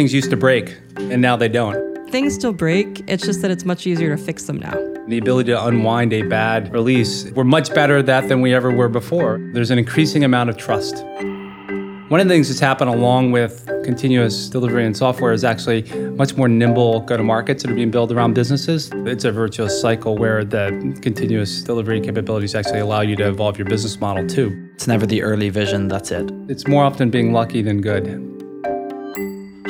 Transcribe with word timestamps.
things 0.00 0.14
used 0.14 0.30
to 0.30 0.36
break, 0.36 0.78
and 0.96 1.20
now 1.20 1.36
they 1.36 1.46
don't. 1.46 2.10
Things 2.10 2.34
still 2.34 2.54
break, 2.54 3.02
it's 3.06 3.22
just 3.22 3.42
that 3.42 3.50
it's 3.50 3.66
much 3.66 3.86
easier 3.86 4.16
to 4.16 4.22
fix 4.22 4.44
them 4.44 4.56
now. 4.56 4.72
The 5.08 5.18
ability 5.18 5.50
to 5.52 5.62
unwind 5.62 6.14
a 6.14 6.22
bad 6.22 6.72
release, 6.72 7.30
we're 7.32 7.44
much 7.44 7.74
better 7.74 7.98
at 7.98 8.06
that 8.06 8.26
than 8.26 8.40
we 8.40 8.54
ever 8.54 8.70
were 8.70 8.88
before. 8.88 9.38
There's 9.52 9.70
an 9.70 9.78
increasing 9.78 10.24
amount 10.24 10.48
of 10.48 10.56
trust. 10.56 11.04
One 11.04 12.18
of 12.18 12.28
the 12.28 12.32
things 12.32 12.48
that's 12.48 12.60
happened 12.60 12.88
along 12.88 13.32
with 13.32 13.66
continuous 13.84 14.48
delivery 14.48 14.86
and 14.86 14.96
software 14.96 15.34
is 15.34 15.44
actually 15.44 15.82
much 16.12 16.34
more 16.34 16.48
nimble 16.48 17.00
go 17.00 17.18
to 17.18 17.22
markets 17.22 17.62
that 17.62 17.70
are 17.70 17.74
being 17.74 17.90
built 17.90 18.10
around 18.10 18.32
businesses. 18.32 18.90
It's 19.04 19.26
a 19.26 19.32
virtuous 19.32 19.78
cycle 19.78 20.16
where 20.16 20.46
the 20.46 20.98
continuous 21.02 21.60
delivery 21.60 22.00
capabilities 22.00 22.54
actually 22.54 22.80
allow 22.80 23.02
you 23.02 23.16
to 23.16 23.28
evolve 23.28 23.58
your 23.58 23.68
business 23.68 24.00
model 24.00 24.26
too. 24.26 24.70
It's 24.72 24.86
never 24.86 25.04
the 25.04 25.20
early 25.20 25.50
vision, 25.50 25.88
that's 25.88 26.10
it. 26.10 26.30
It's 26.48 26.66
more 26.66 26.84
often 26.84 27.10
being 27.10 27.34
lucky 27.34 27.60
than 27.60 27.82
good. 27.82 28.39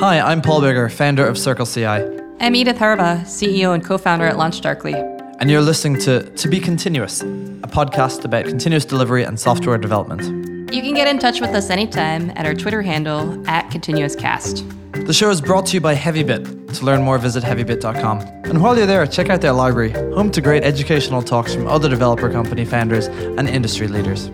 Hi, 0.01 0.19
I'm 0.19 0.41
Paul 0.41 0.63
Biggar, 0.63 0.91
founder 0.91 1.27
of 1.27 1.37
Circle 1.37 1.67
CI. 1.67 1.85
I'm 2.41 2.55
Edith 2.55 2.79
Harbaugh, 2.79 3.21
CEO 3.25 3.75
and 3.75 3.85
co 3.85 3.99
founder 3.99 4.25
at 4.25 4.37
LaunchDarkly. 4.37 4.95
And 5.41 5.51
you're 5.51 5.61
listening 5.61 6.01
to 6.01 6.23
To 6.23 6.49
Be 6.49 6.59
Continuous, 6.59 7.21
a 7.21 7.69
podcast 7.69 8.25
about 8.25 8.47
continuous 8.47 8.87
delivery 8.87 9.25
and 9.25 9.39
software 9.39 9.77
development. 9.77 10.23
You 10.73 10.81
can 10.81 10.95
get 10.95 11.07
in 11.07 11.19
touch 11.19 11.43
with 11.43 11.51
us 11.51 11.69
anytime 11.69 12.31
at 12.31 12.47
our 12.47 12.55
Twitter 12.55 12.81
handle 12.81 13.47
at 13.47 13.71
ContinuousCast. 13.71 15.07
The 15.07 15.13
show 15.13 15.29
is 15.29 15.43
brought 15.43 15.67
to 15.67 15.75
you 15.75 15.83
by 15.83 15.95
HeavyBit. 15.95 16.79
To 16.79 16.85
learn 16.87 17.03
more, 17.03 17.19
visit 17.19 17.45
heavybit.com. 17.45 18.21
And 18.45 18.63
while 18.63 18.79
you're 18.79 18.87
there, 18.87 19.07
check 19.07 19.29
out 19.29 19.43
their 19.43 19.53
library, 19.53 19.91
home 19.91 20.31
to 20.31 20.41
great 20.41 20.65
educational 20.65 21.21
talks 21.21 21.55
from 21.55 21.67
other 21.67 21.91
developer 21.91 22.31
company 22.33 22.65
founders 22.65 23.09
and 23.09 23.47
industry 23.47 23.87
leaders. 23.87 24.31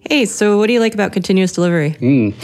Hey, 0.00 0.24
so 0.24 0.56
what 0.56 0.68
do 0.68 0.72
you 0.72 0.80
like 0.80 0.94
about 0.94 1.12
continuous 1.12 1.52
delivery? 1.52 1.96
Mm. 2.00 2.34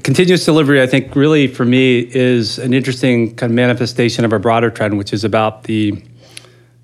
Continuous 0.00 0.46
delivery, 0.46 0.80
I 0.80 0.86
think, 0.86 1.14
really 1.14 1.46
for 1.46 1.66
me 1.66 1.98
is 2.00 2.58
an 2.58 2.72
interesting 2.72 3.36
kind 3.36 3.52
of 3.52 3.54
manifestation 3.54 4.24
of 4.24 4.32
a 4.32 4.38
broader 4.38 4.70
trend, 4.70 4.96
which 4.96 5.12
is 5.12 5.22
about 5.22 5.64
the 5.64 6.02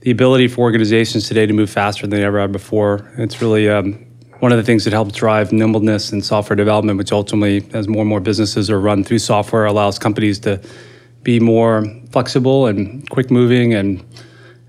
the 0.01 0.11
ability 0.11 0.47
for 0.47 0.61
organizations 0.61 1.27
today 1.27 1.45
to 1.45 1.53
move 1.53 1.71
faster 1.71 2.07
than 2.07 2.21
they 2.21 2.25
ever 2.25 2.39
have 2.39 2.53
before. 2.53 3.11
It's 3.17 3.43
really 3.43 3.69
um, 3.69 3.95
one 4.39 4.53
of 4.53 4.59
the 4.59 4.63
things 4.63 4.85
that 4.85 4.93
helps 4.93 5.13
drive 5.15 5.53
nimbleness 5.53 6.13
in 6.13 6.23
software 6.23 6.55
development, 6.55 6.99
which 6.99 7.11
ultimately, 7.11 7.67
as 7.73 7.89
more 7.89 8.03
and 8.03 8.09
more 8.09 8.21
businesses 8.21 8.71
are 8.71 8.79
run 8.79 9.03
through 9.03 9.19
software, 9.21 9.65
allows 9.65 9.99
companies 9.99 10.39
to 10.41 10.61
be 11.23 11.41
more 11.41 11.87
flexible 12.13 12.67
and 12.67 13.09
quick 13.09 13.31
moving 13.31 13.73
and 13.73 14.05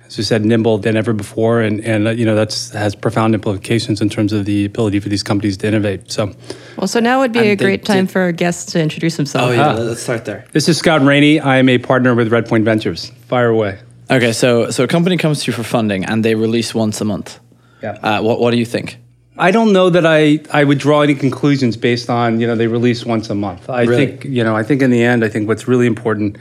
as 0.10 0.18
you 0.18 0.24
said, 0.24 0.44
nimble 0.44 0.80
than 0.80 0.98
ever 0.98 1.14
before, 1.14 1.62
and 1.62 1.86
and 1.86 2.08
uh, 2.08 2.12
you 2.12 2.26
know 2.26 2.36
that's 2.36 2.72
has 2.72 2.96
profound 2.96 3.36
implications 3.36 4.02
in 4.02 4.10
terms 4.10 4.34
of 4.34 4.46
the 4.46 4.66
ability 4.66 5.00
for 5.00 5.08
these 5.08 5.22
companies 5.22 5.56
to 5.58 5.68
innovate. 5.68 6.12
So, 6.12 6.34
well, 6.78 6.88
so 6.88 7.00
now 7.00 7.20
would 7.20 7.32
be 7.32 7.50
a 7.50 7.56
great 7.56 7.86
time 7.86 8.08
for 8.08 8.22
our 8.22 8.32
guests 8.32 8.72
to 8.74 8.82
introduce 8.82 9.18
themselves. 9.18 9.52
Oh 9.52 9.56
yeah, 9.56 9.74
let's 9.74 10.02
start 10.02 10.26
there. 10.26 10.46
This 10.52 10.68
is 10.68 10.80
Scott 10.80 11.02
Raney. 11.02 11.40
I 11.40 11.58
am 11.58 11.70
a 11.70 11.78
partner 11.78 12.16
with 12.16 12.32
Redpoint 12.32 12.64
Ventures. 12.64 13.12
Fire 13.28 13.50
away. 13.50 13.80
Okay, 14.10 14.32
so 14.32 14.72
so 14.72 14.84
a 14.84 14.88
company 14.88 15.16
comes 15.16 15.44
to 15.44 15.52
you 15.52 15.56
for 15.56 15.64
funding 15.64 16.04
and 16.06 16.26
they 16.26 16.34
release 16.34 16.74
once 16.74 17.00
a 17.02 17.06
month. 17.06 17.40
Yeah. 17.84 17.92
Uh, 17.92 18.22
what 18.24 18.40
what 18.40 18.50
do 18.50 18.58
you 18.58 18.66
think? 18.66 18.98
I 19.38 19.52
don't 19.52 19.72
know 19.72 19.90
that 19.90 20.06
I, 20.06 20.40
I 20.52 20.66
would 20.66 20.80
draw 20.80 21.02
any 21.02 21.16
conclusions 21.16 21.78
based 21.78 22.10
on 22.10 22.42
you 22.42 22.48
know 22.48 22.56
they 22.56 22.68
release 22.68 23.06
once 23.06 23.30
a 23.30 23.36
month. 23.36 23.70
I 23.70 23.84
really? 23.84 24.08
think 24.08 24.26
you 24.26 24.44
know 24.44 24.56
I 24.56 24.64
think 24.64 24.82
in 24.82 24.90
the 24.90 25.04
end 25.04 25.24
I 25.24 25.30
think 25.30 25.48
what's 25.48 25.68
really 25.68 25.86
important 25.86 26.38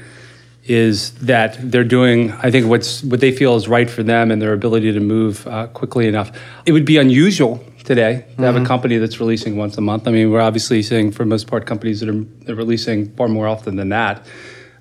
is 0.69 1.13
that 1.15 1.57
they're 1.59 1.83
doing 1.83 2.33
I 2.33 2.51
think 2.51 2.67
what's 2.67 3.03
what 3.03 3.21
they 3.21 3.33
feel 3.33 3.57
is 3.57 3.67
right 3.67 3.89
for 3.89 4.03
them 4.03 4.31
and 4.31 4.41
their 4.41 4.53
ability 4.53 4.93
to 4.93 5.01
move 5.01 5.47
uh, 5.47 5.67
quickly 5.69 6.07
enough. 6.07 6.31
It 6.67 6.73
would 6.73 6.85
be 6.85 6.99
unusual 6.99 7.65
today 7.85 8.19
to 8.19 8.23
mm-hmm. 8.23 8.43
have 8.43 8.55
a 8.55 8.59
mm-hmm. 8.59 8.67
company 8.67 8.99
that's 8.99 9.19
releasing 9.19 9.57
once 9.57 9.79
a 9.79 9.81
month. 9.81 10.07
I 10.07 10.13
mean 10.13 10.31
we're 10.31 10.43
obviously 10.43 10.83
seeing 10.83 11.11
for 11.11 11.25
most 11.25 11.47
part 11.47 11.67
companies 11.67 12.01
that 12.01 12.09
are 12.09 12.21
they're 12.45 12.55
releasing 12.55 13.11
far 13.17 13.29
more 13.29 13.49
often 13.49 13.77
than 13.77 13.89
that. 13.89 14.25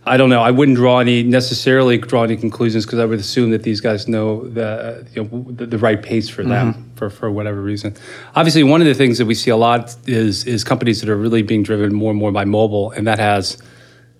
I 0.07 0.15
don't 0.15 0.29
know. 0.29 0.41
I 0.41 0.51
wouldn't 0.51 0.77
draw 0.77 0.99
any 0.99 1.23
necessarily 1.23 1.97
draw 1.97 2.23
any 2.23 2.37
conclusions 2.37 2.85
because 2.85 2.99
I 2.99 3.05
would 3.05 3.19
assume 3.19 3.51
that 3.51 3.63
these 3.63 3.81
guys 3.81 4.07
know 4.07 4.47
the 4.47 5.05
you 5.13 5.23
know, 5.23 5.45
the, 5.51 5.65
the, 5.65 5.77
right 5.77 6.01
pace 6.01 6.29
for 6.29 6.43
them 6.43 6.73
mm-hmm. 6.73 6.95
for, 6.95 7.09
for 7.09 7.29
whatever 7.29 7.61
reason. 7.61 7.93
Obviously, 8.35 8.63
one 8.63 8.79
of 8.79 8.87
the 8.87 8.93
things 8.93 9.17
that 9.17 9.25
we 9.25 9.35
see 9.35 9.51
a 9.51 9.57
lot 9.57 9.95
is 10.05 10.45
is 10.45 10.63
companies 10.63 11.01
that 11.01 11.09
are 11.09 11.17
really 11.17 11.41
being 11.41 11.63
driven 11.63 11.93
more 11.93 12.11
and 12.11 12.19
more 12.19 12.31
by 12.31 12.45
mobile, 12.45 12.91
and 12.91 13.05
that 13.05 13.19
has 13.19 13.61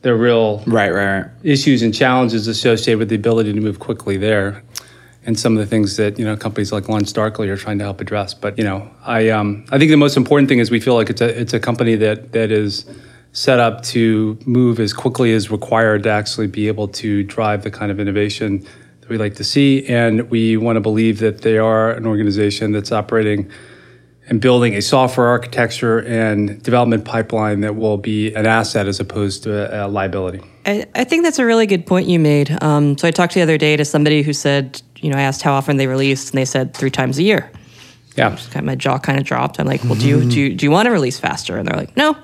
their 0.02 0.16
real 0.16 0.59
right, 0.68 0.94
right, 0.94 1.19
right. 1.19 1.31
issues 1.44 1.81
and 1.81 1.94
challenges 1.94 2.47
associated 2.47 3.00
with 3.00 3.09
the 3.09 3.16
ability 3.16 3.53
to 3.53 3.62
move 3.62 3.80
quickly 3.80 4.18
there. 4.18 4.63
And 5.25 5.38
some 5.38 5.58
of 5.58 5.59
the 5.59 5.66
things 5.66 5.97
that 5.97 6.18
you 6.18 6.24
know 6.24 6.38
companies 6.38 6.72
like 6.72 6.85
LaunchDarkly 6.85 7.50
are 7.50 7.58
trying 7.58 7.80
to 7.80 7.84
help 7.84 8.00
address. 8.00 8.34
But 8.34 8.58
you 8.58 8.63
know, 8.63 8.90
I 9.06 9.30
um, 9.30 9.66
I 9.72 9.78
think 9.78 9.91
the 9.91 9.97
most 9.97 10.16
important 10.16 10.47
thing 10.47 10.59
is 10.59 10.72
we 10.72 10.80
feel 10.80 10.96
like 10.96 11.09
it's 11.09 11.19
a 11.19 11.41
it's 11.41 11.53
a 11.53 11.59
company 11.59 11.96
that 11.96 12.31
that 12.31 12.50
is 12.50 12.85
set 13.34 13.59
up 13.59 13.84
to 13.84 14.40
move 14.46 14.80
as 14.80 14.94
quickly 14.94 15.34
as 15.34 15.52
required 15.52 16.03
to 16.03 16.09
actually 16.09 16.47
be 16.47 16.68
able 16.68 16.88
to 16.88 17.24
drive 17.24 17.64
the 17.64 17.69
kind 17.69 17.91
of 17.91 18.00
innovation 18.00 18.66
that 19.02 19.09
we 19.09 19.18
like 19.18 19.35
to 19.35 19.44
see. 19.44 19.85
And 19.88 20.29
we 20.29 20.58
want 20.58 20.78
to 20.78 20.81
believe 20.81 21.19
that 21.19 21.41
they 21.41 21.58
are 21.58 21.91
an 21.91 22.08
organization 22.08 22.72
that's 22.72 22.91
operating 22.91 23.52
and 24.30 24.42
building 24.42 24.76
a 24.76 24.82
software 24.82 25.28
architecture 25.28 26.00
and 26.00 26.62
development 26.62 27.06
pipeline 27.06 27.62
that 27.62 27.76
will 27.76 27.98
be 27.98 28.34
an 28.36 28.46
asset 28.46 28.88
as 28.88 29.00
opposed 29.00 29.44
to 29.44 29.86
a, 29.86 29.88
liability. 29.88 30.42
I, 30.66 30.86
I, 30.96 31.04
think 31.06 31.24
that's 31.24 31.40
a 31.40 31.46
really 31.46 31.66
good 31.66 31.86
point 31.86 32.08
you 32.08 32.20
made. 32.20 32.56
Um, 32.62 32.98
so 32.98 33.08
I 33.08 33.12
talked 33.12 33.34
the 33.34 33.42
other 33.42 33.58
day 33.58 33.78
to 33.78 33.86
somebody 33.86 34.22
who 34.22 34.34
said, 34.34 34.82
you 34.98 35.10
know, 35.10 35.18
I 35.18 35.22
asked 35.22 35.42
how 35.42 35.54
often 35.54 35.78
they 35.78 35.88
released, 35.88 36.32
and 36.32 36.38
they 36.38 36.46
said 36.46 36.74
three 36.74 36.92
times 36.92 37.18
a 37.18 37.24
year. 37.24 37.50
Yeah, 38.18 38.36
kind 38.36 38.58
of, 38.58 38.64
my 38.64 38.76
jaw 38.76 38.98
kind 38.98 39.20
of 39.20 39.26
dropped. 39.26 39.60
I'm 39.60 39.68
like, 39.68 39.84
well, 39.84 39.96
do 39.96 40.08
you 40.08 40.28
do 40.28 40.40
you, 40.40 40.56
do 40.56 40.66
you 40.66 40.72
want 40.72 40.88
to 40.88 40.92
release 40.92 41.20
faster? 41.20 41.56
And 41.56 41.68
they're 41.68 41.78
like, 41.78 41.96
no, 41.96 42.18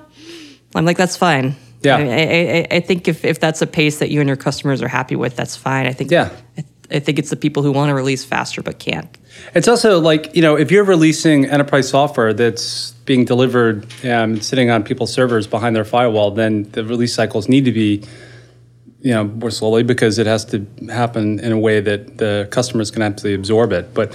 I'm 0.74 0.84
like, 0.84 0.96
that's 0.96 1.16
fine. 1.16 1.54
Yeah. 1.82 1.96
I, 1.96 2.00
I, 2.00 2.66
I, 2.76 2.80
think 2.80 3.08
if, 3.08 3.24
if 3.24 3.38
that's 3.38 3.60
a 3.62 3.66
pace 3.66 3.98
that 3.98 4.10
you 4.10 4.20
and 4.20 4.26
your 4.26 4.38
customers 4.38 4.82
are 4.82 4.88
happy 4.88 5.16
with, 5.16 5.36
that's 5.36 5.54
fine. 5.54 5.86
I 5.86 5.92
think. 5.92 6.10
Yeah. 6.10 6.30
I, 6.58 6.64
I 6.94 7.00
think 7.00 7.18
it's 7.18 7.30
the 7.30 7.36
people 7.36 7.62
who 7.62 7.72
want 7.72 7.90
to 7.90 7.94
release 7.94 8.24
faster 8.24 8.62
but 8.62 8.78
can't. 8.78 9.18
It's 9.54 9.68
also 9.68 10.00
like 10.00 10.34
you 10.34 10.42
know 10.42 10.56
if 10.56 10.70
you're 10.70 10.84
releasing 10.84 11.46
enterprise 11.46 11.88
software 11.88 12.32
that's 12.32 12.92
being 13.04 13.24
delivered 13.24 13.86
um, 14.04 14.40
sitting 14.40 14.70
on 14.70 14.82
people's 14.82 15.12
servers 15.12 15.46
behind 15.46 15.76
their 15.76 15.84
firewall, 15.84 16.30
then 16.30 16.70
the 16.72 16.84
release 16.84 17.14
cycles 17.14 17.48
need 17.48 17.64
to 17.64 17.72
be 17.72 18.02
you 19.00 19.12
know 19.12 19.24
more 19.24 19.50
slowly 19.50 19.82
because 19.82 20.18
it 20.18 20.26
has 20.26 20.44
to 20.46 20.66
happen 20.88 21.40
in 21.40 21.52
a 21.52 21.58
way 21.58 21.80
that 21.80 22.18
the 22.18 22.48
customers 22.50 22.90
can 22.90 23.02
actually 23.02 23.34
absorb 23.34 23.72
it. 23.72 23.92
But 23.92 24.14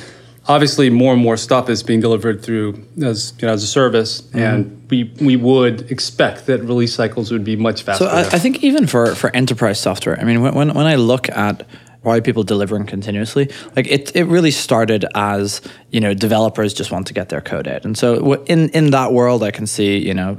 obviously 0.50 0.90
more 0.90 1.14
and 1.14 1.22
more 1.22 1.38
stuff 1.38 1.70
is 1.70 1.84
being 1.84 2.00
delivered 2.00 2.42
through 2.42 2.84
as 3.04 3.34
you 3.40 3.48
know 3.48 3.54
as 3.54 3.64
a 3.64 3.68
service 3.68 4.22
mm-hmm. 4.22 4.40
and 4.40 4.88
we 4.90 5.04
we 5.22 5.36
would 5.36 5.90
expect 5.92 6.48
that 6.48 6.60
release 6.64 6.94
cycles 6.94 7.32
would 7.32 7.44
be 7.44 7.56
much 7.56 7.84
faster 7.84 8.06
so 8.06 8.10
I, 8.10 8.22
I, 8.22 8.40
think 8.40 8.64
even 8.64 8.88
for 8.88 9.14
for 9.16 9.34
enterprise 9.36 9.80
software 9.80 10.20
i 10.20 10.24
mean 10.24 10.42
when, 10.42 10.74
when 10.74 10.88
i 10.88 10.96
look 10.96 11.30
at 11.30 11.68
why 12.02 12.18
are 12.18 12.22
people 12.22 12.44
delivering 12.44 12.86
continuously 12.86 13.50
like 13.76 13.88
it, 13.88 14.16
it 14.16 14.24
really 14.24 14.52
started 14.52 15.06
as 15.16 15.62
you 15.92 16.00
know 16.00 16.14
developers 16.14 16.74
just 16.74 16.92
want 16.92 17.08
to 17.08 17.14
get 17.14 17.30
their 17.30 17.42
code 17.42 17.68
out 17.68 17.86
and 17.86 17.98
so 17.98 18.34
in 18.44 18.70
in 18.70 18.92
that 18.92 19.12
world 19.14 19.44
i 19.44 19.52
can 19.52 19.68
see 19.68 19.98
you 19.98 20.14
know 20.14 20.38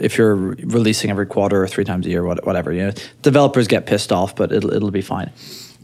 if 0.00 0.18
you're 0.18 0.36
releasing 0.36 1.10
every 1.10 1.26
quarter 1.26 1.62
or 1.62 1.68
three 1.68 1.84
times 1.84 2.06
a 2.06 2.10
year 2.10 2.24
whatever 2.24 2.72
you 2.72 2.82
know 2.82 2.92
developers 3.22 3.66
get 3.68 3.86
pissed 3.86 4.12
off 4.12 4.36
but 4.36 4.52
it'll, 4.52 4.72
it'll 4.72 4.90
be 4.90 5.02
fine 5.02 5.30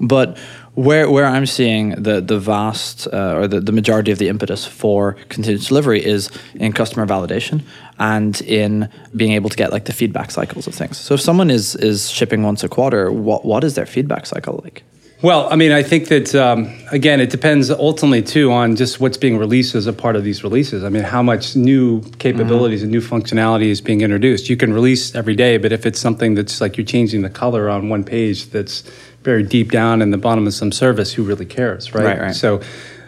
but 0.00 0.36
where 0.74 1.08
where 1.08 1.24
I'm 1.24 1.46
seeing 1.46 1.90
the 1.90 2.20
the 2.20 2.38
vast 2.38 3.06
uh, 3.12 3.36
or 3.36 3.48
the, 3.48 3.60
the 3.60 3.70
majority 3.70 4.10
of 4.10 4.18
the 4.18 4.28
impetus 4.28 4.66
for 4.66 5.12
continuous 5.28 5.68
delivery 5.68 6.04
is 6.04 6.30
in 6.54 6.72
customer 6.72 7.06
validation 7.06 7.62
and 7.98 8.40
in 8.42 8.88
being 9.14 9.32
able 9.32 9.50
to 9.50 9.56
get 9.56 9.72
like 9.72 9.84
the 9.84 9.92
feedback 9.92 10.32
cycles 10.32 10.66
of 10.66 10.74
things. 10.74 10.98
So 10.98 11.14
if 11.14 11.20
someone 11.20 11.50
is 11.50 11.76
is 11.76 12.10
shipping 12.10 12.42
once 12.42 12.64
a 12.64 12.68
quarter, 12.68 13.12
what 13.12 13.44
what 13.44 13.62
is 13.62 13.74
their 13.74 13.86
feedback 13.86 14.26
cycle 14.26 14.60
like? 14.64 14.82
Well, 15.24 15.50
I 15.50 15.56
mean, 15.56 15.72
I 15.72 15.82
think 15.82 16.08
that 16.08 16.34
um, 16.34 16.70
again, 16.90 17.18
it 17.18 17.30
depends 17.30 17.70
ultimately 17.70 18.20
too 18.20 18.52
on 18.52 18.76
just 18.76 19.00
what's 19.00 19.16
being 19.16 19.38
released 19.38 19.74
as 19.74 19.86
a 19.86 19.92
part 19.94 20.16
of 20.16 20.22
these 20.22 20.44
releases. 20.44 20.84
I 20.84 20.90
mean, 20.90 21.02
how 21.02 21.22
much 21.22 21.56
new 21.56 22.02
capabilities 22.18 22.80
mm-hmm. 22.80 22.84
and 22.84 22.92
new 22.92 23.00
functionality 23.00 23.68
is 23.68 23.80
being 23.80 24.02
introduced. 24.02 24.50
You 24.50 24.58
can 24.58 24.74
release 24.74 25.14
every 25.14 25.34
day, 25.34 25.56
but 25.56 25.72
if 25.72 25.86
it's 25.86 25.98
something 25.98 26.34
that's 26.34 26.60
like 26.60 26.76
you're 26.76 26.84
changing 26.84 27.22
the 27.22 27.30
color 27.30 27.70
on 27.70 27.88
one 27.88 28.04
page, 28.04 28.50
that's 28.50 28.82
very 29.22 29.42
deep 29.42 29.72
down 29.72 30.02
in 30.02 30.10
the 30.10 30.18
bottom 30.18 30.46
of 30.46 30.52
some 30.52 30.70
service, 30.70 31.14
who 31.14 31.22
really 31.24 31.46
cares, 31.46 31.94
right? 31.94 32.04
Right, 32.04 32.20
right. 32.20 32.34
So, 32.34 32.60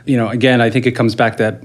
you 0.06 0.16
know, 0.16 0.30
again, 0.30 0.62
I 0.62 0.70
think 0.70 0.86
it 0.86 0.92
comes 0.92 1.14
back 1.14 1.36
that, 1.36 1.62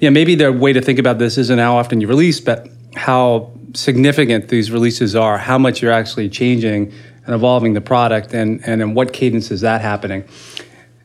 yeah, 0.00 0.10
maybe 0.10 0.34
the 0.34 0.52
way 0.52 0.74
to 0.74 0.82
think 0.82 0.98
about 0.98 1.18
this 1.18 1.38
isn't 1.38 1.58
how 1.58 1.76
often 1.78 2.02
you 2.02 2.08
release, 2.08 2.40
but 2.40 2.68
how 2.94 3.52
significant 3.72 4.48
these 4.48 4.70
releases 4.70 5.16
are, 5.16 5.38
how 5.38 5.56
much 5.56 5.80
you're 5.80 5.92
actually 5.92 6.28
changing 6.28 6.92
and 7.26 7.34
evolving 7.34 7.74
the 7.74 7.80
product, 7.80 8.34
and 8.34 8.60
and 8.66 8.82
in 8.82 8.94
what 8.94 9.12
cadence 9.12 9.50
is 9.50 9.60
that 9.62 9.80
happening. 9.80 10.24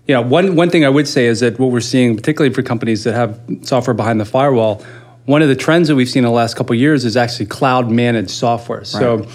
You 0.08 0.16
know, 0.16 0.22
one 0.22 0.56
one 0.56 0.70
thing 0.70 0.86
I 0.86 0.90
would 0.90 1.08
say 1.08 1.28
is 1.28 1.40
that 1.42 1.60
what 1.60 1.72
we're 1.72 1.82
seeing, 1.82 2.16
particularly 2.16 2.54
for 2.54 2.64
companies 2.64 3.04
that 3.04 3.14
have 3.14 3.40
software 3.62 3.94
behind 3.94 4.20
the 4.20 4.26
firewall, 4.26 4.84
one 5.26 5.42
of 5.42 5.50
the 5.50 5.56
trends 5.56 5.88
that 5.88 5.96
we've 5.96 6.10
seen 6.10 6.24
in 6.24 6.30
the 6.30 6.36
last 6.36 6.56
couple 6.56 6.76
years 6.76 7.06
is 7.06 7.16
actually 7.16 7.46
cloud 7.46 7.92
managed 7.92 8.32
software. 8.32 8.80
Right. 8.80 8.88
So 8.88 9.28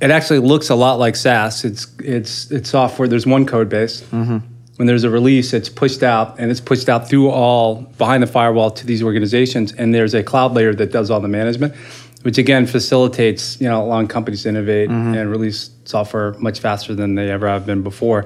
it 0.00 0.10
actually 0.10 0.40
looks 0.40 0.68
a 0.68 0.74
lot 0.74 0.98
like 0.98 1.16
SaaS. 1.16 1.64
It's 1.64 1.86
it's 1.98 2.50
it's 2.50 2.70
software. 2.70 3.08
There's 3.08 3.26
one 3.26 3.46
code 3.46 3.68
base. 3.68 4.02
Mm-hmm. 4.02 4.38
When 4.76 4.86
there's 4.86 5.04
a 5.04 5.10
release, 5.10 5.52
it's 5.52 5.68
pushed 5.68 6.02
out, 6.02 6.38
and 6.40 6.50
it's 6.50 6.60
pushed 6.60 6.88
out 6.88 7.08
through 7.08 7.30
all 7.30 7.82
behind 7.98 8.22
the 8.22 8.26
firewall 8.26 8.70
to 8.70 8.86
these 8.86 9.02
organizations. 9.02 9.72
And 9.72 9.94
there's 9.94 10.14
a 10.14 10.22
cloud 10.22 10.54
layer 10.54 10.74
that 10.74 10.90
does 10.90 11.10
all 11.10 11.20
the 11.20 11.28
management. 11.28 11.74
Which 12.22 12.38
again 12.38 12.66
facilitates 12.66 13.60
you 13.60 13.68
know 13.68 13.82
allowing 13.84 14.06
companies 14.08 14.42
to 14.44 14.48
innovate 14.48 14.88
and 14.90 15.30
release 15.30 15.70
software 15.84 16.34
much 16.38 16.60
faster 16.60 16.94
than 16.94 17.14
they 17.14 17.30
ever 17.30 17.48
have 17.48 17.66
been 17.66 17.82
before. 17.82 18.24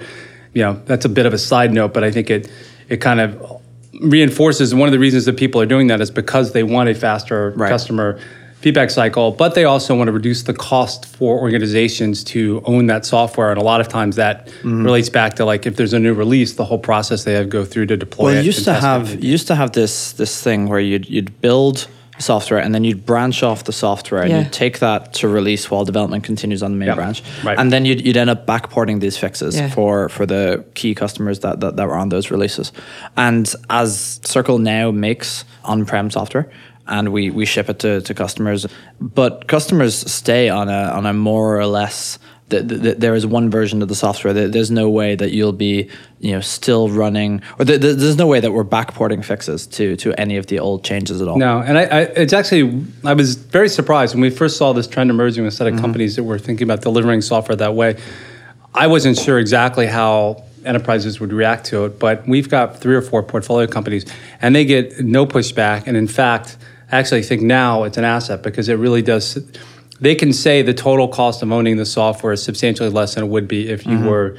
You 0.55 0.63
know, 0.63 0.81
that's 0.87 1.05
a 1.05 1.09
bit 1.11 1.27
of 1.27 1.35
a 1.35 1.39
side 1.39 1.73
note, 1.73 1.93
but 1.95 2.03
I 2.05 2.11
think 2.11 2.31
it 2.31 2.51
it 2.89 2.99
kind 2.99 3.21
of 3.21 3.61
reinforces 4.01 4.75
one 4.75 4.89
of 4.89 4.93
the 4.93 4.99
reasons 4.99 5.25
that 5.25 5.37
people 5.37 5.61
are 5.61 5.67
doing 5.67 5.87
that 5.89 6.01
is 6.01 6.11
because 6.11 6.53
they 6.53 6.63
want 6.63 6.89
a 6.89 6.95
faster 6.95 7.53
Right. 7.57 7.69
customer 7.69 8.19
feedback 8.61 8.91
cycle, 8.91 9.31
but 9.33 9.55
they 9.55 9.65
also 9.65 9.95
want 9.95 10.09
to 10.09 10.13
reduce 10.13 10.43
the 10.43 10.53
cost 10.55 11.07
for 11.07 11.39
organizations 11.39 12.25
to 12.25 12.63
own 12.65 12.87
that 12.87 13.05
software. 13.07 13.51
And 13.51 13.61
a 13.61 13.65
lot 13.65 13.81
of 13.81 13.89
times 13.89 14.17
that 14.17 14.47
Mm-hmm. 14.47 14.85
relates 14.85 15.09
back 15.11 15.35
to 15.37 15.45
like 15.45 15.67
if 15.67 15.77
there's 15.77 15.93
a 15.93 15.99
new 15.99 16.15
release, 16.15 16.55
the 16.55 16.65
whole 16.65 16.79
process 16.79 17.25
they 17.25 17.35
have 17.35 17.45
to 17.45 17.49
go 17.51 17.65
through 17.65 17.87
to 17.87 17.97
deploy 17.97 18.25
Well, 18.27 18.35
it. 18.35 18.39
you 18.41 18.47
used 18.47 18.65
to 18.65 18.75
have 18.75 19.23
you 19.25 19.31
used 19.31 19.47
to 19.49 19.55
have 19.55 19.73
this 19.73 20.13
this 20.13 20.43
thing 20.43 20.69
where 20.69 20.81
you'd 20.81 21.09
you'd 21.09 21.41
build 21.41 21.87
software 22.19 22.59
and 22.61 22.75
then 22.75 22.83
you'd 22.85 23.05
branch 23.05 23.43
off 23.43 23.65
the 23.65 23.73
software 23.73 24.23
and 24.23 24.31
Yeah. 24.31 24.39
you'd 24.41 24.53
take 24.53 24.79
that 24.79 25.13
to 25.15 25.29
release 25.29 25.71
while 25.71 25.85
development 25.85 26.25
continues 26.25 26.63
on 26.63 26.71
the 26.73 26.77
main 26.79 26.89
Yep. 26.89 26.97
branch, 26.97 27.23
Right. 27.45 27.59
and 27.59 27.73
then 27.73 27.85
you'd, 27.85 28.05
you'd 28.07 28.17
end 28.17 28.31
up 28.31 28.47
backporting 28.47 29.01
these 29.01 29.17
fixes 29.19 29.57
Yeah. 29.57 29.69
for 29.71 30.09
for 30.09 30.27
the 30.27 30.65
key 30.75 30.95
customers 30.95 31.41
that, 31.41 31.61
that 31.61 31.77
that 31.77 31.87
were 31.87 31.97
on 31.97 32.09
those 32.09 32.31
releases. 32.31 32.73
And 33.17 33.53
as 33.69 34.21
Circle 34.25 34.59
now 34.59 34.91
makes 34.91 35.45
on-prem 35.65 36.11
software. 36.11 36.49
And 36.89 37.09
we, 37.13 37.31
we 37.31 37.47
ship 37.47 37.69
it 37.69 37.81
to, 37.81 38.01
to 38.01 38.15
customers, 38.15 38.65
but 39.01 39.49
customers 39.49 40.09
stay 40.09 40.49
on 40.49 40.69
a 40.69 40.83
on 40.97 41.05
a 41.05 41.13
more 41.13 41.59
or 41.59 41.67
less 41.67 42.21
th- 42.51 42.69
th- 42.69 42.83
th- 42.83 42.97
there 42.99 43.15
is 43.15 43.27
one 43.27 43.51
version 43.51 43.83
of 43.83 43.89
the 43.89 43.95
software. 43.95 44.33
There- 44.33 44.49
There's 44.49 44.71
no 44.71 44.89
way 44.89 45.15
that 45.17 45.33
you'll 45.33 45.53
be, 45.53 45.89
you 46.21 46.33
know, 46.33 46.41
still 46.41 46.89
running, 46.89 47.43
or 47.59 47.65
th- 47.65 47.81
th- 47.81 47.97
there's 47.97 48.17
no 48.17 48.27
way 48.27 48.41
that 48.41 48.53
we're 48.53 48.65
backporting 48.65 49.25
fixes 49.25 49.67
to 49.69 49.97
to 49.97 50.13
any 50.21 50.37
of 50.37 50.47
the 50.47 50.59
old 50.61 50.85
changes 50.85 51.21
at 51.21 51.29
all. 51.29 51.39
No, 51.39 51.59
and 51.61 51.77
I, 51.79 51.83
I, 51.83 52.01
it's 52.23 52.33
actually 52.33 52.85
I 53.05 53.15
was 53.15 53.35
very 53.35 53.69
surprised 53.69 54.15
when 54.15 54.23
we 54.23 54.31
first 54.31 54.57
saw 54.57 54.73
this 54.73 54.87
trend 54.87 55.11
emerging 55.11 55.45
with 55.45 55.55
a 55.55 55.57
Mm-hmm. 55.57 55.65
set 55.67 55.75
of 55.75 55.81
companies 55.81 56.17
that 56.17 56.25
were 56.25 56.39
thinking 56.39 56.65
about 56.67 56.83
delivering 56.83 57.21
software 57.23 57.57
that 57.57 57.75
way. 57.75 57.97
I 58.75 58.87
wasn't 58.89 59.19
sure 59.19 59.39
exactly 59.39 59.87
how 59.87 60.45
enterprises 60.65 61.21
would 61.21 61.33
react 61.33 61.67
to 61.67 61.85
it, 61.87 61.99
but 61.99 62.27
we've 62.29 62.49
got 62.51 62.79
three 62.81 62.95
or 62.95 63.03
four 63.03 63.23
portfolio 63.23 63.67
companies, 63.67 64.05
and 64.43 64.55
they 64.55 64.65
get 64.65 65.01
no 65.01 65.25
pushback. 65.27 65.87
And 65.87 65.97
in 65.97 66.09
fact, 66.09 66.57
I 66.93 66.99
actually 66.99 67.23
think 67.23 67.43
now 67.43 67.85
it's 67.85 67.97
an 67.97 68.05
asset 68.05 68.43
because 68.43 68.69
it 68.69 68.75
really 68.75 69.03
does. 69.03 69.39
They 70.01 70.15
can 70.15 70.33
say 70.33 70.63
the 70.63 70.75
total 70.75 71.09
cost 71.09 71.43
of 71.43 71.51
owning 71.51 71.77
the 71.77 71.87
software 71.87 72.33
is 72.33 72.43
substantially 72.43 72.91
less 72.91 73.15
than 73.15 73.25
it 73.25 73.29
would 73.29 73.49
be 73.49 73.69
if 73.69 73.87
you 73.87 73.93
mm-hmm. 73.93 74.07
were, 74.07 74.39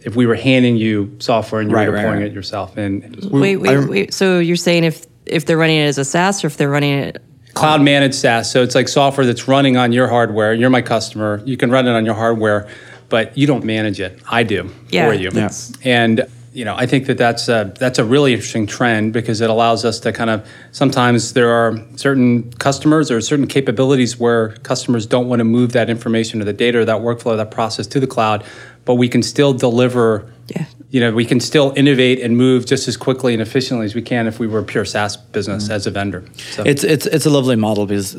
if 0.00 0.16
we 0.16 0.26
were 0.26 0.34
handing 0.34 0.76
you 0.76 1.16
software 1.18 1.60
and 1.60 1.70
you. 1.70 1.76
Right, 1.76 1.88
were 1.88 1.96
deploying 1.96 2.20
right. 2.20 2.26
it 2.26 2.32
yourself. 2.32 2.76
And 2.76 3.16
Wait, 3.30 3.56
wait, 3.56 3.88
wait. 3.88 4.14
So 4.14 4.38
you're 4.38 4.56
saying 4.56 4.84
if 4.84 5.06
if 5.26 5.44
they're 5.44 5.58
running 5.58 5.78
it 5.78 5.84
as 5.84 5.98
a 5.98 6.04
SaaS 6.04 6.42
or 6.42 6.46
if 6.46 6.56
they're 6.56 6.70
running 6.70 6.98
it 6.98 7.22
cloud 7.58 7.82
managed 7.82 8.14
SaaS. 8.14 8.50
So 8.50 8.62
it's 8.62 8.74
like 8.74 8.88
software 8.88 9.26
that's 9.26 9.48
running 9.48 9.76
on 9.76 9.92
your 9.92 10.08
hardware. 10.08 10.54
You're 10.54 10.70
my 10.70 10.82
customer. 10.82 11.42
You 11.44 11.56
can 11.56 11.70
run 11.70 11.86
it 11.86 11.92
on 11.92 12.04
your 12.04 12.14
hardware, 12.14 12.68
but 13.08 13.36
you 13.36 13.46
don't 13.46 13.64
manage 13.64 14.00
it. 14.00 14.20
I 14.30 14.42
do 14.42 14.70
Yeah, 14.90 15.08
for 15.08 15.14
you. 15.14 15.30
that's- 15.30 15.72
And 15.84 16.26
you 16.52 16.64
know, 16.64 16.74
I 16.76 16.86
think 16.86 17.06
that 17.06 17.18
that's 17.18 17.48
a, 17.48 17.72
that's 17.78 17.98
a 17.98 18.04
really 18.04 18.32
interesting 18.32 18.66
trend 18.66 19.12
because 19.12 19.40
it 19.40 19.50
allows 19.50 19.84
us 19.84 20.00
to 20.00 20.12
kind 20.12 20.30
of 20.30 20.48
sometimes 20.72 21.32
there 21.34 21.50
are 21.50 21.78
certain 21.96 22.50
customers 22.54 23.10
or 23.10 23.20
certain 23.20 23.46
capabilities 23.46 24.18
where 24.18 24.50
customers 24.58 25.06
don't 25.06 25.28
want 25.28 25.40
to 25.40 25.44
move 25.44 25.72
that 25.72 25.90
information 25.90 26.40
or 26.40 26.44
the 26.44 26.52
data 26.52 26.78
or 26.78 26.84
that 26.84 27.00
workflow, 27.02 27.36
that 27.36 27.50
process 27.50 27.86
to 27.88 28.00
the 28.00 28.06
cloud, 28.06 28.44
but 28.84 28.94
we 28.94 29.08
can 29.08 29.22
still 29.22 29.52
deliver 29.52 30.30
Yeah. 30.48 30.64
You 30.90 31.00
know, 31.00 31.12
we 31.12 31.26
can 31.26 31.38
still 31.38 31.74
innovate 31.76 32.18
and 32.20 32.36
move 32.36 32.64
just 32.64 32.88
as 32.88 32.96
quickly 32.96 33.34
and 33.34 33.42
efficiently 33.42 33.84
as 33.84 33.94
we 33.94 34.00
can 34.00 34.26
if 34.26 34.38
we 34.38 34.46
were 34.46 34.60
a 34.60 34.64
pure 34.64 34.86
SaaS 34.86 35.18
business 35.18 35.68
as 35.68 35.86
a 35.86 35.90
vendor. 35.90 36.24
So. 36.52 36.62
It's 36.64 36.82
it's 36.82 37.04
it's 37.04 37.26
a 37.26 37.30
lovely 37.30 37.56
model 37.56 37.84
because 37.84 38.12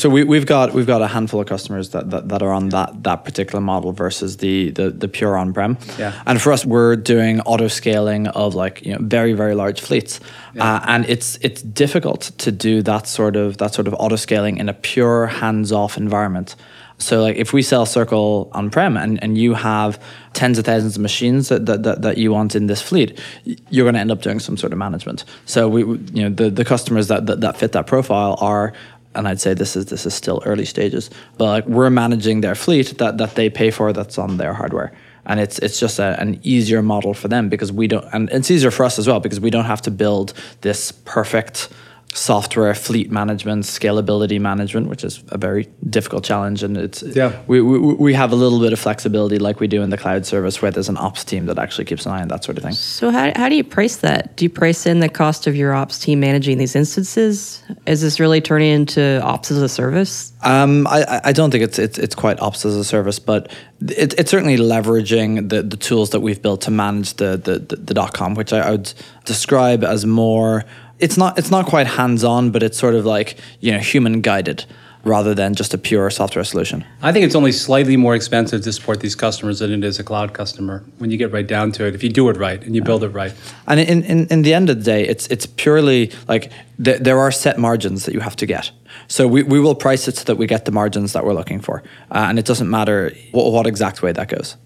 so 0.00 0.08
we 0.08 0.22
we've 0.22 0.46
got 0.46 0.74
we've 0.74 0.86
got 0.86 1.02
a 1.02 1.08
handful 1.08 1.40
of 1.40 1.48
customers 1.48 1.90
that, 1.90 2.10
that, 2.10 2.28
that 2.28 2.40
are 2.40 2.52
on 2.52 2.68
that 2.68 3.02
that 3.02 3.24
particular 3.24 3.60
model 3.60 3.90
versus 3.90 4.36
the 4.36 4.70
the, 4.70 4.90
the 4.90 5.08
pure 5.08 5.36
on 5.36 5.52
prem. 5.52 5.76
Yeah. 5.98 6.22
And 6.24 6.40
for 6.40 6.52
us, 6.52 6.64
we're 6.64 6.94
doing 6.94 7.40
auto 7.40 7.66
scaling 7.66 8.28
of 8.28 8.54
like 8.54 8.82
you 8.86 8.92
know 8.92 8.98
very 9.00 9.32
very 9.32 9.56
large 9.56 9.80
fleets, 9.80 10.20
uh, 10.60 10.80
and 10.86 11.04
it's 11.08 11.36
it's 11.42 11.62
difficult 11.62 12.30
to 12.38 12.52
do 12.52 12.80
that 12.82 13.08
sort 13.08 13.34
of 13.34 13.58
that 13.58 13.74
sort 13.74 13.88
of 13.88 13.94
auto 13.94 14.16
scaling 14.16 14.58
in 14.58 14.68
a 14.68 14.74
pure 14.74 15.26
hands 15.26 15.72
off 15.72 15.96
environment. 15.96 16.54
So 16.98 17.22
like 17.22 17.36
if 17.36 17.52
we 17.52 17.62
sell 17.62 17.86
Circle 17.86 18.50
on 18.52 18.70
prem 18.70 18.96
and, 18.96 19.22
and 19.22 19.36
you 19.36 19.54
have 19.54 20.00
tens 20.32 20.58
of 20.58 20.64
thousands 20.64 20.96
of 20.96 21.02
machines 21.02 21.48
that, 21.48 21.66
that, 21.66 21.82
that, 21.82 22.02
that 22.02 22.18
you 22.18 22.32
want 22.32 22.54
in 22.54 22.66
this 22.66 22.80
fleet, 22.80 23.20
you're 23.44 23.84
going 23.84 23.94
to 23.94 24.00
end 24.00 24.10
up 24.10 24.22
doing 24.22 24.38
some 24.38 24.56
sort 24.56 24.72
of 24.72 24.78
management. 24.78 25.24
So 25.44 25.68
we 25.68 25.82
you 25.82 26.22
know 26.22 26.30
the, 26.30 26.50
the 26.50 26.64
customers 26.64 27.08
that, 27.08 27.26
that, 27.26 27.40
that 27.40 27.56
fit 27.56 27.72
that 27.72 27.86
profile 27.86 28.36
are 28.40 28.72
and 29.14 29.28
I'd 29.28 29.40
say 29.40 29.54
this 29.54 29.76
is 29.76 29.86
this 29.86 30.06
is 30.06 30.14
still 30.14 30.42
early 30.44 30.64
stages, 30.64 31.10
but 31.38 31.44
like 31.44 31.66
we're 31.66 31.90
managing 31.90 32.40
their 32.40 32.54
fleet 32.54 32.98
that, 32.98 33.18
that 33.18 33.34
they 33.36 33.48
pay 33.48 33.70
for 33.70 33.92
that's 33.92 34.18
on 34.18 34.38
their 34.38 34.52
hardware. 34.52 34.92
And 35.26 35.40
it's 35.40 35.58
it's 35.60 35.80
just 35.80 35.98
a, 35.98 36.20
an 36.20 36.38
easier 36.42 36.82
model 36.82 37.14
for 37.14 37.28
them 37.28 37.48
because 37.48 37.72
we 37.72 37.86
don't 37.86 38.04
and 38.12 38.28
it's 38.30 38.50
easier 38.50 38.70
for 38.70 38.84
us 38.84 38.98
as 38.98 39.06
well 39.06 39.20
because 39.20 39.40
we 39.40 39.50
don't 39.50 39.64
have 39.64 39.80
to 39.82 39.90
build 39.90 40.34
this 40.60 40.92
perfect 40.92 41.68
software 42.16 42.74
fleet 42.76 43.10
management 43.10 43.64
scalability 43.64 44.40
management 44.40 44.88
which 44.88 45.02
is 45.02 45.22
a 45.30 45.36
very 45.36 45.68
difficult 45.90 46.22
challenge 46.22 46.62
and 46.62 46.76
it's 46.76 47.02
Yeah. 47.02 47.32
we, 47.48 47.60
we, 47.60 47.78
we 47.78 48.14
have 48.14 48.30
a 48.30 48.36
little 48.36 48.60
bit 48.60 48.72
of 48.72 48.78
flexibility 48.78 49.38
like 49.40 49.58
we 49.58 49.66
do 49.66 49.82
in 49.82 49.90
the 49.90 49.98
cloud 49.98 50.24
service 50.24 50.62
where 50.62 50.70
there's 50.70 50.88
an 50.88 50.96
ops 50.96 51.24
team 51.24 51.46
that 51.46 51.58
actually 51.58 51.86
keeps 51.86 52.06
an 52.06 52.12
eye 52.12 52.22
on 52.22 52.28
that 52.28 52.44
sort 52.44 52.56
of 52.56 52.62
thing 52.62 52.72
So 52.72 53.10
how, 53.10 53.32
how 53.34 53.48
do 53.48 53.56
you 53.56 53.64
price 53.64 53.96
that? 53.96 54.36
Do 54.36 54.44
you 54.44 54.48
price 54.48 54.86
in 54.86 55.00
the 55.00 55.08
cost 55.08 55.48
of 55.48 55.56
your 55.56 55.74
ops 55.74 55.98
team 55.98 56.20
managing 56.20 56.56
these 56.58 56.76
instances? 56.76 57.62
Is 57.84 58.00
this 58.00 58.20
really 58.20 58.40
turning 58.40 58.70
into 58.72 59.20
ops 59.22 59.50
as 59.50 59.58
a 59.58 59.68
service? 59.68 60.32
Um, 60.42 60.86
I, 60.86 61.02
I- 61.02 61.20
I 61.24 61.32
don't 61.32 61.50
think 61.50 61.64
it's, 61.64 61.78
it's 61.78 61.98
it's 61.98 62.14
quite 62.14 62.38
ops 62.40 62.64
as 62.64 62.76
a 62.76 62.84
service, 62.84 63.18
but 63.18 63.50
it, 63.80 64.14
it's 64.18 64.30
certainly 64.30 64.56
leveraging 64.56 65.48
the, 65.48 65.62
the 65.62 65.76
tools 65.76 66.10
that 66.10 66.20
we've 66.20 66.40
built 66.40 66.60
to 66.62 66.70
manage 66.70 67.14
the 67.14 67.36
the, 67.38 67.58
the, 67.58 67.76
the 67.76 67.94
dot 67.94 68.12
com, 68.12 68.34
which 68.34 68.52
I, 68.52 68.60
I 68.60 68.70
would 68.72 68.92
describe 69.24 69.82
as 69.82 70.06
more. 70.06 70.64
It's 70.98 71.16
not 71.16 71.38
it's 71.38 71.50
not 71.50 71.66
quite 71.66 71.86
hands 71.86 72.24
on, 72.24 72.50
but 72.50 72.62
it's 72.62 72.78
sort 72.78 72.94
of 72.94 73.04
like 73.04 73.38
you 73.60 73.72
know 73.72 73.78
human 73.78 74.20
guided 74.20 74.64
rather 75.04 75.34
than 75.34 75.54
just 75.54 75.74
a 75.74 75.78
pure 75.78 76.10
software 76.10 76.44
solution. 76.44 76.84
I 77.02 77.12
think 77.12 77.24
it's 77.24 77.34
only 77.34 77.52
slightly 77.52 77.96
more 77.96 78.14
expensive 78.14 78.62
to 78.62 78.72
support 78.72 79.00
these 79.00 79.14
customers 79.14 79.58
than 79.58 79.70
it 79.70 79.84
is 79.84 79.98
a 79.98 80.04
cloud 80.04 80.32
customer 80.32 80.82
when 80.98 81.10
you 81.10 81.18
get 81.18 81.30
right 81.30 81.46
down 81.46 81.72
to 81.72 81.86
it. 81.86 81.94
If 81.94 82.02
you 82.02 82.08
do 82.08 82.28
it 82.30 82.36
right 82.36 82.62
and 82.62 82.74
you 82.74 82.82
build 82.82 83.04
it 83.04 83.08
right. 83.08 83.32
And 83.66 83.80
in, 83.80 84.02
in, 84.04 84.26
in 84.28 84.42
the 84.42 84.54
end 84.54 84.70
of 84.70 84.78
the 84.78 84.84
day, 84.84 85.06
it's 85.06 85.26
it's 85.28 85.46
purely 85.46 86.10
like 86.26 86.50
th- 86.82 87.00
there 87.00 87.18
are 87.18 87.30
set 87.30 87.58
margins 87.58 88.06
that 88.06 88.14
you 88.14 88.20
have 88.20 88.36
to 88.36 88.46
get. 88.46 88.70
So 89.08 89.26
we, 89.26 89.42
we 89.42 89.60
will 89.60 89.74
price 89.74 90.08
it 90.08 90.16
so 90.16 90.24
that 90.24 90.36
we 90.36 90.46
get 90.46 90.64
the 90.64 90.72
margins 90.72 91.12
that 91.12 91.24
we're 91.24 91.34
looking 91.34 91.60
for, 91.60 91.82
uh, 92.10 92.26
and 92.28 92.38
it 92.38 92.46
doesn't 92.46 92.70
matter 92.70 93.12
what, 93.32 93.52
what 93.52 93.66
exact 93.66 94.02
way 94.02 94.12
that 94.12 94.28
goes. 94.28 94.56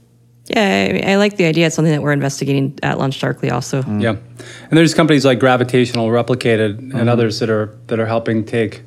Yeah, 0.51 1.03
I, 1.05 1.13
I 1.13 1.17
like 1.17 1.37
the 1.37 1.45
idea. 1.45 1.67
It's 1.67 1.77
something 1.77 1.93
that 1.93 2.03
we're 2.03 2.13
investigating 2.13 2.79
at 2.83 2.97
LaunchDarkly 2.97 3.53
also. 3.53 3.83
Mm. 3.83 4.03
Yeah, 4.03 4.11
and 4.11 4.79
there's 4.79 4.95
companies 4.95 5.25
like 5.25 5.39
Gravitational, 5.39 6.09
Replicated, 6.09 6.79
and 6.79 6.93
mm-hmm. 6.93 7.09
others 7.09 7.39
that 7.41 7.51
are 7.51 7.77
that 7.87 7.99
are 8.01 8.07
helping 8.07 8.45
take 8.45 8.83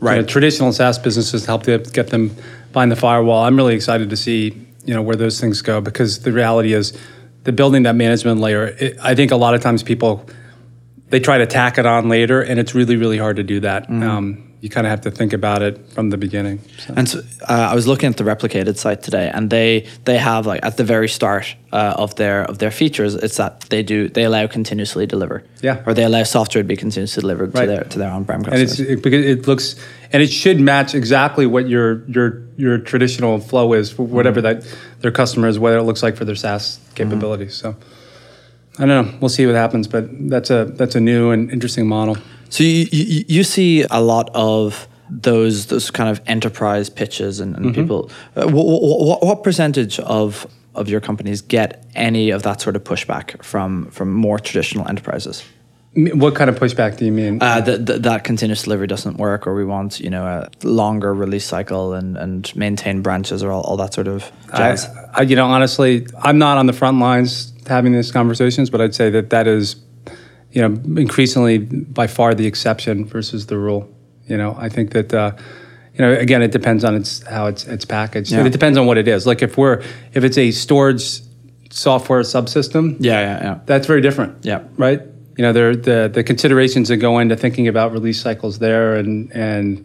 Right. 0.00 0.16
you 0.16 0.20
know, 0.20 0.26
traditional 0.26 0.72
SaaS 0.72 0.98
businesses 0.98 1.42
to 1.42 1.46
help 1.46 1.62
to 1.64 1.78
get 1.78 2.08
them 2.08 2.36
behind 2.72 2.92
the 2.92 2.96
firewall. 2.96 3.44
I'm 3.44 3.56
really 3.56 3.74
excited 3.74 4.10
to 4.10 4.16
see 4.16 4.66
you 4.84 4.92
know 4.92 5.00
where 5.00 5.16
those 5.16 5.40
things 5.40 5.62
go 5.62 5.80
because 5.80 6.20
the 6.20 6.32
reality 6.32 6.74
is 6.74 6.92
the 7.44 7.52
building 7.52 7.84
that 7.84 7.94
management 7.94 8.40
layer. 8.40 8.66
It, 8.66 8.98
I 9.00 9.14
think 9.14 9.30
a 9.30 9.36
lot 9.36 9.54
of 9.54 9.62
times 9.62 9.82
people 9.82 10.28
they 11.08 11.20
try 11.20 11.38
to 11.38 11.46
tack 11.46 11.78
it 11.78 11.86
on 11.86 12.08
later, 12.08 12.42
and 12.42 12.60
it's 12.60 12.74
really 12.74 12.96
really 12.96 13.18
hard 13.18 13.36
to 13.36 13.42
do 13.42 13.60
that. 13.60 13.84
Mm-hmm. 13.84 14.02
Um, 14.02 14.53
you 14.64 14.70
kind 14.70 14.86
of 14.86 14.90
have 14.90 15.02
to 15.02 15.10
think 15.10 15.34
about 15.34 15.60
it 15.60 15.76
from 15.92 16.08
the 16.08 16.16
beginning. 16.16 16.58
So. 16.78 16.94
And 16.96 17.06
so, 17.06 17.18
uh, 17.50 17.68
I 17.72 17.74
was 17.74 17.86
looking 17.86 18.08
at 18.08 18.16
the 18.16 18.24
replicated 18.24 18.78
site 18.78 19.02
today, 19.02 19.30
and 19.34 19.50
they 19.50 19.86
they 20.06 20.16
have 20.16 20.46
like 20.46 20.64
at 20.64 20.78
the 20.78 20.84
very 20.84 21.06
start 21.06 21.54
uh, 21.70 21.92
of 21.98 22.14
their 22.14 22.44
of 22.44 22.56
their 22.60 22.70
features, 22.70 23.14
it's 23.14 23.36
that 23.36 23.60
they 23.68 23.82
do 23.82 24.08
they 24.08 24.24
allow 24.24 24.46
continuously 24.46 25.04
deliver, 25.04 25.42
Yeah. 25.60 25.82
or 25.84 25.92
they 25.92 26.04
allow 26.04 26.22
software 26.22 26.62
to 26.62 26.66
be 26.66 26.76
continuously 26.76 27.20
delivered 27.20 27.54
to 27.54 27.66
their 27.66 27.84
to 27.84 27.98
their 27.98 28.10
on 28.10 28.24
prem 28.24 28.36
and 28.36 28.46
customers. 28.46 28.80
it's 28.80 28.90
it, 28.92 29.02
because 29.02 29.22
it 29.26 29.46
looks 29.46 29.76
and 30.14 30.22
it 30.22 30.32
should 30.32 30.58
match 30.60 30.94
exactly 30.94 31.44
what 31.44 31.68
your 31.68 32.02
your 32.08 32.40
your 32.56 32.78
traditional 32.78 33.40
flow 33.40 33.74
is 33.74 33.92
for 33.92 34.04
whatever 34.06 34.40
that 34.40 34.64
their 35.00 35.12
customer 35.12 35.46
is, 35.48 35.58
whether 35.58 35.76
it 35.76 35.82
looks 35.82 36.02
like 36.02 36.16
for 36.16 36.24
their 36.24 36.36
SaaS 36.36 36.80
capabilities. 36.94 37.54
So 37.54 37.76
I 38.78 38.86
don't 38.86 38.88
know. 38.88 39.18
We'll 39.20 39.28
see 39.28 39.44
what 39.44 39.56
happens, 39.56 39.88
but 39.88 40.04
that's 40.30 40.48
a 40.48 40.64
that's 40.64 40.94
a 40.94 41.00
new 41.00 41.32
and 41.32 41.50
interesting 41.50 41.86
model. 41.86 42.16
So 42.48 42.64
you, 42.64 42.86
you 42.90 43.24
you 43.28 43.44
see 43.44 43.84
a 43.90 44.00
lot 44.00 44.30
of 44.34 44.88
those 45.10 45.66
those 45.66 45.90
kind 45.90 46.08
of 46.08 46.20
enterprise 46.26 46.90
pitches 46.90 47.40
and, 47.40 47.56
and 47.56 47.74
people. 47.74 48.10
Uh, 48.36 48.46
what, 48.48 48.64
what, 48.64 49.22
what 49.22 49.42
percentage 49.42 49.98
of 50.00 50.46
of 50.74 50.88
your 50.88 51.00
companies 51.00 51.40
get 51.42 51.86
any 51.94 52.30
of 52.30 52.42
that 52.42 52.60
sort 52.60 52.76
of 52.76 52.84
pushback 52.84 53.42
from 53.42 53.90
from 53.90 54.12
more 54.12 54.38
traditional 54.38 54.88
enterprises? 54.88 55.44
What 55.96 56.34
kind 56.34 56.50
of 56.50 56.58
pushback 56.58 56.96
do 56.96 57.04
you 57.04 57.12
mean? 57.12 57.40
Uh, 57.40 57.60
that, 57.60 57.86
that 57.86 58.02
that 58.02 58.24
continuous 58.24 58.64
delivery 58.64 58.88
doesn't 58.88 59.16
work, 59.16 59.46
or 59.46 59.54
we 59.54 59.64
want 59.64 60.00
you 60.00 60.10
know 60.10 60.24
a 60.24 60.48
longer 60.66 61.14
release 61.14 61.44
cycle 61.44 61.92
and 61.92 62.16
and 62.16 62.54
maintain 62.56 63.00
branches 63.00 63.44
or 63.44 63.52
all, 63.52 63.62
all 63.62 63.76
that 63.76 63.94
sort 63.94 64.08
of 64.08 64.32
jazz. 64.56 64.86
I, 64.86 65.20
I, 65.20 65.22
you 65.22 65.36
know, 65.36 65.46
honestly, 65.46 66.06
I'm 66.18 66.38
not 66.38 66.58
on 66.58 66.66
the 66.66 66.72
front 66.72 66.98
lines 66.98 67.52
having 67.68 67.92
these 67.92 68.10
conversations, 68.10 68.70
but 68.70 68.80
I'd 68.80 68.94
say 68.94 69.10
that 69.10 69.30
that 69.30 69.46
is, 69.46 69.76
you 70.54 70.62
know, 70.62 71.00
increasingly 71.00 71.58
by 71.58 72.06
far 72.06 72.32
the 72.32 72.46
exception 72.46 73.04
versus 73.04 73.46
the 73.46 73.58
rule. 73.58 73.92
You 74.28 74.36
know, 74.36 74.56
I 74.58 74.68
think 74.68 74.92
that, 74.92 75.12
uh, 75.12 75.32
you 75.94 76.00
know, 76.04 76.12
again, 76.12 76.42
it 76.42 76.52
depends 76.52 76.84
on 76.84 76.94
its 76.94 77.22
how 77.26 77.46
it's 77.46 77.66
it's 77.66 77.84
packaged. 77.84 78.30
Yeah. 78.32 78.46
It 78.46 78.52
depends 78.52 78.78
on 78.78 78.86
what 78.86 78.96
it 78.96 79.08
is. 79.08 79.26
Like 79.26 79.42
if 79.42 79.58
we're 79.58 79.82
if 80.12 80.22
it's 80.24 80.38
a 80.38 80.52
storage 80.52 81.20
software 81.70 82.22
subsystem, 82.22 82.96
Yeah, 83.00 83.20
yeah, 83.20 83.42
yeah. 83.42 83.58
that's 83.66 83.86
very 83.86 84.00
different. 84.00 84.44
Yeah. 84.44 84.62
Right. 84.78 85.00
You 85.36 85.42
know, 85.42 85.52
there 85.52 85.74
the 85.74 86.08
the 86.12 86.22
considerations 86.22 86.88
that 86.88 86.98
go 86.98 87.18
into 87.18 87.36
thinking 87.36 87.66
about 87.68 87.92
release 87.92 88.20
cycles 88.20 88.60
there 88.60 88.94
and 88.94 89.30
and 89.32 89.84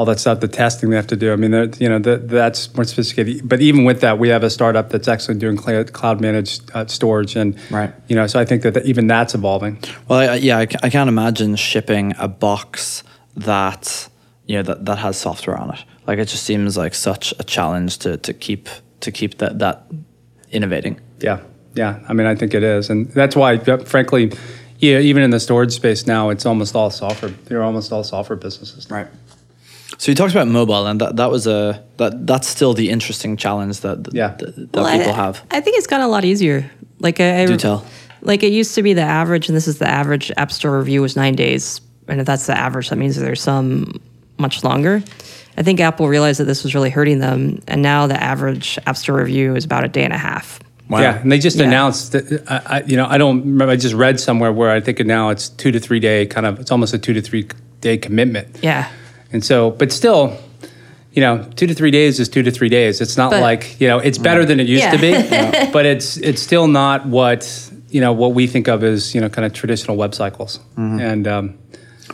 all 0.00 0.06
that 0.06 0.18
stuff, 0.18 0.40
the 0.40 0.48
testing 0.48 0.88
they 0.88 0.96
have 0.96 1.06
to 1.08 1.16
do. 1.16 1.30
I 1.30 1.36
mean, 1.36 1.52
you 1.78 1.86
know, 1.86 1.98
that 1.98 2.26
that's 2.26 2.74
more 2.74 2.84
sophisticated. 2.84 3.46
But 3.46 3.60
even 3.60 3.84
with 3.84 4.00
that, 4.00 4.18
we 4.18 4.30
have 4.30 4.42
a 4.42 4.48
startup 4.48 4.88
that's 4.88 5.08
actually 5.08 5.36
doing 5.36 5.58
cloud 5.58 6.22
managed 6.22 6.70
uh, 6.72 6.86
storage, 6.86 7.36
and 7.36 7.54
Right. 7.70 7.92
You 8.08 8.16
know, 8.16 8.26
so 8.26 8.40
I 8.40 8.46
think 8.46 8.62
that, 8.62 8.72
that 8.72 8.86
even 8.86 9.08
that's 9.08 9.34
evolving. 9.34 9.78
Well, 10.08 10.20
I, 10.30 10.36
yeah, 10.36 10.56
I, 10.56 10.66
I 10.82 10.88
can't 10.88 11.08
imagine 11.08 11.54
shipping 11.56 12.14
a 12.18 12.28
box 12.28 13.04
that 13.36 14.08
you 14.46 14.56
know 14.56 14.62
that, 14.62 14.86
that 14.86 14.96
has 14.96 15.18
software 15.18 15.58
on 15.58 15.74
it. 15.74 15.84
Like 16.06 16.18
it 16.18 16.28
just 16.28 16.44
seems 16.44 16.78
like 16.78 16.94
such 16.94 17.34
a 17.38 17.44
challenge 17.44 17.98
to, 17.98 18.16
to 18.16 18.32
keep 18.32 18.70
to 19.00 19.12
keep 19.12 19.36
that 19.36 19.58
that 19.58 19.84
innovating. 20.50 20.98
Yeah, 21.18 21.40
yeah. 21.74 22.00
I 22.08 22.14
mean, 22.14 22.26
I 22.26 22.34
think 22.34 22.54
it 22.54 22.62
is, 22.62 22.88
and 22.88 23.10
that's 23.10 23.36
why, 23.36 23.58
frankly, 23.84 24.32
yeah, 24.78 24.98
even 24.98 25.22
in 25.22 25.30
the 25.30 25.40
storage 25.40 25.72
space 25.72 26.06
now, 26.06 26.30
it's 26.30 26.46
almost 26.46 26.74
all 26.74 26.90
software. 26.90 27.32
They're 27.44 27.62
almost 27.62 27.92
all 27.92 28.02
software 28.02 28.36
businesses. 28.36 28.90
Right. 28.90 29.08
So 30.00 30.10
you 30.10 30.14
talked 30.14 30.32
about 30.32 30.48
mobile, 30.48 30.86
and 30.86 30.98
that, 31.02 31.16
that 31.16 31.30
was 31.30 31.46
a 31.46 31.84
that 31.98 32.26
that's 32.26 32.48
still 32.48 32.72
the 32.72 32.88
interesting 32.88 33.36
challenge 33.36 33.80
that 33.80 34.02
that, 34.04 34.14
Yeah. 34.14 34.28
that, 34.28 34.72
that 34.72 34.80
Well, 34.82 34.96
people 34.98 35.12
I, 35.12 35.16
have. 35.16 35.42
I 35.50 35.60
think 35.60 35.76
it's 35.76 35.86
gotten 35.86 36.06
a 36.06 36.08
lot 36.08 36.24
easier. 36.24 36.70
Like 37.00 37.20
I, 37.20 37.42
I 37.42 37.46
Do 37.46 37.58
tell. 37.58 37.84
Like 38.22 38.42
it 38.42 38.50
used 38.50 38.74
to 38.76 38.82
be 38.82 38.94
the 38.94 39.02
average, 39.02 39.48
and 39.48 39.54
this 39.56 39.68
is 39.68 39.76
the 39.78 39.86
average 39.86 40.32
App 40.38 40.52
Store 40.52 40.78
review 40.78 41.02
was 41.02 41.16
nine 41.16 41.34
days. 41.34 41.82
And 42.08 42.18
if 42.18 42.26
that's 42.26 42.46
the 42.46 42.56
average, 42.56 42.88
that 42.88 42.96
means 42.96 43.16
that 43.16 43.22
there's 43.24 43.42
some 43.42 44.00
much 44.38 44.64
longer. 44.64 45.02
I 45.58 45.62
think 45.62 45.80
Apple 45.80 46.08
realized 46.08 46.40
that 46.40 46.44
this 46.44 46.64
was 46.64 46.74
really 46.74 46.88
hurting 46.88 47.18
them, 47.18 47.60
and 47.68 47.82
now 47.82 48.06
the 48.06 48.18
average 48.18 48.78
App 48.86 48.96
Store 48.96 49.16
review 49.18 49.54
is 49.54 49.66
about 49.66 49.84
a 49.84 49.88
day 49.88 50.04
and 50.04 50.14
a 50.14 50.18
half. 50.18 50.60
Wow. 50.88 51.00
Yeah, 51.02 51.20
and 51.20 51.30
they 51.30 51.38
just 51.38 51.58
Yeah. 51.58 51.66
announced 51.66 52.12
that. 52.12 52.42
I, 52.48 52.78
I, 52.78 52.82
you 52.84 52.96
know, 52.96 53.06
I 53.06 53.18
don't 53.18 53.40
remember. 53.40 53.70
I 53.72 53.76
just 53.76 53.94
read 53.94 54.18
somewhere 54.18 54.50
where 54.50 54.70
I 54.70 54.80
think 54.80 54.98
now 55.04 55.28
it's 55.28 55.50
two 55.50 55.70
to 55.72 55.78
three 55.78 56.00
day 56.00 56.24
kind 56.24 56.46
of. 56.46 56.58
It's 56.58 56.70
almost 56.70 56.94
a 56.94 56.98
two 56.98 57.12
to 57.12 57.20
three 57.20 57.46
day 57.82 57.98
commitment. 57.98 58.60
Yeah. 58.62 58.88
And 59.32 59.44
so, 59.44 59.70
but 59.70 59.92
still, 59.92 60.36
you 61.12 61.20
know, 61.22 61.44
two 61.56 61.66
to 61.66 61.74
three 61.74 61.90
days 61.90 62.18
is 62.20 62.28
two 62.28 62.42
to 62.42 62.50
three 62.50 62.68
days. 62.68 63.00
It's 63.00 63.16
not 63.16 63.30
But- 63.30 63.42
like 63.42 63.80
you 63.80 63.88
know, 63.88 63.98
it's 63.98 64.18
better 64.18 64.44
than 64.44 64.60
it 64.60 64.66
used 64.68 64.90
to 64.90 64.98
be, 64.98 65.08
Yeah. 65.10 65.70
but 65.72 65.86
it's 65.86 66.16
it's 66.18 66.42
still 66.42 66.66
not 66.68 67.06
what 67.06 67.46
you 67.90 68.00
know 68.00 68.12
what 68.12 68.34
we 68.34 68.46
think 68.46 68.68
of 68.68 68.82
as 68.84 69.14
you 69.14 69.20
know 69.20 69.28
kind 69.28 69.44
of 69.46 69.52
traditional 69.52 69.96
web 69.96 70.14
cycles. 70.14 70.60
And 70.76 71.26
um, 71.26 71.54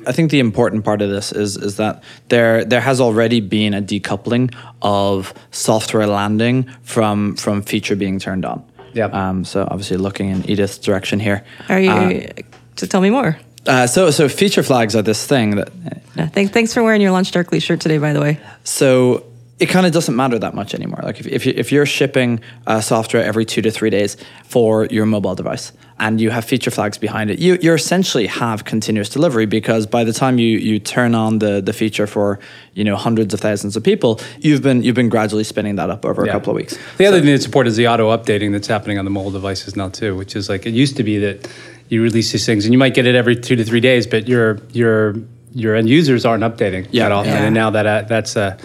I 0.07 0.13
think 0.13 0.31
the 0.31 0.39
important 0.41 0.85
part 0.85 1.03
of 1.03 1.11
this 1.11 1.33
is 1.33 1.57
is 1.57 1.77
that 1.77 2.03
there 2.29 2.65
there 2.65 2.81
has 2.81 3.01
already 3.01 3.41
been 3.41 3.75
a 3.75 3.83
decoupling 3.83 4.55
of 4.83 5.33
software 5.51 6.07
landing 6.07 6.67
from 6.83 7.37
from 7.37 7.63
feature 7.63 7.97
being 7.97 8.19
turned 8.19 8.45
on. 8.45 8.63
Yep. 8.95 9.13
Um, 9.13 9.45
so 9.45 9.69
obviously 9.71 9.99
looking 9.99 10.31
in 10.31 10.43
Edith's 10.51 10.79
direction 10.79 11.21
here. 11.21 11.43
Are 11.69 11.81
you 11.81 11.91
Uh, 11.91 12.43
to 12.77 12.87
tell 12.87 13.01
me 13.03 13.11
more? 13.11 13.37
Uh, 13.67 13.87
so 13.87 14.11
so 14.11 14.29
feature 14.29 14.63
flags 14.63 14.95
are 14.95 15.03
this 15.03 15.27
thing 15.27 15.57
that 15.57 15.71
Yeah, 16.17 16.27
thank, 16.27 16.53
thanks 16.53 16.73
for 16.73 16.83
wearing 16.83 17.01
your 17.01 17.11
Launch 17.11 17.31
Darkly 17.31 17.61
shirt 17.61 17.81
today, 17.81 17.99
by 17.99 18.13
the 18.13 18.21
way. 18.21 18.41
So 18.65 19.25
it 19.59 19.67
kind 19.67 19.87
of 19.87 19.93
doesn't 19.93 20.15
matter 20.15 20.39
that 20.39 20.55
much 20.55 20.75
anymore. 20.75 21.01
Like 21.03 21.19
if, 21.19 21.27
if, 21.27 21.47
you, 21.47 21.55
if 21.57 21.73
you're 21.73 21.87
shipping 21.87 22.41
uh, 22.67 22.81
software 22.83 23.25
every 23.25 23.47
two 23.47 23.63
to 23.63 23.71
three 23.71 23.89
days 23.89 24.17
for 24.45 24.85
your 24.87 25.07
mobile 25.07 25.35
device 25.35 25.73
and 25.99 26.21
you 26.21 26.29
have 26.29 26.45
feature 26.45 26.71
flags 26.71 26.99
behind 26.99 27.31
it, 27.31 27.39
you, 27.39 27.57
you 27.63 27.73
essentially 27.73 28.27
have 28.27 28.65
continuous 28.67 29.09
delivery 29.09 29.47
because 29.47 29.87
by 29.87 30.05
the 30.05 30.13
time 30.13 30.39
you, 30.39 30.59
you 30.59 30.79
turn 30.79 31.15
on 31.15 31.39
the, 31.39 31.63
the 31.63 31.73
feature 31.73 32.07
for 32.07 32.39
you 32.75 32.85
know 32.85 32.97
hundreds 32.97 33.33
of 33.33 33.41
thousands 33.41 33.77
of 33.77 33.83
people, 33.83 34.21
you've 34.41 34.63
been 34.63 34.83
you've 34.83 34.95
been 34.95 35.09
gradually 35.09 35.45
spinning 35.45 35.77
that 35.77 35.89
up 35.89 36.05
over 36.05 36.25
a 36.25 36.29
couple 36.29 36.51
of 36.51 36.57
weeks. 36.57 36.77
The 36.99 37.07
other 37.07 37.21
thing 37.21 37.31
that's 37.31 37.47
important 37.47 37.71
is 37.71 37.77
the 37.77 37.89
auto 37.89 38.15
updating 38.15 38.53
that's 38.53 38.67
happening 38.67 38.99
on 38.99 39.07
the 39.07 39.11
mobile 39.11 39.31
devices 39.31 39.75
now 39.75 39.89
too, 39.89 40.15
which 40.15 40.37
is 40.37 40.51
like 40.51 40.67
it 40.67 40.75
used 40.75 40.99
to 40.99 41.03
be 41.03 41.19
that 41.19 41.49
you 41.89 42.03
release 42.03 42.33
these 42.33 42.45
things 42.47 42.65
and 42.65 42.73
you 42.75 42.79
might 42.79 42.95
get 42.95 43.07
it 43.07 43.15
every 43.15 43.37
two 43.37 43.57
to 43.57 43.65
three 43.65 43.81
days, 43.81 44.07
but 44.07 44.29
your 44.29 44.59
your 44.73 45.15
your 45.53 45.75
end 45.75 45.89
users 45.89 46.25
aren't 46.27 46.43
updating 46.43 46.87
Yeah. 46.91 47.05
that 47.05 47.13
often, 47.13 47.33
Yeah. 47.33 47.43
and 47.45 47.55
now 47.55 47.71
that 47.71 47.87
uh, 47.87 48.03
that's 48.09 48.37
uh, 48.37 48.57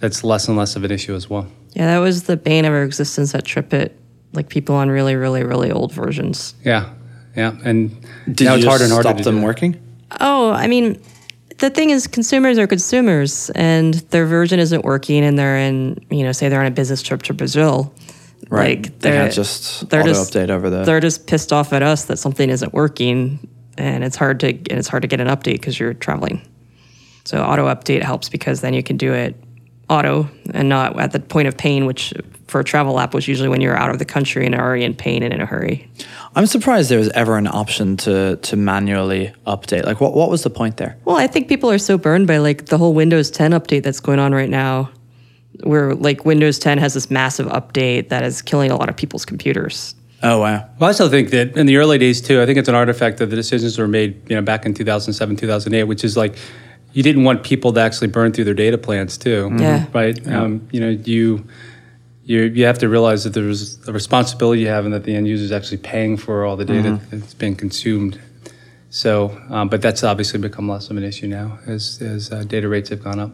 that's 0.00 0.24
less 0.24 0.48
and 0.48 0.56
less 0.56 0.76
of 0.76 0.84
an 0.84 0.90
issue 0.90 1.14
as 1.14 1.28
well. 1.30 1.46
Yeah, 1.74 1.86
that 1.86 1.98
was 1.98 2.24
the 2.24 2.36
bane 2.36 2.64
of 2.64 2.72
our 2.72 2.82
existence 2.82 3.34
at 3.34 3.44
TripIt. 3.44 3.92
Like 4.32 4.48
people 4.48 4.74
on 4.76 4.88
really, 4.90 5.16
really, 5.16 5.42
really 5.42 5.70
old 5.72 5.92
versions. 5.92 6.54
Yeah, 6.64 6.90
yeah, 7.36 7.56
and 7.64 7.90
Did 8.32 8.44
now 8.44 8.52
you 8.54 8.58
it's 8.58 8.66
harder 8.66 8.84
and 8.84 8.90
just 8.90 8.92
harder 8.92 9.08
stop 9.08 9.16
to 9.18 9.24
them 9.24 9.42
working? 9.42 9.76
Oh, 10.20 10.50
I 10.52 10.66
mean, 10.68 11.00
the 11.58 11.68
thing 11.70 11.90
is, 11.90 12.06
consumers 12.06 12.56
are 12.58 12.66
consumers, 12.68 13.50
and 13.56 13.94
their 14.10 14.26
version 14.26 14.60
isn't 14.60 14.84
working, 14.84 15.24
and 15.24 15.36
they're 15.38 15.56
in, 15.58 15.98
you 16.10 16.22
know, 16.22 16.30
say 16.32 16.48
they're 16.48 16.60
on 16.60 16.66
a 16.66 16.70
business 16.70 17.02
trip 17.02 17.22
to 17.22 17.34
Brazil. 17.34 17.92
Right. 18.50 18.82
Like 18.82 18.98
They 18.98 19.10
they're 19.10 19.22
can't 19.22 19.32
just 19.34 19.88
they're 19.88 20.00
auto 20.02 20.12
just- 20.12 20.32
update 20.34 20.50
over 20.50 20.68
the- 20.70 20.84
They're 20.84 21.00
just 21.00 21.26
pissed 21.26 21.52
off 21.52 21.72
at 21.72 21.82
us 21.82 22.04
that 22.06 22.18
something 22.18 22.50
isn't 22.50 22.72
working, 22.74 23.48
and 23.78 24.04
it's 24.04 24.16
hard 24.16 24.40
to 24.40 24.48
and 24.48 24.72
it's 24.72 24.88
hard 24.88 25.02
to 25.02 25.08
get 25.08 25.20
an 25.20 25.28
update 25.28 25.52
because 25.54 25.78
you're 25.78 25.94
traveling. 25.94 26.42
So 27.24 27.42
auto 27.42 27.66
update 27.66 28.02
helps 28.02 28.28
because 28.28 28.60
then 28.60 28.74
you 28.74 28.82
can 28.82 28.96
do 28.96 29.12
it 29.12 29.36
auto 29.88 30.28
and 30.52 30.68
not 30.68 30.98
at 31.00 31.12
the 31.12 31.20
point 31.20 31.48
of 31.48 31.56
pain, 31.56 31.86
which 31.86 32.12
for 32.48 32.60
a 32.60 32.64
travel 32.64 32.98
app 32.98 33.14
was 33.14 33.28
usually 33.28 33.48
when 33.48 33.60
you're 33.60 33.76
out 33.76 33.90
of 33.90 33.98
the 34.00 34.04
country 34.04 34.44
and 34.46 34.54
already 34.56 34.82
in 34.84 34.94
pain 34.94 35.22
and 35.22 35.32
in 35.32 35.40
a 35.40 35.46
hurry. 35.46 35.88
I'm 36.34 36.46
surprised 36.46 36.90
there 36.90 36.98
was 36.98 37.10
ever 37.10 37.36
an 37.36 37.46
option 37.46 37.96
to 37.98 38.36
to 38.36 38.56
manually 38.56 39.32
update. 39.46 39.84
Like 39.86 40.00
what 40.00 40.14
what 40.14 40.28
was 40.30 40.42
the 40.42 40.50
point 40.50 40.76
there? 40.78 40.96
Well, 41.04 41.16
I 41.16 41.28
think 41.28 41.46
people 41.48 41.70
are 41.70 41.78
so 41.78 41.96
burned 41.98 42.26
by 42.26 42.38
like 42.38 42.66
the 42.66 42.78
whole 42.78 42.94
Windows 42.94 43.30
10 43.30 43.52
update 43.52 43.84
that's 43.84 44.00
going 44.00 44.18
on 44.18 44.32
right 44.32 44.50
now, 44.50 44.90
where 45.62 45.94
like 45.94 46.24
Windows 46.24 46.58
10 46.58 46.78
has 46.78 46.94
this 46.94 47.10
massive 47.10 47.46
update 47.48 48.08
that 48.08 48.22
is 48.22 48.42
killing 48.42 48.70
a 48.70 48.76
lot 48.76 48.88
of 48.88 48.96
people's 48.96 49.24
computers. 49.24 49.94
Oh 50.22 50.40
wow. 50.40 50.68
Well, 50.78 50.82
I 50.82 50.86
also 50.88 51.08
think 51.08 51.30
that 51.30 51.56
in 51.56 51.66
the 51.66 51.76
early 51.76 51.98
days 51.98 52.20
too, 52.20 52.42
I 52.42 52.46
think 52.46 52.58
it's 52.58 52.68
an 52.68 52.74
artifact 52.74 53.20
of 53.20 53.30
the 53.30 53.36
decisions 53.36 53.76
that 53.76 53.82
were 53.82 53.88
made, 53.88 54.28
you 54.28 54.36
know, 54.36 54.42
back 54.42 54.66
in 54.66 54.74
2007, 54.74 55.36
2008, 55.36 55.84
which 55.84 56.04
is 56.04 56.16
like 56.16 56.36
you 56.92 57.02
didn't 57.02 57.24
want 57.24 57.42
people 57.42 57.72
to 57.72 57.80
actually 57.80 58.08
burn 58.08 58.32
through 58.32 58.44
their 58.44 58.54
data 58.54 58.76
plans 58.76 59.16
too. 59.16 59.50
Yeah. 59.58 59.86
Right. 59.92 60.26
Um, 60.28 60.68
you 60.72 60.80
know, 60.80 60.90
you 60.90 61.46
you 62.24 62.42
you 62.42 62.64
have 62.64 62.78
to 62.78 62.88
realize 62.88 63.24
that 63.24 63.30
there's 63.32 63.86
a 63.88 63.92
responsibility 63.92 64.62
you 64.62 64.68
have, 64.68 64.84
and 64.84 64.92
that 64.92 65.04
the 65.04 65.14
end 65.14 65.26
user 65.26 65.44
is 65.44 65.52
actually 65.52 65.78
paying 65.78 66.16
for 66.16 66.44
all 66.44 66.56
the 66.56 66.64
data 66.64 67.00
that's 67.10 67.34
being 67.34 67.56
consumed. 67.56 68.20
So, 68.90 69.40
um, 69.48 69.68
but 69.68 69.80
that's 69.80 70.04
obviously 70.04 70.40
become 70.40 70.68
less 70.68 70.90
of 70.90 70.96
an 70.96 71.04
issue 71.04 71.28
now 71.28 71.58
as 71.66 72.00
as 72.02 72.30
uh, 72.30 72.44
data 72.44 72.68
rates 72.68 72.90
have 72.90 73.02
gone 73.02 73.18
up. 73.18 73.32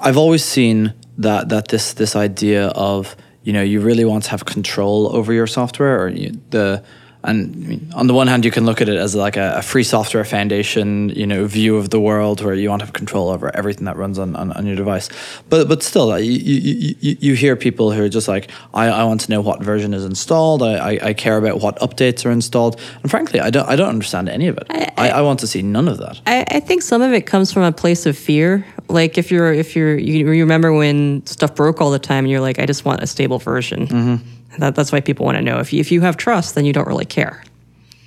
I've 0.00 0.16
always 0.16 0.44
seen 0.44 0.94
that 1.18 1.48
that 1.48 1.68
this 1.68 1.94
this 1.94 2.16
idea 2.16 2.68
of 2.68 3.16
you 3.42 3.52
know 3.52 3.62
you 3.62 3.80
really 3.80 4.04
want 4.04 4.24
to 4.24 4.30
have 4.30 4.44
control 4.44 5.14
over 5.14 5.32
your 5.32 5.46
software 5.46 6.02
or 6.02 6.08
you, 6.08 6.32
the 6.50 6.82
and 7.26 7.92
on 7.94 8.06
the 8.06 8.14
one 8.14 8.28
hand 8.28 8.44
you 8.44 8.50
can 8.50 8.64
look 8.64 8.80
at 8.80 8.88
it 8.88 8.96
as 8.96 9.14
like 9.14 9.36
a, 9.36 9.56
a 9.56 9.62
free 9.62 9.82
software 9.82 10.24
foundation 10.24 11.08
you 11.10 11.26
know 11.26 11.44
view 11.44 11.76
of 11.76 11.90
the 11.90 12.00
world 12.00 12.40
where 12.40 12.54
you 12.54 12.68
want 12.70 12.80
to 12.80 12.86
have 12.86 12.92
control 12.92 13.28
over 13.28 13.54
everything 13.54 13.84
that 13.84 13.96
runs 13.96 14.18
on, 14.18 14.36
on, 14.36 14.52
on 14.52 14.66
your 14.66 14.76
device. 14.76 15.08
But 15.48 15.68
but 15.68 15.82
still 15.82 16.18
you, 16.18 16.32
you, 16.32 16.94
you, 17.00 17.16
you 17.20 17.34
hear 17.34 17.56
people 17.56 17.90
who 17.90 18.04
are 18.04 18.08
just 18.08 18.28
like 18.28 18.50
I, 18.72 18.86
I 18.86 19.04
want 19.04 19.22
to 19.22 19.30
know 19.30 19.40
what 19.40 19.62
version 19.62 19.92
is 19.92 20.04
installed. 20.04 20.62
I, 20.62 20.76
I, 20.76 20.98
I 21.08 21.14
care 21.14 21.36
about 21.36 21.60
what 21.60 21.78
updates 21.80 22.24
are 22.24 22.30
installed. 22.30 22.80
And 23.02 23.10
frankly 23.10 23.40
I 23.40 23.50
don't 23.50 23.68
I 23.68 23.76
don't 23.76 23.88
understand 23.88 24.28
any 24.28 24.46
of 24.46 24.56
it. 24.56 24.66
I, 24.70 24.92
I, 24.96 25.08
I 25.10 25.20
want 25.22 25.40
to 25.40 25.46
see 25.46 25.62
none 25.62 25.88
of 25.88 25.98
that. 25.98 26.20
I, 26.26 26.44
I 26.48 26.60
think 26.60 26.82
some 26.82 27.02
of 27.02 27.12
it 27.12 27.26
comes 27.26 27.52
from 27.52 27.62
a 27.62 27.72
place 27.72 28.06
of 28.06 28.16
fear. 28.16 28.66
Like 28.88 29.18
if 29.18 29.30
you're 29.30 29.52
if 29.52 29.74
you're 29.74 29.96
you, 29.98 30.26
remember 30.28 30.72
when 30.72 31.26
stuff 31.26 31.54
broke 31.54 31.80
all 31.80 31.90
the 31.90 31.98
time, 31.98 32.24
and 32.24 32.30
you're 32.30 32.40
like, 32.40 32.58
I 32.58 32.66
just 32.66 32.84
want 32.84 33.02
a 33.02 33.06
stable 33.06 33.38
version. 33.38 33.86
Mm-hmm. 33.86 34.58
That, 34.58 34.74
that's 34.74 34.92
why 34.92 35.00
people 35.00 35.26
want 35.26 35.36
to 35.36 35.42
know. 35.42 35.58
If 35.58 35.72
you, 35.72 35.80
if 35.80 35.92
you 35.92 36.00
have 36.00 36.16
trust, 36.16 36.54
then 36.54 36.64
you 36.64 36.72
don't 36.72 36.86
really 36.86 37.04
care. 37.04 37.42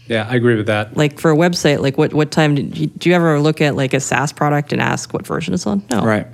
Yeah, 0.08 0.28
I 0.28 0.36
agree 0.36 0.56
with 0.56 0.66
that. 0.66 0.98
Like 0.98 1.20
for 1.20 1.30
a 1.32 1.36
website, 1.36 1.82
like 1.82 1.98
what 1.98 2.14
what 2.14 2.32
time 2.32 2.56
did 2.56 2.78
you, 2.78 2.88
do 2.88 3.10
you 3.10 3.16
ever 3.16 3.40
look 3.40 3.62
at 3.62 3.76
like 3.76 3.94
a 3.94 4.00
SaaS 4.00 4.34
product 4.34 4.74
and 4.74 4.82
ask 4.82 5.14
what 5.14 5.28
version 5.28 5.54
it's 5.54 5.68
on? 5.68 5.84
No. 5.92 6.04
right 6.04 6.26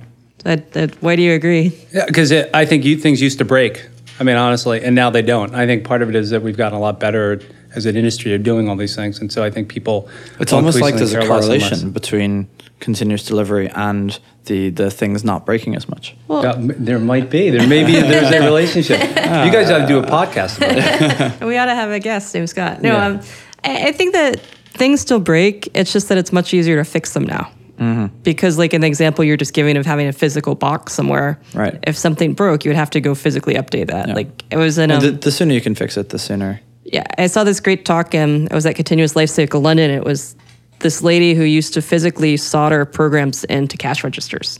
That, 0.44 0.72
that, 0.72 1.02
why 1.02 1.16
do 1.16 1.22
you 1.22 1.34
agree? 1.34 1.78
Yeah, 1.92 2.06
because 2.06 2.32
I 2.32 2.64
think 2.64 2.84
you, 2.84 2.96
things 2.96 3.20
used 3.20 3.38
to 3.38 3.44
break. 3.44 3.86
I 4.18 4.24
mean, 4.24 4.36
honestly, 4.36 4.82
and 4.82 4.94
now 4.94 5.10
they 5.10 5.20
don't. 5.20 5.54
I 5.54 5.66
think 5.66 5.84
part 5.84 6.00
of 6.00 6.08
it 6.08 6.14
is 6.14 6.30
that 6.30 6.40
we've 6.40 6.56
gotten 6.56 6.78
a 6.78 6.80
lot 6.80 6.98
better 6.98 7.40
as 7.76 7.86
an 7.86 7.96
industry 7.96 8.34
at 8.34 8.42
doing 8.42 8.68
all 8.68 8.76
these 8.76 8.96
things, 8.96 9.20
and 9.20 9.30
so 9.30 9.44
I 9.44 9.50
think 9.50 9.68
people. 9.68 10.08
It's 10.40 10.52
almost 10.52 10.80
like 10.80 10.94
there's 10.96 11.12
a 11.14 11.20
increasingly 11.20 11.28
care 11.28 11.58
less 11.58 11.62
and 11.62 11.62
correlation 11.70 11.90
between 11.92 12.48
continuous 12.80 13.24
delivery 13.24 13.68
and 13.70 14.18
the 14.46 14.70
the 14.70 14.90
things 14.90 15.24
not 15.24 15.46
breaking 15.46 15.76
as 15.76 15.88
much. 15.88 16.14
less. 16.28 16.44
Yeah, 16.44 16.54
there 16.78 16.98
might 16.98 17.30
be. 17.30 17.50
There 17.50 17.66
may 17.66 17.84
be. 17.84 17.92
There's 17.92 18.30
a 18.32 18.40
relationship. 18.44 19.00
you 19.00 19.52
guys 19.52 19.70
ought 19.70 19.78
to 19.80 19.86
do 19.86 19.98
a 19.98 20.02
podcast 20.02 20.58
about 20.58 20.76
it. 21.40 21.40
We 21.46 21.56
ought 21.58 21.66
to 21.66 21.74
have 21.74 21.90
a 21.90 22.00
guest 22.00 22.34
named 22.34 22.48
Scott. 22.50 22.82
No, 22.82 22.92
Yeah. 22.92 23.06
um, 23.06 23.20
I, 23.64 23.88
I 23.88 23.92
think 23.92 24.12
that 24.14 24.40
things 24.72 25.00
still 25.00 25.20
break. 25.20 25.68
It's 25.74 25.92
just 25.92 26.08
that 26.08 26.18
it's 26.18 26.32
much 26.32 26.52
easier 26.54 26.76
to 26.76 26.84
fix 26.84 27.12
them 27.12 27.24
now. 27.24 27.50
Mm-hmm. 27.78 28.06
Because, 28.22 28.56
like 28.56 28.72
in 28.72 28.80
the 28.80 28.86
example 28.86 29.22
you're 29.24 29.36
just 29.36 29.52
giving 29.52 29.76
of 29.76 29.84
having 29.84 30.06
a 30.06 30.12
physical 30.12 30.54
box 30.54 30.94
somewhere, 30.94 31.38
Right. 31.54 31.78
If 31.86 31.96
something 31.96 32.32
broke, 32.34 32.64
you 32.64 32.70
would 32.70 32.76
have 32.76 32.90
to 32.90 33.00
go 33.00 33.14
physically 33.14 33.54
update 33.54 33.88
that. 33.88 34.08
Like 34.08 34.44
it 34.50 34.56
was 34.56 34.78
in 34.78 34.88
Well, 34.90 34.98
um, 34.98 35.04
the, 35.04 35.10
the 35.12 35.30
sooner 35.32 35.52
you 35.54 35.60
can 35.60 35.74
fix 35.74 35.96
it, 35.98 36.08
the 36.08 36.18
sooner. 36.18 36.60
Yeah, 36.92 37.04
I 37.18 37.26
saw 37.26 37.44
this 37.44 37.60
great 37.60 37.84
talk. 37.84 38.14
Um, 38.14 38.48
I 38.50 38.54
was 38.54 38.66
at 38.66 38.76
Continuous 38.76 39.16
Life 39.16 39.30
Cycle 39.30 39.60
London. 39.60 39.90
It 39.90 40.04
was 40.04 40.36
this 40.80 41.02
lady 41.02 41.34
who 41.34 41.42
used 41.42 41.74
to 41.74 41.82
physically 41.82 42.36
solder 42.36 42.84
programs 42.84 43.44
into 43.44 43.76
cash 43.76 44.04
registers. 44.04 44.58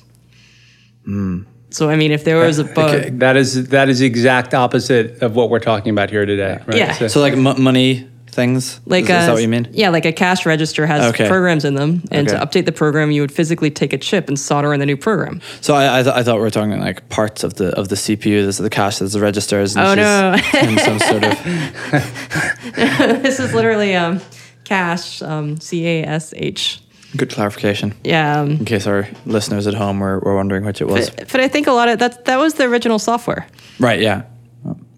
So 1.70 1.90
I 1.90 1.96
mean, 1.96 2.10
if 2.10 2.24
there 2.24 2.36
was 2.38 2.58
a 2.58 2.64
bug, 2.64 2.94
Okay, 2.94 3.10
that 3.10 3.36
is 3.36 3.68
that 3.68 3.88
is 3.88 4.00
the 4.00 4.06
exact 4.06 4.54
opposite 4.54 5.22
of 5.22 5.36
what 5.36 5.50
we're 5.50 5.60
talking 5.60 5.90
about 5.90 6.10
here 6.10 6.26
today. 6.26 6.58
Right? 6.66 6.78
Yeah. 6.78 7.06
So 7.08 7.20
like 7.20 7.34
m- 7.34 7.62
money 7.62 8.08
things. 8.36 8.80
like 8.86 9.04
is, 9.04 9.10
a, 9.10 9.18
is 9.18 9.26
that 9.26 9.32
what 9.32 9.42
you 9.42 9.48
mean? 9.48 9.66
Yeah, 9.72 9.88
like 9.88 10.04
a 10.04 10.12
cash 10.12 10.46
register 10.46 10.86
has 10.86 11.02
Okay. 11.14 11.26
programs 11.26 11.64
in 11.64 11.74
them, 11.74 12.02
and 12.12 12.28
to 12.28 12.34
update 12.36 12.66
the 12.66 12.72
program, 12.72 13.10
you 13.10 13.22
would 13.22 13.32
physically 13.32 13.70
take 13.72 13.92
a 13.92 13.98
chip 13.98 14.28
and 14.28 14.38
solder 14.38 14.72
in 14.72 14.78
the 14.78 14.86
new 14.86 14.96
program. 14.96 15.40
So 15.60 15.74
I 15.74 15.98
I, 15.98 16.02
th- 16.04 16.14
I 16.14 16.22
thought 16.22 16.36
we 16.36 16.42
were 16.42 16.50
talking 16.50 16.78
like 16.78 17.08
parts 17.08 17.42
of 17.42 17.54
the 17.54 17.68
of 17.76 17.88
the 17.88 17.96
CPU. 17.96 18.42
There's 18.42 18.58
the 18.58 18.70
cache, 18.70 18.98
there's 19.00 19.14
the 19.14 19.20
registers. 19.20 19.74
And 19.76 19.84
Oh, 19.86 19.94
no. 19.96 20.36
some 20.78 20.98
sort 21.00 21.24
of 21.24 21.36
this 23.22 23.40
is 23.40 23.52
literally 23.54 23.94
um, 23.96 24.20
cash, 24.64 25.22
um, 25.22 25.58
C 25.60 25.86
A 25.86 26.04
S 26.04 26.32
H. 26.36 26.80
good 27.16 27.30
clarification. 27.30 27.94
Yeah, 28.04 28.40
um, 28.40 28.50
In 28.52 28.64
case 28.64 28.86
our 28.86 29.08
listeners 29.24 29.66
at 29.66 29.74
home 29.74 30.00
were, 30.00 30.18
were 30.20 30.34
wondering 30.36 30.64
which 30.64 30.80
it 30.80 30.86
was. 30.88 31.08
but, 31.10 31.28
but 31.32 31.40
I 31.40 31.48
think 31.48 31.66
a 31.66 31.72
lot 31.72 31.88
of 31.88 31.98
that 32.00 32.24
that 32.26 32.36
was 32.38 32.54
the 32.54 32.64
original 32.64 32.98
software. 32.98 33.46
Right. 33.80 34.00
Yeah. 34.00 34.22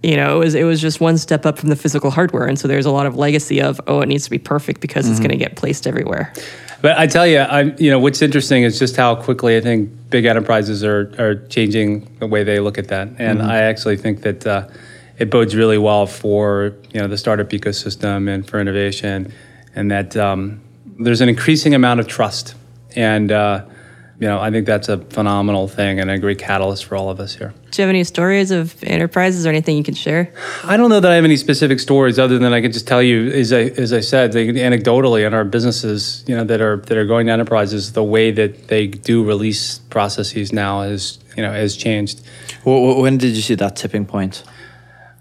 You 0.02 0.16
know, 0.16 0.36
it 0.36 0.38
was 0.38 0.54
it 0.54 0.62
was 0.64 0.80
just 0.80 1.00
one 1.00 1.18
step 1.18 1.44
up 1.44 1.58
from 1.58 1.70
the 1.70 1.76
physical 1.76 2.10
hardware, 2.10 2.46
and 2.46 2.56
so 2.58 2.68
there's 2.68 2.86
a 2.86 2.90
lot 2.92 3.06
of 3.06 3.16
legacy 3.16 3.60
of 3.60 3.80
oh, 3.88 4.00
it 4.00 4.06
needs 4.06 4.24
to 4.24 4.30
be 4.30 4.38
perfect 4.38 4.80
because 4.80 5.04
Mm-hmm. 5.04 5.12
it's 5.12 5.20
going 5.20 5.30
to 5.30 5.36
get 5.36 5.56
placed 5.56 5.86
everywhere. 5.86 6.32
But 6.80 6.96
I 6.96 7.08
tell 7.08 7.26
you, 7.26 7.40
I 7.40 7.62
you 7.78 7.90
know 7.90 7.98
what's 7.98 8.22
interesting 8.22 8.62
is 8.62 8.78
just 8.78 8.94
how 8.96 9.16
quickly 9.16 9.56
I 9.56 9.60
think 9.60 9.90
big 10.10 10.24
enterprises 10.24 10.84
are 10.84 11.12
are 11.18 11.34
changing 11.48 12.16
the 12.20 12.28
way 12.28 12.44
they 12.44 12.60
look 12.60 12.78
at 12.78 12.86
that, 12.88 13.08
and 13.18 13.42
I 13.42 13.62
actually 13.62 13.96
think 13.96 14.22
that 14.22 14.46
uh, 14.46 14.68
it 15.18 15.30
bodes 15.30 15.56
really 15.56 15.78
well 15.78 16.06
for 16.06 16.74
you 16.92 17.00
know 17.00 17.08
the 17.08 17.18
startup 17.18 17.48
ecosystem 17.48 18.32
and 18.32 18.48
for 18.48 18.60
innovation, 18.60 19.32
and 19.74 19.90
that 19.90 20.16
um, 20.16 20.60
there's 21.00 21.20
an 21.20 21.28
increasing 21.28 21.74
amount 21.74 21.98
of 21.98 22.06
trust, 22.06 22.54
and 22.94 23.32
uh, 23.32 23.64
you 24.20 24.26
know 24.26 24.40
I 24.40 24.50
think 24.50 24.66
that's 24.66 24.88
a 24.88 24.98
phenomenal 24.98 25.68
thing 25.68 26.00
and 26.00 26.10
a 26.10 26.18
great 26.18 26.38
catalyst 26.38 26.84
for 26.84 26.96
all 26.96 27.10
of 27.10 27.20
us 27.20 27.34
here. 27.34 27.54
Do 27.70 27.82
you 27.82 27.86
have 27.86 27.90
any 27.90 28.04
stories 28.04 28.50
of 28.50 28.82
enterprises 28.82 29.46
or 29.46 29.50
anything 29.50 29.76
you 29.76 29.84
can 29.84 29.94
share? 29.94 30.32
I 30.64 30.76
don't 30.76 30.90
know 30.90 31.00
that 31.00 31.10
I 31.10 31.14
have 31.14 31.24
any 31.24 31.36
specific 31.36 31.80
stories 31.80 32.18
other 32.18 32.38
than 32.38 32.52
I 32.52 32.60
can 32.60 32.72
just 32.72 32.88
tell 32.88 33.02
you, 33.02 33.30
as 33.30 33.52
I 33.52 33.62
as 33.84 33.92
I 33.92 34.00
said, 34.00 34.32
they, 34.32 34.46
anecdotally 34.48 35.26
in 35.26 35.34
our 35.34 35.44
businesses, 35.44 36.24
you 36.26 36.36
know, 36.36 36.44
that 36.44 36.60
are 36.60 36.78
that 36.78 36.96
are 36.98 37.06
going 37.06 37.26
to 37.26 37.32
enterprises, 37.32 37.92
the 37.92 38.04
way 38.04 38.30
that 38.32 38.68
they 38.68 38.86
do 38.86 39.24
release 39.24 39.78
processes 39.90 40.52
now 40.52 40.82
is 40.82 41.18
you 41.36 41.42
know 41.42 41.52
has 41.52 41.76
changed. 41.76 42.20
Wh- 42.64 42.82
wh- 42.82 42.98
when 43.00 43.18
did 43.18 43.36
you 43.36 43.42
see 43.42 43.54
that 43.54 43.76
tipping 43.76 44.06
point? 44.06 44.42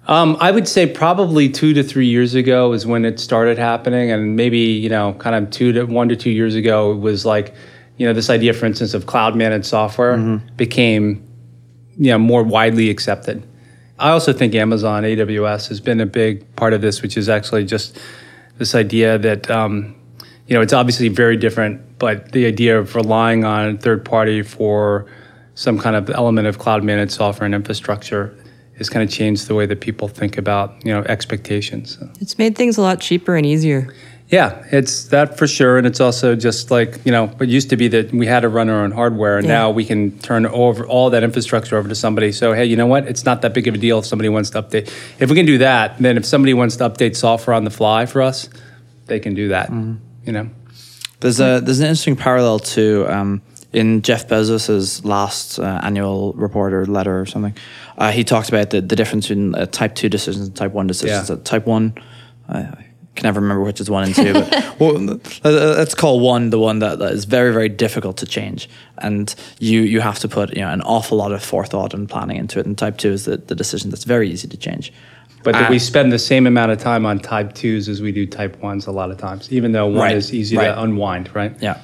Um, 0.07 0.37
I 0.39 0.51
would 0.51 0.69
say 0.69 0.87
probably 0.87 1.49
two 1.49 1.73
to 1.73 1.83
three 1.83 2.07
years 2.07 2.33
ago 2.33 2.71
is 2.71 2.85
when 2.87 3.03
it 3.03 3.19
started 3.19 3.57
happening, 3.57 4.09
and 4.09 4.37
maybe 4.37 4.59
you 4.59 4.89
know, 4.89 5.13
kind 5.13 5.35
of 5.35 5.51
two 5.51 5.73
to 5.73 5.83
one 5.83 6.07
to 6.09 6.15
two 6.15 6.31
years 6.31 6.55
ago, 6.55 6.93
it 6.93 6.99
was 6.99 7.25
like, 7.25 7.53
you 7.97 8.05
know, 8.05 8.13
this 8.13 8.29
idea, 8.29 8.53
for 8.53 8.65
instance, 8.65 8.93
of 8.93 9.05
cloud 9.05 9.35
managed 9.35 9.65
software 9.65 10.17
became, 10.55 11.27
you 11.97 12.11
know, 12.11 12.19
more 12.19 12.43
widely 12.43 12.89
accepted. 12.89 13.43
I 13.99 14.11
also 14.11 14.31
think 14.31 14.53
Amazon 14.53 15.03
AWS 15.03 15.67
has 15.69 15.81
been 15.81 15.99
a 15.99 16.05
big 16.05 16.55
part 16.55 16.73
of 16.73 16.81
this, 16.81 17.01
which 17.01 17.17
is 17.17 17.27
actually 17.27 17.65
just 17.65 17.97
this 18.59 18.75
idea 18.75 19.17
that, 19.17 19.49
um, 19.49 19.95
you 20.47 20.55
know, 20.55 20.61
it's 20.61 20.73
obviously 20.73 21.09
very 21.09 21.35
different, 21.35 21.97
but 21.97 22.31
the 22.31 22.45
idea 22.45 22.77
of 22.79 22.95
relying 22.95 23.43
on 23.43 23.79
third 23.79 24.05
party 24.05 24.43
for 24.43 25.07
some 25.55 25.79
kind 25.79 25.95
of 25.95 26.09
element 26.11 26.47
of 26.47 26.59
cloud 26.59 26.83
managed 26.83 27.13
software 27.13 27.45
and 27.45 27.55
infrastructure 27.55 28.37
has 28.77 28.89
kind 28.89 29.03
of 29.03 29.13
changed 29.13 29.47
the 29.47 29.55
way 29.55 29.65
that 29.65 29.81
people 29.81 30.07
think 30.07 30.37
about, 30.37 30.85
you 30.85 30.93
know, 30.93 31.01
expectations. 31.05 31.97
It's 32.21 32.37
made 32.37 32.55
things 32.55 32.77
a 32.77 32.81
lot 32.81 32.99
cheaper 32.99 33.35
and 33.35 33.43
easier. 33.43 33.91
Yeah, 34.29 34.65
it's 34.71 35.05
that 35.05 35.37
for 35.37 35.47
sure, 35.47 35.77
and 35.77 35.87
it's 35.87 36.01
also 36.01 36.35
just 36.35 36.69
like 36.69 36.99
you 37.05 37.11
know, 37.13 37.31
it 37.39 37.47
used 37.47 37.69
to 37.69 37.77
be 37.77 37.87
that 37.89 38.11
we 38.11 38.25
had 38.25 38.41
to 38.41 38.49
run 38.49 38.69
our 38.69 38.83
own 38.83 38.91
hardware, 38.91 39.37
and 39.37 39.47
Yeah. 39.47 39.53
now 39.53 39.71
we 39.71 39.85
can 39.85 40.19
turn 40.19 40.45
over 40.45 40.85
all 40.85 41.09
that 41.11 41.23
infrastructure 41.23 41.77
over 41.77 41.87
to 41.87 41.95
somebody. 41.95 42.33
So 42.33 42.51
hey, 42.51 42.65
you 42.65 42.75
know 42.75 42.87
what? 42.87 43.07
It's 43.07 43.23
not 43.23 43.41
that 43.43 43.53
big 43.53 43.67
of 43.69 43.75
a 43.75 43.77
deal 43.77 43.99
if 43.99 44.05
somebody 44.05 44.27
wants 44.27 44.49
to 44.49 44.61
update. 44.61 44.91
If 45.19 45.29
we 45.29 45.35
can 45.35 45.45
do 45.45 45.59
that, 45.59 45.97
then 45.99 46.17
if 46.17 46.25
somebody 46.25 46.53
wants 46.53 46.75
to 46.77 46.89
update 46.89 47.15
software 47.15 47.55
on 47.55 47.63
the 47.63 47.69
fly 47.69 48.05
for 48.05 48.21
us, 48.21 48.49
they 49.05 49.19
can 49.21 49.33
do 49.33 49.47
that. 49.49 49.69
You 49.71 50.33
know. 50.33 50.49
There's 51.21 51.39
a 51.39 51.61
there's 51.61 51.79
an 51.79 51.85
interesting 51.85 52.17
parallel 52.17 52.59
to 52.59 53.05
um, 53.07 53.41
in 53.71 54.01
Jeff 54.01 54.27
Bezos's 54.27 55.05
last 55.05 55.57
uh, 55.57 55.79
annual 55.83 56.33
report 56.33 56.73
or 56.73 56.85
letter 56.85 57.17
or 57.19 57.25
something. 57.25 57.55
Uh, 57.97 58.11
he 58.11 58.25
talked 58.25 58.49
about 58.49 58.71
the, 58.71 58.81
the 58.81 58.95
difference 58.95 59.27
between 59.29 59.55
uh, 59.55 59.65
type 59.67 59.95
two 59.95 60.09
decisions 60.09 60.47
and 60.47 60.55
type 60.55 60.73
one 60.73 60.85
decisions. 60.85 61.29
Yeah. 61.29 61.35
Uh, 61.35 61.39
type 61.39 61.65
one, 61.65 61.93
I, 62.49 62.59
I 62.59 62.86
can 63.17 63.23
never 63.25 63.41
remember 63.41 63.63
which 63.63 63.81
is 63.81 63.89
one 63.89 64.03
and 64.05 64.15
two, 64.15 64.33
but 64.33 64.49
well, 64.79 64.95
uh, 65.43 65.49
let's 65.77 65.93
call 65.95 66.19
one 66.21 66.49
the 66.51 66.59
one 66.59 66.79
that, 66.79 66.99
that 66.99 67.11
is 67.11 67.25
very 67.25 67.51
very 67.51 67.69
difficult 67.69 68.15
to 68.17 68.25
change, 68.25 68.69
and 68.99 69.35
you 69.59 69.81
you 69.81 69.99
have 70.01 70.19
to 70.19 70.27
put 70.27 70.55
you 70.55 70.61
know 70.61 70.69
an 70.71 70.81
awful 70.83 71.17
lot 71.17 71.31
of 71.33 71.43
forethought 71.43 71.93
and 71.93 72.07
planning 72.07 72.37
into 72.37 72.59
it. 72.59 72.65
And 72.65 72.77
type 72.77 72.97
two 72.97 73.11
is 73.11 73.25
the, 73.25 73.37
the 73.37 73.55
decision 73.55 73.89
that's 73.89 74.05
very 74.05 74.29
easy 74.29 74.47
to 74.47 74.57
change. 74.57 74.93
But 75.43 75.53
that 75.53 75.67
Ah. 75.67 75.69
we 75.69 75.79
spend 75.79 76.11
the 76.11 76.19
same 76.19 76.47
amount 76.47 76.71
of 76.71 76.77
time 76.79 77.05
on 77.05 77.19
type 77.19 77.53
twos 77.53 77.87
as 77.89 78.01
we 78.01 78.11
do 78.11 78.25
type 78.25 78.61
ones 78.61 78.87
a 78.87 78.91
lot 78.91 79.11
of 79.11 79.17
times, 79.17 79.51
even 79.51 79.71
though 79.71 79.85
one 79.87 79.95
Right, 79.97 80.15
is 80.17 80.33
easy 80.33 80.57
right. 80.57 80.67
to 80.67 80.81
unwind, 80.81 81.29
right? 81.35 81.53
Yeah. 81.61 81.77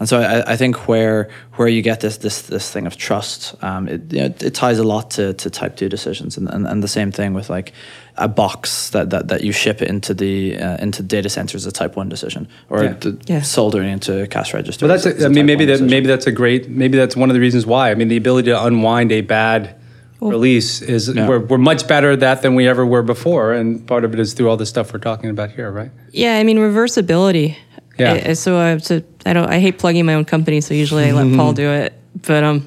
And 0.00 0.08
so 0.08 0.20
I, 0.20 0.52
I 0.54 0.56
think 0.56 0.88
where 0.88 1.28
where 1.54 1.68
you 1.68 1.80
get 1.80 2.00
this 2.00 2.16
this 2.16 2.42
this 2.42 2.70
thing 2.72 2.86
of 2.86 2.96
trust, 2.96 3.54
um, 3.62 3.86
it, 3.88 4.12
you 4.12 4.18
know, 4.20 4.26
it, 4.26 4.42
it 4.42 4.54
ties 4.54 4.78
a 4.80 4.84
lot 4.84 5.10
to, 5.12 5.34
to 5.34 5.48
type 5.50 5.76
two 5.76 5.88
decisions, 5.88 6.36
and, 6.36 6.48
and, 6.48 6.66
and 6.66 6.82
the 6.82 6.88
same 6.88 7.12
thing 7.12 7.32
with 7.34 7.48
like 7.48 7.72
a 8.16 8.28
box 8.28 8.90
that, 8.90 9.10
that, 9.10 9.28
that 9.28 9.42
you 9.42 9.50
ship 9.52 9.82
into 9.82 10.14
the 10.14 10.56
uh, 10.56 10.76
into 10.78 11.02
data 11.02 11.28
centers 11.28 11.62
is 11.62 11.66
a 11.66 11.72
type 11.72 11.96
one 11.96 12.08
decision, 12.08 12.46
or 12.70 12.84
Yeah. 12.84 12.92
the 13.00 13.18
Yeah. 13.26 13.42
soldering 13.42 13.90
into 13.90 14.22
a 14.22 14.26
cash 14.26 14.54
register. 14.54 14.86
Well, 14.86 14.94
that's. 14.96 15.06
is- 15.06 15.16
is 15.16 15.22
A, 15.22 15.26
I 15.26 15.30
a 15.30 15.32
mean, 15.32 15.46
maybe 15.46 15.64
that 15.64 15.72
decision. 15.72 15.90
maybe 15.90 16.06
that's 16.06 16.26
a 16.26 16.32
great. 16.32 16.68
Maybe 16.68 16.96
that's 16.96 17.16
one 17.16 17.28
of 17.30 17.34
the 17.34 17.40
reasons 17.40 17.66
why. 17.66 17.90
I 17.90 17.94
mean, 17.96 18.08
the 18.08 18.16
ability 18.16 18.50
to 18.50 18.64
unwind 18.64 19.10
a 19.12 19.20
bad 19.22 19.74
release 20.20 20.80
is 20.80 21.08
Yeah. 21.08 21.28
we're, 21.28 21.40
we're 21.40 21.58
much 21.58 21.86
better 21.88 22.12
at 22.12 22.20
that 22.20 22.42
than 22.42 22.54
we 22.54 22.68
ever 22.68 22.86
were 22.86 23.02
before, 23.02 23.52
and 23.52 23.84
part 23.86 24.04
of 24.04 24.14
it 24.14 24.20
is 24.20 24.32
through 24.32 24.48
all 24.48 24.56
the 24.56 24.66
stuff 24.66 24.92
we're 24.92 25.00
talking 25.00 25.28
about 25.30 25.50
here, 25.50 25.70
right? 25.70 25.90
Yeah, 26.12 26.36
I 26.38 26.44
mean 26.44 26.58
reversibility. 26.58 27.56
Yeah. 27.98 28.12
I- 28.26 28.32
so 28.34 28.56
I 28.58 28.78
so 28.78 29.02
I 29.26 29.32
don't 29.32 29.48
I 29.50 29.58
hate 29.58 29.78
plugging 29.78 30.06
my 30.06 30.14
own 30.14 30.24
company, 30.24 30.60
so 30.60 30.72
usually 30.74 31.04
I 31.04 31.12
let 31.12 31.34
Paul 31.36 31.52
do 31.64 31.68
it. 31.68 31.92
But 32.26 32.44
um, 32.44 32.60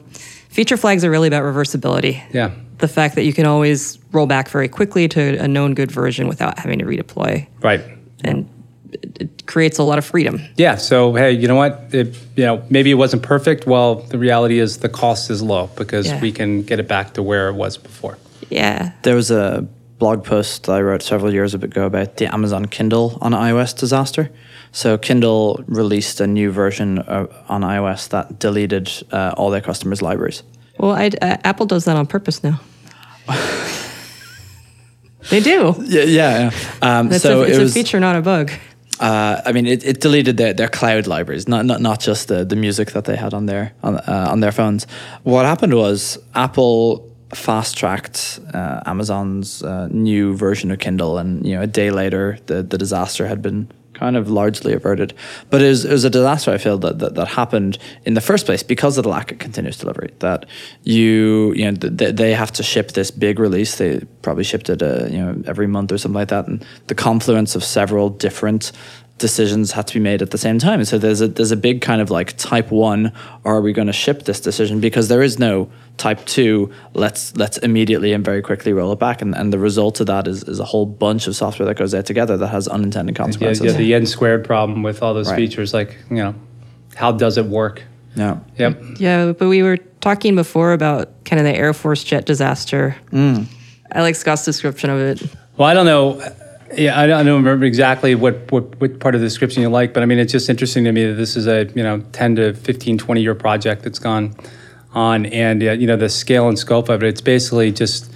feature 0.49 0.75
flags 0.77 1.05
are 1.05 1.09
really 1.09 1.29
about 1.29 1.43
reversibility. 1.43 2.21
Yeah. 2.33 2.51
The 2.79 2.87
fact 2.87 3.15
that 3.15 3.23
you 3.23 3.33
can 3.33 3.45
always 3.45 3.97
roll 4.11 4.27
back 4.27 4.49
very 4.49 4.67
quickly 4.67 5.07
to 5.09 5.37
a 5.37 5.47
known 5.47 5.73
good 5.73 5.91
version 5.91 6.27
without 6.27 6.59
having 6.59 6.79
to 6.79 6.85
redeploy, 6.85 7.47
Right. 7.61 7.81
and 8.23 8.47
it, 8.91 9.17
it 9.21 9.47
creates 9.47 9.79
a 9.79 9.83
lot 9.83 9.97
of 9.97 10.05
freedom. 10.05 10.41
Yeah. 10.57 10.75
So 10.75 11.13
hey, 11.13 11.31
you 11.31 11.47
know 11.47 11.55
what? 11.55 11.87
It, 11.91 12.15
you 12.35 12.45
know, 12.45 12.63
maybe 12.69 12.91
it 12.91 12.95
wasn't 12.95 13.23
perfect. 13.23 13.65
Well, 13.67 13.95
the 13.95 14.17
reality 14.17 14.59
is 14.59 14.77
the 14.77 14.89
cost 14.89 15.29
is 15.29 15.41
low 15.41 15.69
because 15.75 16.07
Yeah. 16.07 16.21
we 16.21 16.31
can 16.31 16.61
get 16.63 16.79
it 16.79 16.87
back 16.87 17.13
to 17.15 17.23
where 17.23 17.49
it 17.49 17.53
was 17.53 17.77
before. 17.77 18.17
Yeah. 18.49 18.91
There 19.03 19.15
was 19.15 19.31
a 19.31 19.67
blog 19.99 20.23
post 20.23 20.69
I 20.69 20.79
wrote 20.81 21.01
several 21.01 21.33
years 21.33 21.53
ago 21.55 21.85
about 21.85 22.17
the 22.17 22.31
Amazon 22.33 22.65
Kindle 22.67 23.17
on 23.21 23.31
iOS 23.33 23.75
disaster. 23.75 24.29
So 24.71 24.97
Kindle 24.97 25.63
released 25.67 26.21
a 26.21 26.27
new 26.27 26.51
version 26.51 26.99
of, 26.99 27.33
on 27.49 27.61
iOS 27.63 28.09
that 28.09 28.37
deleted 28.39 28.91
uh, 29.11 29.33
all 29.35 29.49
their 29.49 29.61
customers' 29.61 30.01
libraries. 30.03 30.43
Well, 30.77 30.91
I, 30.91 31.07
uh, 31.21 31.37
Apple 31.43 31.65
does 31.65 31.85
that 31.85 31.97
on 31.97 32.07
purpose 32.07 32.43
now. 32.43 32.59
they 35.29 35.39
do. 35.39 35.75
Yeah, 35.83 36.03
yeah. 36.03 36.51
yeah. 36.51 36.99
Um, 36.99 37.09
That's 37.09 37.23
so 37.23 37.41
a, 37.41 37.45
it's 37.45 37.57
it 37.57 37.61
was, 37.61 37.71
a 37.71 37.73
feature, 37.73 37.99
not 37.99 38.15
a 38.15 38.21
bug. 38.21 38.51
Uh, 38.99 39.41
I 39.45 39.51
mean, 39.51 39.67
it, 39.67 39.83
it 39.85 40.01
deleted 40.01 40.37
their, 40.37 40.53
their 40.53 40.67
cloud 40.67 41.05
libraries, 41.05 41.47
not 41.47 41.65
not 41.65 41.81
not 41.81 41.99
just 41.99 42.29
the, 42.29 42.43
the 42.43 42.55
music 42.55 42.91
that 42.93 43.05
they 43.05 43.15
had 43.15 43.33
on 43.33 43.45
their 43.45 43.73
on 43.83 43.97
uh, 43.97 44.27
on 44.29 44.39
their 44.39 44.51
phones. 44.51 44.87
What 45.23 45.45
happened 45.45 45.75
was 45.75 46.17
Apple 46.33 47.07
fast 47.33 47.77
tracked 47.77 48.39
uh, 48.53 48.81
Amazon's 48.85 49.61
uh, 49.61 49.87
new 49.91 50.35
version 50.35 50.71
of 50.71 50.79
Kindle, 50.79 51.19
and 51.19 51.45
you 51.45 51.55
know 51.55 51.61
a 51.61 51.67
day 51.67 51.91
later 51.91 52.39
the 52.47 52.63
the 52.63 52.77
disaster 52.77 53.27
had 53.27 53.41
been 53.41 53.71
kind 53.97 54.15
of 54.15 54.29
largely 54.29 54.73
averted. 54.73 55.13
But 55.49 55.61
it 55.61 55.69
was, 55.69 55.85
it 55.85 55.91
was 55.91 56.03
a 56.05 56.09
disaster 56.09 56.51
I 56.51 56.57
feel 56.57 56.77
that, 56.79 56.99
that 56.99 57.15
that 57.15 57.27
happened 57.27 57.77
in 58.05 58.13
the 58.13 58.21
first 58.21 58.45
place 58.45 58.63
because 58.63 58.97
of 58.97 59.03
the 59.03 59.09
lack 59.09 59.31
of 59.31 59.39
continuous 59.39 59.77
delivery. 59.77 60.13
That 60.19 60.45
you 60.83 61.53
you 61.55 61.65
know 61.65 61.77
th- 61.77 62.15
they 62.15 62.33
have 62.33 62.51
to 62.53 62.63
ship 62.63 62.91
this 62.91 63.11
big 63.11 63.39
release. 63.39 63.77
They 63.77 64.01
probably 64.21 64.43
shipped 64.43 64.69
it 64.69 64.81
uh, 64.81 65.07
you 65.09 65.17
know 65.17 65.43
every 65.45 65.67
month 65.67 65.91
or 65.91 65.97
something 65.97 66.19
like 66.19 66.29
that, 66.29 66.47
and 66.47 66.65
the 66.87 66.95
confluence 66.95 67.55
of 67.55 67.63
several 67.63 68.09
different 68.09 68.71
decisions 69.17 69.71
had 69.71 69.87
to 69.87 69.93
be 69.95 69.99
made 69.99 70.21
at 70.21 70.31
the 70.31 70.37
same 70.37 70.59
time. 70.59 70.83
So 70.85 70.97
there's 70.97 71.21
a 71.21 71.27
there's 71.27 71.51
a 71.51 71.57
big 71.57 71.81
kind 71.81 72.01
of 72.01 72.09
like 72.09 72.37
type 72.37 72.71
one, 72.71 73.11
are 73.45 73.61
we 73.61 73.73
going 73.73 73.87
to 73.87 73.93
ship 73.93 74.23
this 74.23 74.39
decision? 74.39 74.79
Because 74.79 75.07
there 75.07 75.21
is 75.21 75.39
no 75.39 75.69
type 75.97 76.23
two, 76.25 76.71
let's 76.93 77.35
let's 77.35 77.57
immediately 77.59 78.13
and 78.13 78.23
very 78.23 78.41
quickly 78.41 78.73
roll 78.73 78.91
it 78.93 78.99
back. 78.99 79.21
And, 79.21 79.35
and 79.35 79.51
the 79.51 79.59
result 79.59 79.99
of 79.99 80.07
that 80.07 80.27
is, 80.27 80.43
is 80.43 80.59
a 80.59 80.65
whole 80.65 80.85
bunch 80.85 81.27
of 81.27 81.35
software 81.35 81.65
that 81.67 81.77
goes 81.77 81.93
out 81.95 82.05
together 82.05 82.37
that 82.37 82.47
has 82.47 82.67
unintended 82.67 83.15
consequences. 83.15 83.65
yeah, 83.65 83.71
the 83.77 83.93
n 83.93 84.05
squared 84.05 84.45
problem 84.45 84.83
with 84.83 85.01
all 85.01 85.13
those 85.13 85.29
Right. 85.29 85.35
features, 85.37 85.73
like 85.73 85.97
you 86.09 86.17
know, 86.17 86.35
how 86.95 87.11
does 87.11 87.37
it 87.37 87.45
work? 87.45 87.83
Yeah. 88.15 88.39
Yep. 88.57 88.81
Yeah, 88.99 89.31
but 89.33 89.47
we 89.47 89.61
were 89.63 89.77
talking 90.01 90.35
before 90.35 90.73
about 90.73 91.23
kind 91.25 91.39
of 91.39 91.45
the 91.45 91.55
Air 91.55 91.73
Force 91.73 92.03
jet 92.03 92.25
disaster. 92.25 92.95
Mm. 93.11 93.45
I 93.91 94.01
like 94.01 94.15
Scott's 94.15 94.43
description 94.45 94.89
of 94.89 94.99
it. 94.99 95.23
Well, 95.55 95.67
I 95.67 95.73
don't 95.73 95.85
know. 95.85 96.19
Yeah, 96.75 96.99
I 96.99 97.07
don't, 97.07 97.25
remember 97.25 97.65
exactly 97.65 98.13
what, 98.13 98.51
what, 98.51 98.79
what 98.81 98.99
part 98.99 99.15
of 99.15 99.21
the 99.21 99.27
description 99.27 99.61
you 99.61 99.69
like, 99.69 99.93
but 99.93 100.03
I 100.03 100.05
mean, 100.05 100.19
it's 100.19 100.31
just 100.31 100.49
interesting 100.49 100.83
to 100.83 100.91
me 100.91 101.05
that 101.05 101.13
this 101.13 101.37
is 101.37 101.47
a, 101.47 101.65
you 101.75 101.83
know, 101.83 102.01
10 102.11 102.35
to 102.35 102.53
15, 102.53 102.97
20 102.97 103.21
year 103.21 103.35
project 103.35 103.83
that's 103.83 103.99
gone 103.99 104.35
on, 104.97 105.27
and 105.27 105.63
uh, 105.63 105.71
you 105.71 105.87
know 105.87 105.95
the 105.95 106.09
scale 106.09 106.47
and 106.47 106.57
scope 106.57 106.89
of 106.89 107.03
it. 107.03 107.07
It's 107.07 107.21
basically 107.21 107.71
just 107.71 108.11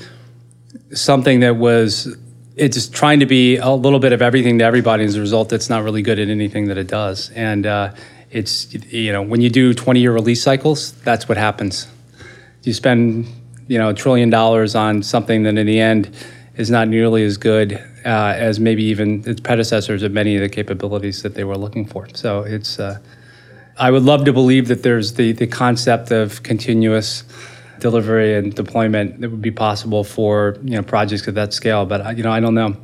something 0.93 1.39
that 1.41 1.55
was 1.55 2.15
it's 2.55 2.75
just 2.75 2.93
trying 2.93 3.19
to 3.19 3.25
be 3.25 3.57
a 3.57 3.69
little 3.69 3.99
bit 3.99 4.13
of 4.13 4.21
everything 4.21 4.57
to 4.59 4.65
everybody. 4.65 5.03
As 5.03 5.15
a 5.15 5.21
result, 5.21 5.53
it's 5.53 5.69
not 5.69 5.83
really 5.83 6.01
good 6.01 6.19
at 6.19 6.27
anything 6.27 6.67
that 6.67 6.77
it 6.77 6.87
does, 6.87 7.29
and 7.31 7.65
uh, 7.65 7.93
it's 8.31 8.73
you 8.91 9.11
know 9.11 9.21
when 9.21 9.41
you 9.41 9.49
do 9.49 9.73
20 9.73 9.99
year 9.99 10.11
release 10.11 10.41
cycles, 10.41 10.93
that's 11.03 11.29
what 11.29 11.37
happens. 11.37 11.87
You 12.63 12.73
spend 12.73 13.27
you 13.67 13.77
know 13.77 13.89
a 13.89 13.93
trillion 13.93 14.29
dollars 14.29 14.75
on 14.75 15.03
something 15.03 15.43
that 15.43 15.57
in 15.57 15.67
the 15.67 15.79
end 15.79 16.13
is 16.57 16.69
not 16.69 16.87
nearly 16.87 17.23
as 17.23 17.37
good 17.37 17.81
uh, 18.05 18.33
as 18.35 18.59
maybe 18.59 18.83
even 18.83 19.23
its 19.27 19.39
predecessors 19.39 20.03
of 20.03 20.11
many 20.11 20.35
of 20.35 20.41
the 20.41 20.49
capabilities 20.49 21.23
that 21.23 21.35
they 21.35 21.43
were 21.43 21.57
looking 21.57 21.85
for. 21.85 22.07
So 22.13 22.41
it's 22.41 22.79
uh, 22.79 22.99
I 23.77 23.91
would 23.91 24.03
love 24.03 24.25
to 24.25 24.33
believe 24.33 24.67
that 24.67 24.83
there's 24.83 25.13
the 25.13 25.31
the 25.31 25.47
concept 25.47 26.11
of 26.11 26.43
continuous 26.43 27.23
delivery 27.79 28.35
and 28.35 28.53
deployment 28.53 29.19
that 29.21 29.29
would 29.29 29.41
be 29.41 29.51
possible 29.51 30.03
for 30.03 30.57
you 30.63 30.75
know 30.75 30.83
projects 30.83 31.27
at 31.27 31.35
that 31.35 31.53
scale, 31.53 31.85
but 31.85 32.17
you 32.17 32.23
know 32.23 32.31
I 32.31 32.39
don't 32.39 32.55
know. 32.55 32.75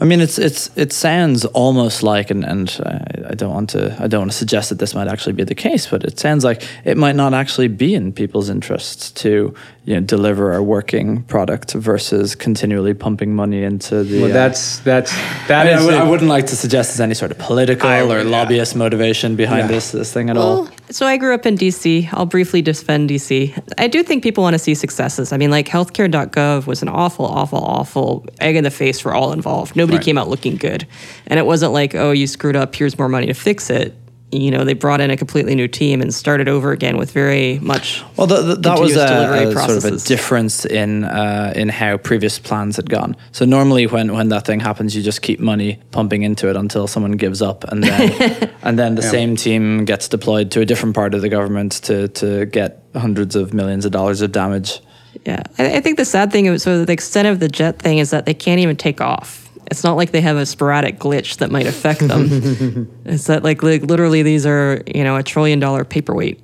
I 0.00 0.06
mean, 0.06 0.20
it's 0.22 0.38
it's 0.38 0.70
it 0.76 0.92
sounds 0.92 1.44
almost 1.44 2.02
like, 2.02 2.30
and 2.30 2.42
and 2.44 2.80
I, 2.86 3.30
I 3.30 3.34
don't 3.34 3.52
want 3.52 3.70
to 3.70 3.94
I 4.00 4.06
don't 4.06 4.20
want 4.22 4.30
to 4.32 4.36
suggest 4.36 4.70
that 4.70 4.78
this 4.78 4.94
might 4.94 5.08
actually 5.08 5.34
be 5.34 5.44
the 5.44 5.54
case, 5.54 5.86
but 5.88 6.04
it 6.04 6.18
sounds 6.18 6.42
like 6.42 6.62
it 6.84 6.96
might 6.96 7.16
not 7.16 7.34
actually 7.34 7.68
be 7.68 7.94
in 7.94 8.12
people's 8.12 8.48
interests 8.48 9.10
to 9.22 9.54
you 9.84 9.94
know 9.94 10.00
deliver 10.00 10.54
a 10.54 10.62
working 10.62 11.22
product 11.24 11.72
versus 11.74 12.34
continually 12.34 12.94
pumping 12.94 13.34
money 13.34 13.62
into 13.62 14.02
the. 14.02 14.22
Well, 14.22 14.30
uh, 14.30 14.34
that's 14.34 14.78
that's 14.80 15.12
that 15.48 15.66
I, 15.66 15.70
mean, 15.70 15.74
I 15.74 15.78
is 15.80 15.84
would- 15.84 15.94
it. 15.94 16.00
I 16.00 16.08
wouldn't 16.08 16.30
like 16.30 16.46
to 16.46 16.56
suggest 16.56 16.90
there's 16.92 17.00
any 17.00 17.14
sort 17.14 17.30
of 17.30 17.38
political 17.38 17.88
I- 17.88 18.00
or 18.00 18.22
yeah. 18.22 18.36
lobbyist 18.38 18.74
motivation 18.76 19.36
behind 19.36 19.68
Yeah. 19.68 19.74
this 19.76 19.92
this 19.92 20.12
thing 20.12 20.30
at 20.30 20.36
all. 20.38 20.68
So 20.90 21.06
I 21.06 21.16
grew 21.18 21.34
up 21.34 21.46
in 21.46 21.56
DC. 21.56 22.08
I'll 22.12 22.26
briefly 22.26 22.62
defend 22.62 23.10
DC. 23.10 23.56
I 23.78 23.86
do 23.86 24.02
think 24.02 24.24
people 24.24 24.42
want 24.42 24.54
to 24.54 24.58
see 24.58 24.74
successes. 24.74 25.32
I 25.32 25.36
mean, 25.36 25.50
like 25.50 25.68
healthcare.gov 25.68 26.66
was 26.66 26.82
an 26.82 26.88
awful, 26.88 27.26
awful, 27.26 27.58
awful 27.58 28.26
egg 28.40 28.56
in 28.56 28.64
the 28.64 28.70
face 28.72 28.98
for 28.98 29.14
all 29.14 29.32
involved. 29.32 29.76
Nobody 29.76 29.98
Right. 29.98 30.04
came 30.04 30.18
out 30.18 30.28
looking 30.28 30.56
good. 30.56 30.86
And 31.28 31.38
it 31.38 31.46
wasn't 31.46 31.72
like, 31.72 31.94
oh, 31.94 32.10
you 32.10 32.26
screwed 32.26 32.56
up, 32.56 32.74
here's 32.74 32.98
more 32.98 33.08
money 33.08 33.26
to 33.26 33.34
fix 33.34 33.70
it. 33.70 33.96
You 34.32 34.50
know, 34.50 34.64
they 34.64 34.74
brought 34.74 35.00
in 35.00 35.10
a 35.10 35.16
completely 35.16 35.54
new 35.54 35.66
team 35.66 36.00
and 36.00 36.14
started 36.14 36.48
over 36.48 36.70
again 36.70 36.96
with 36.96 37.10
very 37.10 37.58
much. 37.58 38.02
Well, 38.16 38.28
th 38.28 38.40
th 38.40 38.58
that 38.62 38.78
was 38.78 38.96
a, 38.96 39.48
a 39.48 39.52
sort 39.52 39.78
of 39.78 39.84
a 39.84 39.96
difference 39.96 40.64
in 40.64 41.04
uh, 41.04 41.52
in 41.56 41.68
how 41.68 41.96
previous 41.96 42.38
plans 42.38 42.76
had 42.76 42.88
gone. 42.88 43.16
So 43.32 43.44
normally, 43.44 43.86
when, 43.86 44.12
when 44.12 44.28
that 44.28 44.44
thing 44.46 44.60
happens, 44.60 44.94
you 44.94 45.02
just 45.02 45.22
keep 45.22 45.40
money 45.40 45.78
pumping 45.90 46.22
into 46.22 46.48
it 46.48 46.56
until 46.56 46.86
someone 46.86 47.12
gives 47.12 47.42
up, 47.42 47.64
and 47.64 47.82
then 47.82 48.50
and 48.62 48.78
then 48.78 48.94
the 48.94 49.02
same 49.02 49.36
team 49.36 49.84
gets 49.84 50.08
deployed 50.08 50.50
to 50.52 50.60
a 50.60 50.64
different 50.64 50.94
part 50.94 51.14
of 51.14 51.22
the 51.22 51.28
government 51.28 51.72
to 51.86 52.08
to 52.08 52.46
get 52.46 52.70
hundreds 52.94 53.34
of 53.36 53.52
millions 53.52 53.84
of 53.84 53.92
dollars 53.92 54.20
of 54.22 54.30
damage. 54.30 54.80
Yeah. 55.26 55.42
I, 55.58 55.76
I 55.76 55.80
think 55.80 55.96
the 55.96 56.04
sad 56.04 56.32
thing 56.32 56.46
is, 56.46 56.62
so 56.62 56.84
the 56.84 56.92
extent 56.92 57.28
of 57.28 57.40
the 57.40 57.48
jet 57.48 57.78
thing 57.78 57.98
is 57.98 58.10
that 58.10 58.26
they 58.26 58.34
can't 58.34 58.60
even 58.60 58.76
take 58.76 59.00
off. 59.00 59.49
It's 59.70 59.84
not 59.84 59.96
like 59.96 60.10
they 60.10 60.20
have 60.20 60.36
a 60.36 60.46
sporadic 60.46 60.98
glitch 60.98 61.38
that 61.38 61.50
might 61.50 61.66
affect 61.66 62.00
them. 62.00 62.90
it's 63.04 63.26
that, 63.26 63.44
like, 63.44 63.62
li- 63.62 63.78
literally, 63.78 64.22
these 64.22 64.44
are, 64.46 64.82
you 64.86 65.04
know, 65.04 65.16
a 65.16 65.22
trillion 65.22 65.60
dollar 65.60 65.84
paperweight. 65.84 66.40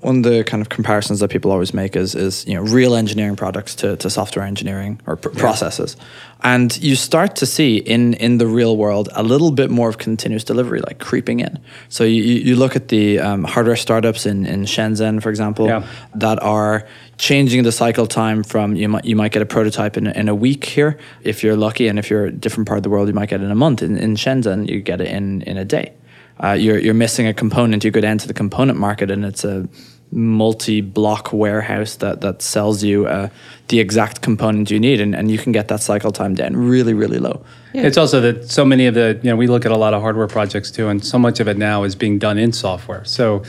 One 0.00 0.18
of 0.18 0.22
the 0.22 0.44
kind 0.44 0.60
of 0.60 0.68
comparisons 0.68 1.18
that 1.20 1.28
people 1.30 1.50
always 1.50 1.74
make 1.74 1.96
is 1.96 2.14
is 2.14 2.46
you 2.46 2.54
know 2.54 2.62
real 2.62 2.94
engineering 2.94 3.34
products 3.34 3.74
to, 3.76 3.96
to 3.96 4.08
software 4.08 4.44
engineering 4.44 5.00
or 5.06 5.16
pr- 5.16 5.30
processes, 5.30 5.96
and 6.44 6.76
you 6.80 6.94
start 6.94 7.34
to 7.36 7.46
see 7.46 7.78
in 7.78 8.14
in 8.14 8.38
the 8.38 8.46
real 8.46 8.76
world 8.76 9.08
a 9.14 9.24
little 9.24 9.50
bit 9.50 9.70
more 9.70 9.88
of 9.88 9.98
continuous 9.98 10.44
delivery 10.44 10.80
like 10.80 11.00
creeping 11.00 11.40
in. 11.40 11.58
So 11.88 12.04
you, 12.04 12.22
you 12.22 12.34
you 12.40 12.56
look 12.56 12.76
at 12.76 12.88
the 12.88 13.18
um, 13.18 13.42
hardware 13.42 13.74
startups 13.76 14.24
in 14.24 14.46
in 14.46 14.66
Shenzhen, 14.66 15.20
for 15.20 15.30
example, 15.30 15.66
Yeah. 15.66 15.84
that 16.14 16.40
are 16.42 16.86
changing 17.16 17.64
the 17.64 17.72
cycle 17.72 18.06
time 18.06 18.44
from 18.44 18.76
you 18.76 18.88
might 18.88 19.04
you 19.04 19.16
might 19.16 19.32
get 19.32 19.42
a 19.42 19.46
prototype 19.46 19.96
in, 19.96 20.06
in 20.06 20.28
a 20.28 20.34
week 20.34 20.64
here 20.64 20.96
if 21.22 21.42
you're 21.42 21.56
lucky, 21.56 21.88
and 21.88 21.98
if 21.98 22.08
you're 22.08 22.26
a 22.26 22.30
different 22.32 22.68
part 22.68 22.76
of 22.78 22.84
the 22.84 22.90
world, 22.90 23.08
you 23.08 23.14
might 23.14 23.30
get 23.30 23.40
it 23.40 23.44
in 23.44 23.50
a 23.50 23.56
month. 23.56 23.82
In, 23.82 23.96
in 23.98 24.14
Shenzhen, 24.14 24.68
you 24.68 24.80
get 24.80 25.00
it 25.00 25.08
in 25.08 25.42
in 25.42 25.56
a 25.56 25.64
day 25.64 25.92
uh, 26.42 26.52
you're 26.52 26.78
you're 26.78 26.94
missing 26.94 27.26
a 27.26 27.34
component. 27.34 27.84
You 27.84 27.92
could 27.92 28.04
enter 28.04 28.26
the 28.26 28.34
component 28.34 28.78
market, 28.78 29.10
and 29.10 29.24
it's 29.24 29.44
a 29.44 29.68
multi-block 30.10 31.32
warehouse 31.32 31.96
that 31.96 32.20
that 32.20 32.40
sells 32.42 32.82
you 32.82 33.06
uh, 33.06 33.28
the 33.68 33.78
exact 33.80 34.22
component 34.22 34.70
you 34.70 34.80
need, 34.80 35.00
and, 35.00 35.14
and 35.14 35.30
you 35.30 35.38
can 35.38 35.52
get 35.52 35.68
that 35.68 35.80
cycle 35.80 36.12
time 36.12 36.34
down 36.34 36.56
really 36.56 36.94
really 36.94 37.18
low. 37.18 37.44
It's 37.74 37.98
also 37.98 38.20
that 38.20 38.50
so 38.50 38.64
many 38.64 38.86
of 38.86 38.94
the, 38.94 39.20
you 39.22 39.30
know, 39.30 39.36
we 39.36 39.46
look 39.46 39.66
at 39.66 39.72
a 39.72 39.76
lot 39.76 39.94
of 39.94 40.00
hardware 40.00 40.26
projects 40.26 40.70
too, 40.70 40.88
and 40.88 41.04
so 41.04 41.18
much 41.18 41.40
of 41.40 41.48
it 41.48 41.58
now 41.58 41.84
is 41.84 41.94
being 41.94 42.18
done 42.18 42.38
in 42.38 42.52
software. 42.52 43.04
So 43.04 43.42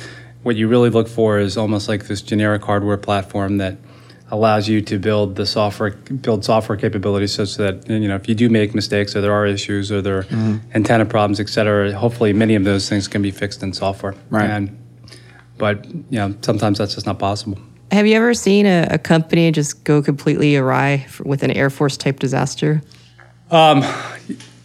what 0.43 0.55
you 0.55 0.67
really 0.67 0.89
look 0.89 1.07
for 1.07 1.39
is 1.39 1.57
almost 1.57 1.87
like 1.87 2.07
this 2.07 2.21
generic 2.21 2.63
hardware 2.63 2.97
platform 2.97 3.57
that 3.57 3.77
allows 4.31 4.67
you 4.67 4.81
to 4.81 4.99
build 4.99 5.35
the 5.35 5.45
software, 5.45 5.91
build 5.91 6.45
software 6.45 6.77
capabilities 6.77 7.33
such 7.33 7.57
that, 7.57 7.89
you 7.89 8.07
know, 8.07 8.15
if 8.15 8.29
you 8.29 8.35
do 8.35 8.49
make 8.49 8.75
mistakes 8.75 9.15
or 9.15 9.21
there 9.21 9.33
are 9.33 9.45
issues 9.45 9.91
or 9.91 10.01
there 10.01 10.19
are 10.19 10.23
Mm-hmm. 10.23 10.57
antenna 10.75 11.05
problems, 11.05 11.39
et 11.39 11.49
cetera, 11.49 11.91
hopefully 11.93 12.33
many 12.33 12.55
of 12.55 12.63
those 12.63 12.87
things 12.87 13.07
can 13.07 13.21
be 13.21 13.31
fixed 13.31 13.63
in 13.63 13.73
software. 13.73 14.13
Right. 14.29 14.49
And, 14.49 14.77
but, 15.57 15.85
you 15.85 16.19
know, 16.19 16.35
sometimes 16.41 16.77
that's 16.77 16.93
just 16.93 17.05
not 17.05 17.17
possible. 17.19 17.57
Have 17.91 18.05
you 18.05 18.15
ever 18.15 18.33
seen 18.35 18.65
a, 18.67 18.87
a 18.91 18.97
company 18.99 19.51
just 19.51 19.83
go 19.83 20.01
completely 20.01 20.55
awry 20.55 21.05
for, 21.09 21.23
with 21.23 21.41
an 21.43 21.51
Air 21.51 21.69
Force 21.71 21.97
type 21.97 22.19
disaster? 22.19 22.81
um, 23.51 23.83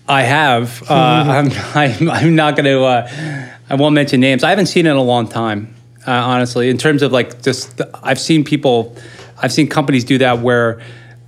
I 0.06 0.22
have. 0.22 0.82
Uh, 0.90 0.94
I'm, 0.94 1.50
I'm, 1.74 2.10
I'm 2.10 2.34
not 2.36 2.56
going 2.56 2.66
to. 2.66 2.84
Uh, 2.84 3.48
I 3.70 3.74
won't 3.76 3.94
mention 3.94 4.20
names. 4.20 4.44
I 4.44 4.50
haven't 4.50 4.66
seen 4.66 4.84
it 4.84 4.90
in 4.90 4.96
a 4.96 5.02
long 5.02 5.26
time, 5.26 5.74
uh, 6.06 6.10
honestly. 6.12 6.68
In 6.68 6.76
terms 6.76 7.00
of 7.00 7.10
like 7.12 7.40
just, 7.40 7.80
I've 8.02 8.20
seen 8.20 8.44
people, 8.44 8.94
I've 9.38 9.52
seen 9.52 9.68
companies 9.68 10.04
do 10.04 10.18
that 10.18 10.40
where 10.40 10.80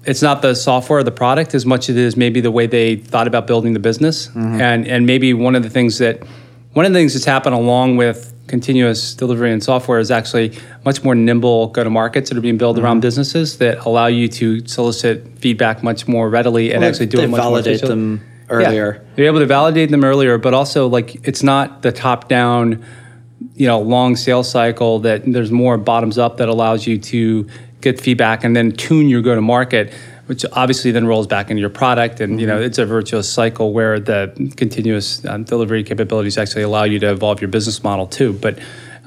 it's 0.05 0.23
not 0.23 0.41
the 0.43 0.55
software 0.55 1.01
or 1.01 1.03
the 1.03 1.11
product 1.11 1.55
as 1.55 1.67
much 1.67 1.89
as 1.89 1.97
it 1.97 2.03
is 2.03 2.17
maybe 2.17 2.41
the 2.41 2.51
way 2.51 2.67
they 2.67 2.97
thought 2.97 3.27
about 3.27 3.47
building 3.47 3.73
the 3.73 3.81
business, 3.81 4.29
mm-hmm. 4.29 4.61
and 4.61 4.87
and 4.87 5.07
maybe 5.07 5.35
one 5.35 5.55
of 5.55 5.63
the 5.63 5.71
things 5.71 5.99
that 5.99 6.23
one 6.73 6.85
of 6.87 6.93
the 6.93 6.99
things 6.99 7.15
that's 7.15 7.25
happened 7.25 7.55
along 7.55 7.97
with 7.97 8.33
continuous 8.47 9.15
delivery 9.15 9.51
and 9.53 9.65
software 9.65 9.99
is 9.99 10.11
actually 10.11 10.57
much 10.85 11.03
more 11.03 11.17
nimble 11.17 11.67
go-to-markets 11.69 12.31
that 12.31 12.39
are 12.39 12.41
being 12.41 12.57
built 12.59 12.79
around 12.79 12.97
mm-hmm. 12.97 13.01
businesses 13.01 13.59
that 13.59 13.85
allow 13.85 14.07
you 14.07 14.29
to 14.29 14.65
solicit 14.69 15.27
feedback 15.39 15.83
much 15.83 16.07
more 16.07 16.31
readily 16.31 16.73
and 16.73 16.85
actually 16.85 17.07
do 17.07 17.19
it 17.19 17.29
much 17.29 17.41
validate 17.41 17.83
efficiently. 17.83 17.89
them 17.89 18.27
Yeah. 18.49 18.55
earlier. 18.55 19.07
You're 19.17 19.27
able 19.27 19.41
to 19.41 19.47
validate 19.47 19.91
them 19.91 20.05
earlier, 20.05 20.39
but 20.39 20.55
also 20.55 20.87
like 20.87 21.27
it's 21.27 21.43
not 21.43 21.83
the 21.83 21.91
top 21.91 22.29
down, 22.29 22.85
you 23.55 23.67
know, 23.67 23.81
long 23.81 24.15
sales 24.15 24.49
cycle 24.49 25.01
that 25.01 25.23
there's 25.27 25.51
more 25.51 25.77
bottoms 25.77 26.17
up 26.17 26.37
that 26.37 26.49
allows 26.49 26.87
you 26.87 26.99
to 26.99 27.49
get 27.81 28.01
feedback 28.01 28.45
and 28.45 28.57
then 28.57 28.73
tune 28.73 29.09
your 29.09 29.23
go 29.23 29.35
to 29.35 29.41
market, 29.41 29.93
which 30.27 30.45
obviously 30.53 30.91
then 30.91 31.07
rolls 31.07 31.27
back 31.27 31.51
into 31.51 31.61
your 31.61 31.71
product. 31.71 32.21
And, 32.21 32.41
you 32.41 32.47
know, 32.47 32.61
it's 32.61 32.79
a 32.79 32.87
virtuous 32.87 33.33
cycle 33.33 33.73
where 33.73 34.01
the 34.01 34.53
continuous 34.57 35.25
um, 35.25 35.45
delivery 35.45 35.85
capabilities 35.85 36.37
actually 36.39 36.63
allow 36.63 36.85
you 36.85 36.99
to 36.99 37.11
evolve 37.11 37.41
your 37.41 37.49
business 37.49 37.83
model 37.85 38.07
too. 38.07 38.33
But, 38.33 38.59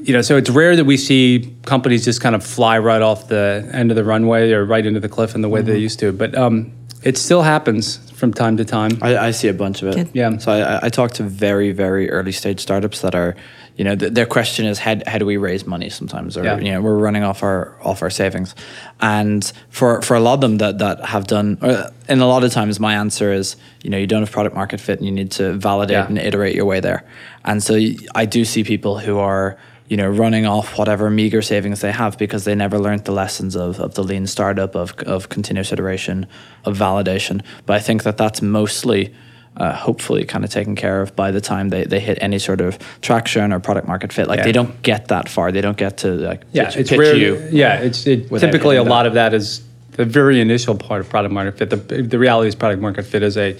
you 0.01 0.13
know, 0.13 0.21
so 0.21 0.37
it's 0.37 0.49
rare 0.49 0.75
that 0.75 0.85
we 0.85 0.95
see 0.95 1.53
companies 1.65 2.05
just 2.05 2.21
kind 2.21 2.35
of 2.35 2.43
fly 2.45 2.79
right 2.79 3.01
off 3.01 3.27
the 3.27 3.69
end 3.73 3.91
of 3.91 3.95
the 3.95 4.03
runway 4.03 4.51
or 4.53 4.63
right 4.63 4.85
into 4.85 5.01
the 5.01 5.09
cliff 5.09 5.35
in 5.35 5.41
the 5.41 5.49
way 5.49 5.61
they 5.61 5.77
used 5.77 5.99
to. 5.99 6.13
But 6.13 6.37
um, 6.37 6.71
it 7.03 7.17
still 7.17 7.41
happens 7.41 7.97
from 8.11 8.33
time 8.33 8.55
to 8.57 8.65
time. 8.65 8.97
I, 9.01 9.17
I 9.17 9.31
see 9.31 9.49
a 9.49 9.53
bunch 9.53 9.81
of 9.81 9.89
it. 9.89 9.95
Good. 9.95 10.09
Yeah. 10.13 10.37
So 10.37 10.51
I, 10.51 10.85
I 10.85 10.89
talk 10.89 11.11
to 11.13 11.23
very, 11.23 11.71
very 11.73 12.09
early 12.09 12.31
stage 12.31 12.61
startups 12.61 13.01
that 13.01 13.15
are, 13.15 13.35
you 13.79 13.85
know, 13.85 13.95
th- 13.95 14.11
their 14.13 14.25
question 14.25 14.65
is 14.65 14.77
how, 14.79 14.95
how 15.07 15.17
do 15.17 15.25
we 15.25 15.37
raise 15.37 15.65
money 15.65 15.89
sometimes, 15.89 16.35
or 16.37 16.43
Yeah. 16.43 16.59
you 16.59 16.71
know, 16.73 16.81
we're 16.81 16.97
running 17.07 17.23
off 17.23 17.41
our 17.43 17.61
off 17.89 18.01
our 18.01 18.09
savings, 18.21 18.53
and 18.99 19.41
for 19.69 20.01
for 20.01 20.15
a 20.17 20.19
lot 20.19 20.33
of 20.33 20.41
them 20.41 20.57
that 20.57 20.77
that 20.79 21.05
have 21.05 21.25
done, 21.27 21.57
or, 21.61 21.89
and 22.09 22.21
a 22.21 22.25
lot 22.25 22.43
of 22.43 22.51
times 22.51 22.77
my 22.79 22.93
answer 22.95 23.31
is, 23.33 23.55
you 23.83 23.89
know, 23.89 23.97
you 23.97 24.05
don't 24.07 24.21
have 24.21 24.31
product 24.31 24.53
market 24.55 24.79
fit, 24.81 24.99
and 24.99 25.05
you 25.07 25.13
need 25.13 25.31
to 25.31 25.53
validate 25.53 25.93
Yeah. 25.95 26.07
and 26.07 26.17
iterate 26.17 26.55
your 26.55 26.65
way 26.65 26.79
there, 26.81 27.01
and 27.45 27.63
so 27.63 27.73
I 28.13 28.25
do 28.25 28.43
see 28.45 28.63
people 28.63 28.99
who 28.99 29.17
are. 29.19 29.57
You 29.91 29.97
know, 29.97 30.07
running 30.07 30.45
off 30.45 30.77
whatever 30.77 31.09
meager 31.09 31.41
savings 31.41 31.79
they 31.81 31.91
have 31.91 32.15
because 32.19 32.43
they 32.43 32.53
never 32.53 32.77
learned 32.77 33.05
the 33.05 33.11
lessons 33.11 33.55
of, 33.55 33.79
of 33.79 33.95
the 33.95 34.03
lean 34.03 34.27
startup, 34.27 34.75
of, 34.75 34.93
of 35.07 35.29
continuous 35.29 35.71
iteration, 35.71 36.27
of 36.63 36.77
validation. 36.77 37.41
But 37.65 37.77
I 37.77 37.79
think 37.79 38.03
that 38.03 38.15
that's 38.15 38.39
mostly 38.39 39.11
uh, 39.59 39.73
hopefully 39.73 40.23
kind 40.25 40.43
of 40.45 40.49
taken 40.49 40.75
care 40.75 41.01
of 41.01 41.15
by 41.15 41.31
the 41.31 41.41
time 41.41 41.69
they, 41.69 41.83
they 41.83 41.99
hit 41.99 42.17
any 42.21 42.39
sort 42.39 42.61
of 42.61 42.77
traction 43.01 43.51
or 43.51 43.59
product 43.59 43.87
market 43.87 44.13
fit. 44.13 44.27
Like 44.27 44.37
Yeah. 44.39 44.43
they 44.45 44.51
don't 44.53 44.81
get 44.81 45.09
that 45.09 45.27
far. 45.29 45.51
They 45.51 45.61
don't 45.61 45.77
get 45.77 45.97
to 45.99 46.11
like 46.13 46.41
Yeah, 46.53 46.65
pitch, 46.65 46.77
it's 46.77 46.89
pitch 46.89 46.99
rare. 46.99 47.15
you. 47.15 47.47
Yeah, 47.51 47.75
it's 47.79 48.07
it, 48.07 48.29
typically 48.39 48.77
a 48.77 48.83
lot 48.83 49.03
that. 49.03 49.07
of 49.07 49.13
that 49.15 49.33
is 49.33 49.61
the 49.91 50.05
very 50.05 50.39
initial 50.39 50.75
part 50.75 51.01
of 51.01 51.09
product 51.09 51.33
market 51.33 51.57
fit. 51.57 51.69
The, 51.71 52.01
the 52.01 52.17
reality 52.19 52.47
is 52.47 52.55
product 52.55 52.81
market 52.81 53.03
fit 53.05 53.21
is 53.23 53.37
a 53.37 53.57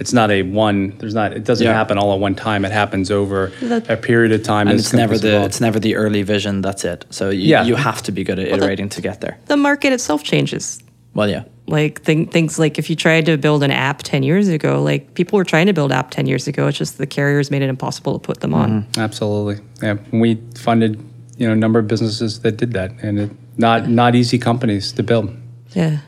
it's 0.00 0.12
not 0.12 0.30
a 0.30 0.42
one. 0.42 0.96
There's 0.98 1.14
not. 1.14 1.32
It 1.32 1.42
doesn't 1.42 1.66
Yeah. 1.66 1.72
happen 1.72 1.98
all 1.98 2.14
at 2.14 2.20
one 2.20 2.36
time. 2.36 2.64
It 2.64 2.70
happens 2.70 3.10
over 3.10 3.50
That- 3.62 3.90
a 3.90 3.96
period 3.96 4.30
of 4.30 4.44
time. 4.44 4.68
And 4.68 4.78
it's 4.78 4.92
never 4.92 5.18
the 5.18 5.42
it's 5.44 5.60
never 5.60 5.80
the 5.80 5.96
early 5.96 6.22
vision. 6.22 6.60
That's 6.62 6.84
it. 6.84 7.04
So 7.10 7.30
you, 7.30 7.40
Yeah. 7.40 7.64
you 7.64 7.74
have 7.74 8.00
to 8.04 8.12
be 8.12 8.22
good 8.22 8.38
at 8.38 8.44
the- 8.46 8.54
iterating 8.54 8.88
to 8.90 9.00
get 9.00 9.20
there. 9.20 9.38
The 9.46 9.56
market 9.56 9.92
itself 9.92 10.22
changes. 10.22 10.78
Well, 11.18 11.28
yeah. 11.28 11.42
Like 11.66 12.02
thing, 12.02 12.28
things 12.28 12.60
like 12.60 12.78
if 12.78 12.88
you 12.88 12.94
tried 12.94 13.26
to 13.26 13.36
build 13.36 13.64
an 13.64 13.72
app 13.72 14.04
10 14.04 14.22
years 14.22 14.46
ago, 14.46 14.80
like 14.80 15.14
people 15.14 15.36
were 15.36 15.44
trying 15.44 15.66
to 15.66 15.72
build 15.72 15.90
app 15.90 16.12
10 16.12 16.26
years 16.26 16.46
ago. 16.46 16.68
It's 16.68 16.78
just 16.78 16.96
the 16.96 17.08
carriers 17.08 17.50
made 17.50 17.60
it 17.60 17.68
impossible 17.68 18.16
to 18.16 18.24
put 18.24 18.40
them 18.40 18.54
on. 18.54 18.84
Mm-hmm. 18.84 19.00
Absolutely. 19.00 19.64
Yeah, 19.82 19.96
we 20.12 20.40
funded 20.56 21.04
you 21.36 21.48
know 21.48 21.54
a 21.54 21.56
number 21.56 21.80
of 21.80 21.88
businesses 21.88 22.38
that 22.42 22.56
did 22.56 22.72
that, 22.74 22.92
and 23.02 23.18
it 23.18 23.30
not 23.56 23.88
not 23.88 24.14
easy 24.14 24.38
companies 24.38 24.92
to 24.92 25.02
build. 25.02 25.36
Yeah. 25.70 25.98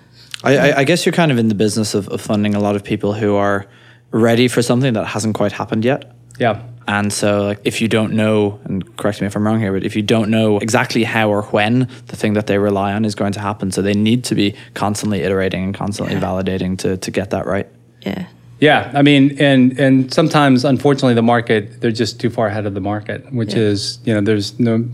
I, 0.44 0.56
I, 0.56 0.78
I 0.78 0.84
guess 0.84 1.04
you're 1.04 1.12
kind 1.12 1.32
of 1.32 1.38
in 1.38 1.48
the 1.48 1.56
business 1.56 1.92
of, 1.92 2.08
of 2.08 2.20
funding 2.20 2.54
a 2.54 2.60
lot 2.60 2.76
of 2.76 2.84
people 2.84 3.12
who 3.12 3.34
are 3.34 3.66
ready 4.12 4.46
for 4.46 4.62
something 4.62 4.94
that 4.94 5.06
hasn't 5.06 5.34
quite 5.34 5.50
happened 5.50 5.84
yet. 5.84 6.14
Yeah. 6.38 6.62
And 6.88 7.12
so, 7.12 7.44
like, 7.44 7.60
if 7.64 7.80
you 7.80 7.88
don't 7.88 8.14
know, 8.14 8.58
and 8.64 8.96
correct 8.96 9.20
me 9.20 9.26
if 9.26 9.36
I'm 9.36 9.46
wrong 9.46 9.60
here, 9.60 9.72
but 9.72 9.84
if 9.84 9.94
you 9.94 10.02
don't 10.02 10.28
know 10.30 10.58
exactly 10.58 11.04
how 11.04 11.30
or 11.30 11.42
when 11.42 11.88
the 12.06 12.16
thing 12.16 12.32
that 12.32 12.46
they 12.46 12.58
rely 12.58 12.92
on 12.92 13.04
is 13.04 13.14
going 13.14 13.32
to 13.32 13.40
happen, 13.40 13.70
so 13.70 13.80
they 13.80 13.94
need 13.94 14.24
to 14.24 14.34
be 14.34 14.54
constantly 14.74 15.20
iterating 15.20 15.62
and 15.62 15.74
constantly 15.74 16.14
Yeah. 16.14 16.20
validating 16.20 16.76
to, 16.78 16.96
to 16.96 17.10
get 17.10 17.30
that 17.30 17.46
right. 17.46 17.68
Yeah. 18.02 18.26
Yeah, 18.60 18.90
I 18.94 19.00
mean, 19.00 19.36
and 19.40 19.78
and 19.78 20.12
sometimes, 20.12 20.66
unfortunately, 20.66 21.14
the 21.14 21.22
market 21.22 21.80
they're 21.80 21.90
just 21.90 22.20
too 22.20 22.28
far 22.28 22.46
ahead 22.48 22.66
of 22.66 22.74
the 22.74 22.80
market, 22.80 23.32
which 23.32 23.54
Yeah. 23.54 23.62
is 23.72 23.98
you 24.04 24.12
know 24.12 24.20
there's 24.20 24.58
no 24.60 24.84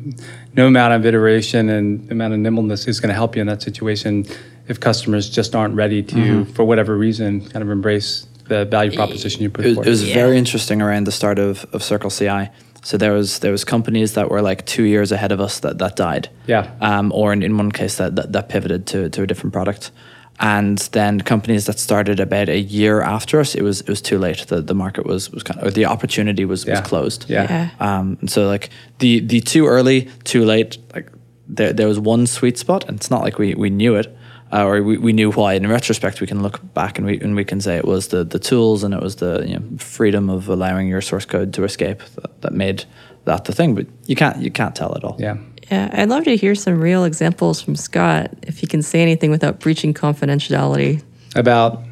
no 0.54 0.68
amount 0.68 0.94
of 0.94 1.04
iteration 1.04 1.68
and 1.68 2.08
amount 2.12 2.32
of 2.32 2.38
nimbleness 2.38 2.86
is 2.86 3.00
going 3.00 3.08
to 3.08 3.14
help 3.14 3.34
you 3.34 3.40
in 3.40 3.48
that 3.48 3.62
situation 3.62 4.24
if 4.68 4.78
customers 4.78 5.28
just 5.28 5.54
aren't 5.56 5.74
ready 5.74 6.02
to, 6.02 6.14
mm-hmm. 6.16 6.52
for 6.52 6.64
whatever 6.64 6.96
reason, 6.96 7.40
kind 7.40 7.62
of 7.62 7.70
embrace 7.70 8.26
the 8.48 8.64
value 8.64 8.92
proposition 8.96 9.42
you 9.42 9.50
put 9.50 9.64
It, 9.64 9.68
was- 9.68 9.74
forward. 9.76 9.86
it 9.86 9.90
was 9.90 10.08
Yeah. 10.08 10.14
very 10.14 10.38
interesting 10.38 10.82
around 10.82 11.04
the 11.06 11.12
start 11.12 11.38
of, 11.38 11.66
of 11.72 11.82
Circle 11.82 12.10
CI. 12.10 12.48
So 12.82 12.96
there 12.96 13.12
was 13.12 13.38
there 13.40 13.50
was 13.50 13.64
companies 13.64 14.12
that 14.12 14.30
were 14.30 14.40
like 14.42 14.64
two 14.64 14.84
years 14.84 15.10
ahead 15.12 15.32
of 15.32 15.40
us 15.40 15.58
that, 15.60 15.78
that 15.78 15.96
died. 15.96 16.28
Yeah. 16.46 16.70
Um, 16.80 17.10
or 17.12 17.32
in, 17.32 17.42
in 17.42 17.56
one 17.58 17.72
case 17.72 17.96
that, 17.96 18.14
that, 18.16 18.32
that 18.32 18.48
pivoted 18.48 18.86
to, 18.86 19.08
to 19.10 19.22
a 19.22 19.26
different 19.26 19.52
product. 19.52 19.90
And 20.38 20.78
then 20.92 21.20
companies 21.22 21.64
that 21.64 21.78
started 21.78 22.20
about 22.20 22.48
a 22.48 22.58
year 22.60 23.00
after 23.00 23.40
us, 23.40 23.54
it 23.54 23.62
was 23.62 23.80
it 23.80 23.88
was 23.88 24.02
too 24.02 24.18
late. 24.18 24.46
The 24.48 24.60
the 24.62 24.74
market 24.74 25.06
was 25.06 25.30
was 25.32 25.42
kind 25.42 25.58
of 25.60 25.66
or 25.66 25.70
the 25.70 25.86
opportunity 25.86 26.44
was, 26.44 26.64
Yeah. 26.64 26.80
was 26.80 26.88
closed. 26.88 27.24
Yeah. 27.28 27.46
Yeah. 27.50 27.70
Um, 27.80 28.18
and 28.20 28.30
so 28.30 28.46
like 28.46 28.68
the 28.98 29.20
the 29.20 29.40
too 29.40 29.66
early, 29.66 30.08
too 30.24 30.44
late, 30.44 30.76
like 30.94 31.10
there 31.56 31.72
there 31.72 31.88
was 31.88 31.98
one 31.98 32.26
sweet 32.26 32.58
spot, 32.58 32.84
and 32.88 32.96
it's 32.98 33.10
not 33.10 33.22
like 33.24 33.38
we 33.38 33.54
we 33.54 33.70
knew 33.70 33.96
it. 33.96 34.06
Uh, 34.52 34.64
or 34.64 34.82
we, 34.82 34.96
we 34.96 35.12
knew 35.12 35.32
why. 35.32 35.54
In 35.54 35.66
retrospect, 35.66 36.20
we 36.20 36.26
can 36.26 36.42
look 36.42 36.60
back 36.72 36.98
and 36.98 37.06
we 37.06 37.18
and 37.20 37.34
we 37.34 37.44
can 37.44 37.60
say 37.60 37.76
it 37.76 37.84
was 37.84 38.08
the, 38.08 38.22
the 38.22 38.38
tools 38.38 38.84
and 38.84 38.94
it 38.94 39.02
was 39.02 39.16
the 39.16 39.44
you 39.46 39.58
know, 39.58 39.78
freedom 39.78 40.30
of 40.30 40.48
allowing 40.48 40.86
your 40.88 41.00
source 41.00 41.24
code 41.24 41.52
to 41.54 41.64
escape 41.64 42.00
that, 42.14 42.42
that 42.42 42.52
made 42.52 42.84
that 43.24 43.44
the 43.46 43.52
thing. 43.52 43.74
But 43.74 43.86
you 44.06 44.14
can't 44.14 44.40
you 44.40 44.50
can't 44.50 44.74
tell 44.74 44.92
it 44.94 45.02
all. 45.02 45.16
yeah, 45.18 45.36
Yeah. 45.70 45.90
I'd 45.92 46.08
love 46.08 46.24
to 46.24 46.36
hear 46.36 46.54
some 46.54 46.80
real 46.80 47.04
examples 47.04 47.60
from 47.60 47.74
Scott 47.74 48.30
if 48.42 48.58
he 48.58 48.66
can 48.68 48.82
say 48.82 49.02
anything 49.02 49.30
without 49.32 49.58
breaching 49.58 49.92
confidentiality. 49.92 51.02
about 51.34 51.82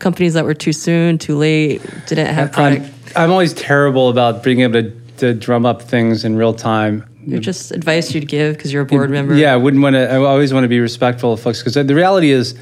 Companies 0.00 0.32
that 0.34 0.46
were 0.46 0.54
too 0.54 0.72
soon, 0.72 1.18
too 1.18 1.36
late, 1.36 1.82
didn't 2.06 2.26
have 2.34 2.52
product. 2.52 2.86
I'm, 3.14 3.24
I'm 3.24 3.30
always 3.30 3.52
terrible 3.52 4.08
about 4.08 4.42
being 4.42 4.60
able 4.60 4.82
to, 4.82 4.90
to 5.18 5.34
drum 5.34 5.66
up 5.66 5.82
things 5.82 6.24
in 6.24 6.36
real 6.36 6.54
time. 6.54 7.04
Just 7.26 7.70
advice 7.70 8.14
you'd 8.14 8.28
give 8.28 8.56
because 8.56 8.72
you're 8.72 8.82
a 8.82 8.86
board 8.86 9.10
member. 9.10 9.34
Yeah, 9.34 9.52
I 9.52 9.56
wouldn't 9.56 9.82
want 9.82 9.94
to. 9.94 10.10
I 10.10 10.16
always 10.16 10.52
want 10.52 10.64
to 10.64 10.68
be 10.68 10.80
respectful 10.80 11.32
of 11.32 11.40
folks 11.40 11.62
because 11.62 11.74
the 11.74 11.94
reality 11.94 12.30
is, 12.30 12.58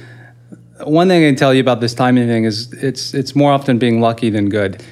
one 0.85 1.09
thing 1.09 1.25
I 1.25 1.29
can 1.29 1.37
tell 1.37 1.55
you 1.55 1.61
about 1.61 1.81
this 1.81 1.95
timing 1.95 2.29
thing 2.29 2.45
is 2.45 2.73
it's 2.73 3.15
it's 3.15 3.35
more 3.35 3.53
often 3.53 3.79
being 3.79 4.01
lucky 4.01 4.31
than 4.31 4.49
good. 4.49 4.83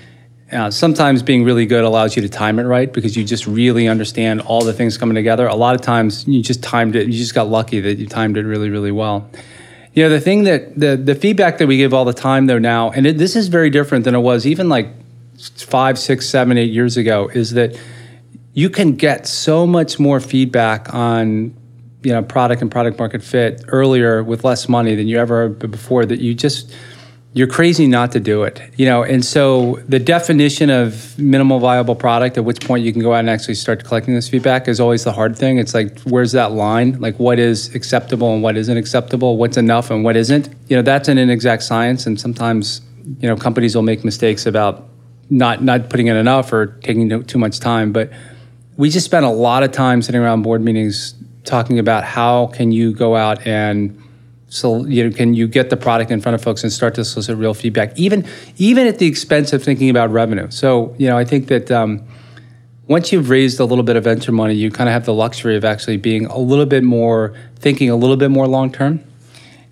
Uh, 0.52 0.70
sometimes 0.70 1.24
being 1.24 1.42
really 1.42 1.66
good 1.66 1.82
allows 1.82 2.14
you 2.14 2.22
to 2.22 2.28
time 2.28 2.60
it 2.60 2.64
right 2.64 2.92
because 2.92 3.16
you 3.16 3.24
just 3.24 3.48
really 3.48 3.88
understand 3.88 4.40
all 4.42 4.62
the 4.62 4.72
things 4.72 4.96
coming 4.96 5.16
together. 5.16 5.48
A 5.48 5.56
lot 5.56 5.74
of 5.74 5.80
times 5.80 6.26
you 6.28 6.40
just 6.40 6.62
timed 6.62 6.94
it. 6.94 7.08
You 7.08 7.14
just 7.14 7.34
got 7.34 7.48
lucky 7.48 7.80
that 7.80 7.98
you 7.98 8.06
timed 8.06 8.36
it 8.36 8.44
really, 8.44 8.70
really 8.70 8.92
well. 8.92 9.28
You 9.92 10.04
know, 10.04 10.08
the 10.08 10.20
thing 10.20 10.44
that 10.44 10.78
the 10.78 10.96
the 10.96 11.14
feedback 11.14 11.58
that 11.58 11.66
we 11.66 11.78
give 11.78 11.92
all 11.92 12.04
the 12.04 12.12
time 12.12 12.46
though 12.46 12.58
now, 12.58 12.90
and 12.90 13.06
it, 13.06 13.18
this 13.18 13.34
is 13.34 13.48
very 13.48 13.70
different 13.70 14.04
than 14.04 14.14
it 14.14 14.20
was 14.20 14.46
even 14.46 14.68
like 14.68 14.88
five, 15.56 15.98
six, 15.98 16.28
seven, 16.28 16.56
eight 16.56 16.70
years 16.70 16.96
ago, 16.96 17.28
is 17.28 17.52
that 17.52 17.78
you 18.56 18.70
can 18.70 18.96
get 18.96 19.26
so 19.26 19.66
much 19.66 20.00
more 20.00 20.18
feedback 20.18 20.92
on 20.94 21.54
you 22.02 22.12
know 22.12 22.22
product 22.22 22.62
and 22.62 22.70
product 22.70 22.98
market 22.98 23.22
fit 23.22 23.62
earlier 23.68 24.24
with 24.24 24.44
less 24.44 24.68
money 24.68 24.94
than 24.96 25.06
you 25.06 25.18
ever 25.18 25.48
before 25.48 26.06
that 26.06 26.20
you 26.20 26.34
just 26.34 26.74
you're 27.34 27.46
crazy 27.46 27.86
not 27.86 28.12
to 28.12 28.18
do 28.18 28.44
it 28.44 28.62
you 28.76 28.86
know? 28.86 29.02
And 29.02 29.22
so 29.22 29.78
the 29.88 29.98
definition 29.98 30.70
of 30.70 31.18
minimal 31.18 31.58
viable 31.58 31.94
product 31.94 32.38
at 32.38 32.44
which 32.46 32.60
point 32.60 32.82
you 32.82 32.92
can 32.92 33.02
go 33.02 33.12
out 33.12 33.20
and 33.20 33.28
actually 33.28 33.56
start 33.56 33.84
collecting 33.84 34.14
this 34.14 34.28
feedback 34.28 34.68
is 34.68 34.80
always 34.80 35.04
the 35.04 35.12
hard 35.12 35.36
thing. 35.36 35.58
It's 35.58 35.74
like 35.74 36.00
where's 36.00 36.32
that 36.32 36.52
line? 36.52 36.98
Like 36.98 37.18
what 37.18 37.38
is 37.38 37.74
acceptable 37.74 38.32
and 38.32 38.42
what 38.42 38.56
isn't 38.56 38.76
acceptable? 38.76 39.36
What's 39.36 39.58
enough 39.58 39.90
and 39.90 40.02
what 40.02 40.16
isn't? 40.16 40.48
You 40.68 40.76
know 40.76 40.82
that's 40.82 41.08
an 41.08 41.18
inexact 41.18 41.62
science 41.62 42.06
and 42.06 42.18
sometimes 42.18 42.80
you 43.20 43.28
know 43.28 43.36
companies 43.36 43.74
will 43.74 43.82
make 43.82 44.02
mistakes 44.02 44.46
about 44.46 44.88
not 45.28 45.62
not 45.62 45.90
putting 45.90 46.06
in 46.06 46.16
enough 46.16 46.54
or 46.54 46.66
taking 46.88 47.22
too 47.24 47.38
much 47.38 47.60
time 47.60 47.92
but 47.92 48.10
we 48.76 48.90
just 48.90 49.06
spent 49.06 49.24
a 49.24 49.30
lot 49.30 49.62
of 49.62 49.72
time 49.72 50.02
sitting 50.02 50.20
around 50.20 50.42
board 50.42 50.60
meetings 50.60 51.14
talking 51.44 51.78
about 51.78 52.04
how 52.04 52.48
can 52.48 52.72
you 52.72 52.92
go 52.92 53.16
out 53.16 53.46
and 53.46 54.02
so 54.48 54.84
you 54.86 55.04
know 55.08 55.16
can 55.16 55.34
you 55.34 55.48
get 55.48 55.70
the 55.70 55.76
product 55.76 56.10
in 56.10 56.20
front 56.20 56.34
of 56.34 56.42
folks 56.42 56.62
and 56.62 56.72
start 56.72 56.94
to 56.94 57.04
solicit 57.04 57.36
real 57.36 57.54
feedback 57.54 57.98
even 57.98 58.26
even 58.56 58.86
at 58.86 58.98
the 58.98 59.06
expense 59.06 59.52
of 59.52 59.62
thinking 59.62 59.90
about 59.90 60.10
revenue. 60.10 60.50
So 60.50 60.94
you 60.98 61.08
know 61.08 61.16
i 61.16 61.24
think 61.24 61.48
that 61.48 61.70
um, 61.70 62.06
once 62.88 63.12
you've 63.12 63.30
raised 63.30 63.58
a 63.58 63.64
little 63.64 63.84
bit 63.84 63.96
of 63.96 64.04
venture 64.04 64.32
money 64.32 64.54
you 64.54 64.70
kind 64.70 64.88
of 64.88 64.92
have 64.92 65.04
the 65.04 65.14
luxury 65.14 65.56
of 65.56 65.64
actually 65.64 65.96
being 65.96 66.26
a 66.26 66.38
little 66.38 66.66
bit 66.66 66.84
more 66.84 67.34
thinking 67.56 67.90
a 67.90 67.96
little 67.96 68.16
bit 68.16 68.30
more 68.30 68.46
long 68.46 68.70
term 68.70 69.02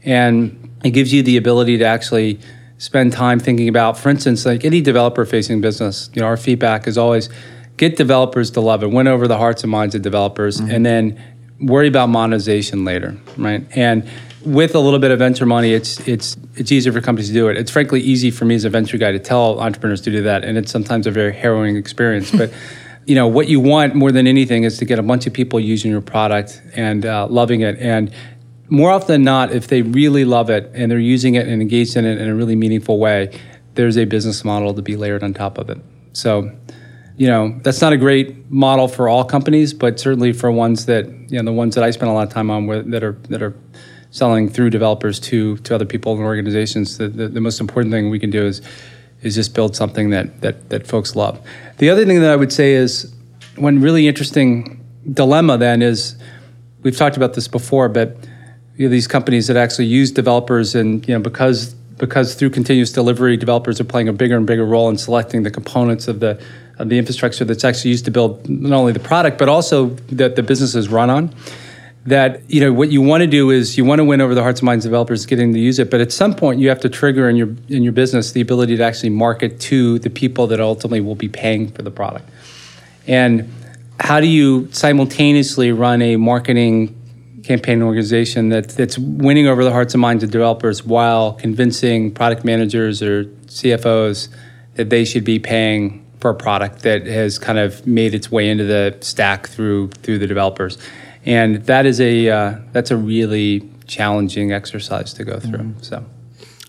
and 0.04 0.60
it 0.84 0.90
gives 0.90 1.12
you 1.12 1.22
the 1.22 1.36
ability 1.36 1.78
to 1.78 1.84
actually 1.84 2.38
spend 2.78 3.12
time 3.12 3.38
thinking 3.38 3.68
about 3.68 3.96
for 3.96 4.08
instance 4.10 4.44
like 4.44 4.64
any 4.64 4.80
developer 4.80 5.24
facing 5.24 5.60
business 5.60 6.10
you 6.14 6.20
know 6.20 6.26
our 6.26 6.36
feedback 6.36 6.86
is 6.86 6.98
always 6.98 7.28
get 7.76 7.96
developers 7.96 8.50
to 8.52 8.60
love 8.60 8.82
it 8.82 8.90
win 8.90 9.08
over 9.08 9.26
the 9.26 9.36
hearts 9.36 9.62
and 9.62 9.70
minds 9.70 9.94
of 9.94 10.02
developers 10.02 10.60
and 10.60 10.84
then 10.84 11.20
worry 11.60 11.88
about 11.88 12.08
monetization 12.08 12.84
later 12.84 13.16
right? 13.36 13.66
And 13.76 14.08
with 14.44 14.74
a 14.74 14.78
little 14.78 14.98
bit 14.98 15.10
of 15.10 15.18
venture 15.18 15.46
money 15.46 15.72
it's 15.72 16.06
it's 16.06 16.36
it's 16.54 16.70
easier 16.70 16.92
for 16.92 17.00
companies 17.00 17.28
to 17.28 17.34
do 17.34 17.48
it. 17.48 17.56
It's 17.56 17.70
frankly 17.70 18.00
easy 18.00 18.30
for 18.30 18.44
me 18.44 18.54
as 18.54 18.64
a 18.64 18.70
venture 18.70 18.98
guy 18.98 19.12
to 19.12 19.18
tell 19.18 19.60
entrepreneurs 19.60 20.00
to 20.02 20.10
do 20.10 20.22
that 20.22 20.44
and 20.44 20.58
it's 20.58 20.70
sometimes 20.70 21.06
a 21.06 21.10
very 21.10 21.32
harrowing 21.32 21.76
experience. 21.76 22.30
But 22.38 22.52
you 23.06 23.14
know 23.14 23.28
what 23.28 23.48
you 23.48 23.60
want 23.60 23.94
more 23.94 24.12
than 24.12 24.26
anything 24.26 24.64
is 24.64 24.78
to 24.78 24.84
get 24.84 24.98
a 24.98 25.02
bunch 25.02 25.26
of 25.26 25.32
people 25.32 25.60
using 25.60 25.90
your 25.90 26.00
product 26.00 26.62
and 26.74 27.04
uh, 27.04 27.26
loving 27.28 27.60
it. 27.60 27.78
And 27.78 28.12
more 28.68 28.90
often 28.90 29.08
than 29.08 29.24
not 29.24 29.52
if 29.52 29.68
they 29.68 29.82
really 29.82 30.24
love 30.24 30.48
it 30.48 30.70
and 30.74 30.90
they're 30.90 30.98
using 30.98 31.34
it 31.34 31.46
and 31.46 31.60
engaged 31.60 31.96
in 31.96 32.06
it 32.06 32.18
in 32.18 32.28
a 32.28 32.34
really 32.34 32.56
meaningful 32.56 32.98
way 32.98 33.30
there's 33.74 33.96
a 33.96 34.04
business 34.04 34.44
model 34.44 34.72
to 34.74 34.82
be 34.82 34.96
layered 34.96 35.22
on 35.22 35.34
top 35.34 35.58
of 35.58 35.68
it. 35.68 35.78
So 36.12 36.50
you 37.16 37.26
know 37.26 37.58
that's 37.62 37.80
not 37.80 37.92
a 37.92 37.96
great 37.96 38.50
model 38.50 38.88
for 38.88 39.08
all 39.08 39.24
companies 39.24 39.72
but 39.72 40.00
certainly 40.00 40.32
for 40.32 40.50
ones 40.50 40.86
that 40.86 41.06
you 41.30 41.38
know 41.38 41.44
the 41.44 41.52
ones 41.52 41.74
that 41.74 41.84
i 41.84 41.90
spend 41.90 42.10
a 42.10 42.14
lot 42.14 42.26
of 42.26 42.32
time 42.32 42.50
on 42.50 42.66
with, 42.66 42.90
that 42.90 43.04
are 43.04 43.12
that 43.28 43.42
are 43.42 43.54
selling 44.10 44.48
through 44.48 44.70
developers 44.70 45.20
to 45.20 45.56
to 45.58 45.74
other 45.74 45.84
people 45.84 46.12
and 46.14 46.22
organizations 46.22 46.98
the, 46.98 47.08
the, 47.08 47.28
the 47.28 47.40
most 47.40 47.60
important 47.60 47.92
thing 47.92 48.10
we 48.10 48.18
can 48.18 48.30
do 48.30 48.44
is 48.44 48.62
is 49.22 49.34
just 49.34 49.54
build 49.54 49.74
something 49.74 50.10
that 50.10 50.40
that 50.42 50.68
that 50.68 50.86
folks 50.86 51.16
love. 51.16 51.40
The 51.78 51.90
other 51.90 52.04
thing 52.04 52.20
that 52.20 52.30
i 52.30 52.36
would 52.36 52.52
say 52.52 52.72
is 52.72 53.12
one 53.56 53.80
really 53.80 54.08
interesting 54.08 54.84
dilemma 55.12 55.56
then 55.56 55.82
is 55.82 56.16
we've 56.82 56.96
talked 56.96 57.16
about 57.16 57.34
this 57.34 57.48
before 57.48 57.88
but 57.88 58.16
you 58.76 58.86
know, 58.86 58.90
these 58.90 59.06
companies 59.06 59.46
that 59.46 59.56
actually 59.56 59.86
use 59.86 60.10
developers 60.10 60.74
and 60.74 61.06
you 61.08 61.14
know 61.14 61.20
because 61.20 61.74
because 61.96 62.34
through 62.34 62.50
continuous 62.50 62.90
delivery 62.90 63.36
developers 63.36 63.80
are 63.80 63.84
playing 63.84 64.08
a 64.08 64.12
bigger 64.12 64.36
and 64.36 64.46
bigger 64.46 64.64
role 64.64 64.88
in 64.88 64.98
selecting 64.98 65.44
the 65.44 65.50
components 65.50 66.08
of 66.08 66.18
the 66.18 66.42
the 66.78 66.98
infrastructure 66.98 67.44
that's 67.44 67.64
actually 67.64 67.90
used 67.90 68.04
to 68.04 68.10
build 68.10 68.48
not 68.48 68.76
only 68.76 68.92
the 68.92 69.00
product 69.00 69.38
but 69.38 69.48
also 69.48 69.86
that 70.10 70.36
the 70.36 70.42
business 70.42 70.74
is 70.74 70.88
run 70.88 71.10
on 71.10 71.34
that 72.06 72.42
you 72.48 72.60
know 72.60 72.72
what 72.72 72.90
you 72.90 73.00
want 73.00 73.22
to 73.22 73.26
do 73.26 73.50
is 73.50 73.78
you 73.78 73.84
want 73.84 73.98
to 73.98 74.04
win 74.04 74.20
over 74.20 74.34
the 74.34 74.42
hearts 74.42 74.60
and 74.60 74.66
minds 74.66 74.84
of 74.84 74.90
developers 74.90 75.24
getting 75.24 75.52
to 75.54 75.58
use 75.58 75.78
it. 75.78 75.90
But 75.90 76.00
at 76.00 76.12
some 76.12 76.34
point 76.34 76.60
you 76.60 76.68
have 76.68 76.80
to 76.80 76.88
trigger 76.88 77.28
in 77.28 77.36
your 77.36 77.48
in 77.68 77.82
your 77.82 77.92
business 77.92 78.32
the 78.32 78.40
ability 78.40 78.76
to 78.76 78.84
actually 78.84 79.10
market 79.10 79.58
to 79.60 79.98
the 80.00 80.10
people 80.10 80.46
that 80.48 80.60
ultimately 80.60 81.00
will 81.00 81.14
be 81.14 81.28
paying 81.28 81.70
for 81.70 81.82
the 81.82 81.90
product. 81.90 82.28
And 83.06 83.52
how 84.00 84.20
do 84.20 84.26
you 84.26 84.68
simultaneously 84.72 85.72
run 85.72 86.02
a 86.02 86.16
marketing 86.16 87.00
campaign 87.42 87.82
organization 87.82 88.48
that, 88.48 88.70
that's 88.70 88.98
winning 88.98 89.46
over 89.46 89.64
the 89.64 89.70
hearts 89.70 89.92
and 89.92 90.00
minds 90.00 90.24
of 90.24 90.30
developers 90.30 90.84
while 90.84 91.34
convincing 91.34 92.12
product 92.12 92.42
managers 92.42 93.02
or 93.02 93.24
CFOs 93.24 94.28
that 94.74 94.88
they 94.88 95.04
should 95.04 95.24
be 95.24 95.38
paying 95.38 96.03
for 96.24 96.30
a 96.30 96.34
product 96.34 96.84
that 96.84 97.04
has 97.04 97.38
kind 97.38 97.58
of 97.58 97.86
made 97.86 98.14
its 98.14 98.32
way 98.32 98.48
into 98.48 98.64
the 98.64 98.96
stack 99.02 99.46
through 99.46 99.88
through 99.88 100.18
the 100.18 100.26
developers, 100.26 100.78
and 101.26 101.56
that 101.66 101.84
is 101.84 102.00
a 102.00 102.30
uh, 102.30 102.54
that's 102.72 102.90
a 102.90 102.96
really 102.96 103.68
challenging 103.86 104.50
exercise 104.50 105.12
to 105.12 105.22
go 105.22 105.38
through. 105.38 105.74
So. 105.82 106.02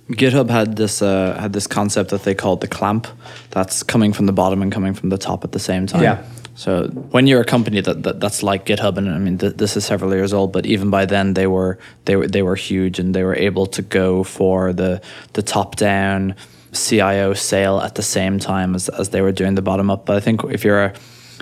GitHub 0.09 0.49
had 0.49 0.75
this 0.75 1.01
uh, 1.01 1.37
had 1.39 1.53
this 1.53 1.67
concept 1.67 2.09
that 2.09 2.23
they 2.23 2.35
called 2.35 2.59
the 2.59 2.67
clamp, 2.67 3.07
that's 3.51 3.81
coming 3.81 4.11
from 4.11 4.25
the 4.25 4.33
bottom 4.33 4.61
and 4.61 4.73
coming 4.73 4.93
from 4.93 5.07
the 5.07 5.17
top 5.17 5.45
at 5.45 5.53
the 5.53 5.59
same 5.59 5.87
time. 5.87 6.03
Yeah. 6.03 6.25
So 6.55 6.87
when 7.11 7.25
you're 7.25 7.41
a 7.41 7.45
company 7.45 7.79
that, 7.79 8.03
that 8.03 8.19
that's 8.19 8.43
like 8.43 8.65
GitHub, 8.65 8.97
and 8.97 9.09
I 9.09 9.19
mean 9.19 9.37
th- 9.37 9.55
this 9.55 9.77
is 9.77 9.85
several 9.85 10.13
years 10.13 10.33
old, 10.33 10.51
but 10.51 10.65
even 10.65 10.89
by 10.89 11.05
then 11.05 11.33
they 11.33 11.47
were 11.47 11.79
they 12.03 12.17
were 12.17 12.27
they 12.27 12.41
were 12.41 12.57
huge, 12.57 12.99
and 12.99 13.15
they 13.15 13.23
were 13.23 13.35
able 13.35 13.67
to 13.67 13.81
go 13.81 14.25
for 14.25 14.73
the 14.73 15.01
the 15.31 15.41
top 15.41 15.77
down 15.77 16.35
CIO 16.75 17.33
sale 17.33 17.79
at 17.79 17.95
the 17.95 18.03
same 18.03 18.39
time 18.39 18.75
as, 18.75 18.89
as 18.89 19.09
they 19.09 19.21
were 19.21 19.31
doing 19.31 19.55
the 19.55 19.61
bottom 19.61 19.89
up. 19.89 20.05
But 20.05 20.17
I 20.17 20.19
think 20.19 20.43
if 20.45 20.63
you're 20.63 20.83
a 20.83 20.93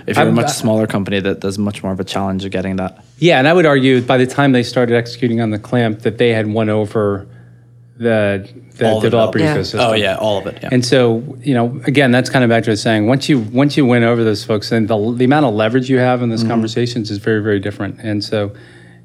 if 0.06 0.16
you're 0.16 0.24
a 0.24 0.28
I'm- 0.28 0.34
much 0.34 0.50
smaller 0.50 0.86
company, 0.86 1.20
that 1.20 1.40
there's 1.40 1.58
much 1.58 1.82
more 1.82 1.92
of 1.92 2.00
a 2.00 2.04
challenge 2.04 2.44
of 2.44 2.50
getting 2.50 2.76
that. 2.76 3.04
Yeah, 3.18 3.38
and 3.38 3.46
I 3.48 3.52
would 3.52 3.66
argue 3.66 4.00
by 4.02 4.16
the 4.18 4.26
time 4.26 4.52
they 4.52 4.62
started 4.62 4.94
executing 4.96 5.40
on 5.40 5.50
the 5.50 5.58
clamp 5.58 6.00
that 6.00 6.18
they 6.18 6.30
had 6.30 6.46
won 6.46 6.68
over 6.68 7.26
the 7.96 8.48
the 8.76 8.88
All 8.90 9.00
developer 9.00 9.38
ecosystem. 9.38 9.78
Oh 9.88 9.92
yeah, 9.92 10.16
all 10.16 10.38
of 10.38 10.46
it. 10.48 10.58
Yeah. 10.60 10.68
And 10.72 10.84
so, 10.84 11.22
you 11.42 11.54
know, 11.54 11.80
again, 11.86 12.10
that's 12.10 12.28
kind 12.28 12.42
of 12.42 12.50
back 12.50 12.64
to 12.64 12.70
the 12.70 12.76
saying. 12.76 13.06
Once 13.06 13.28
you 13.28 13.38
once 13.38 13.76
you 13.76 13.86
win 13.86 14.02
over 14.02 14.24
those 14.24 14.44
folks, 14.44 14.70
then 14.70 14.86
the, 14.88 15.12
the 15.14 15.24
amount 15.24 15.46
of 15.46 15.54
leverage 15.54 15.88
you 15.88 15.98
have 15.98 16.20
in 16.20 16.28
Mm-hmm. 16.28 16.36
those 16.36 16.44
conversations 16.48 17.10
is 17.10 17.18
very, 17.18 17.40
very 17.40 17.60
different. 17.60 18.00
And 18.00 18.24
so, 18.24 18.50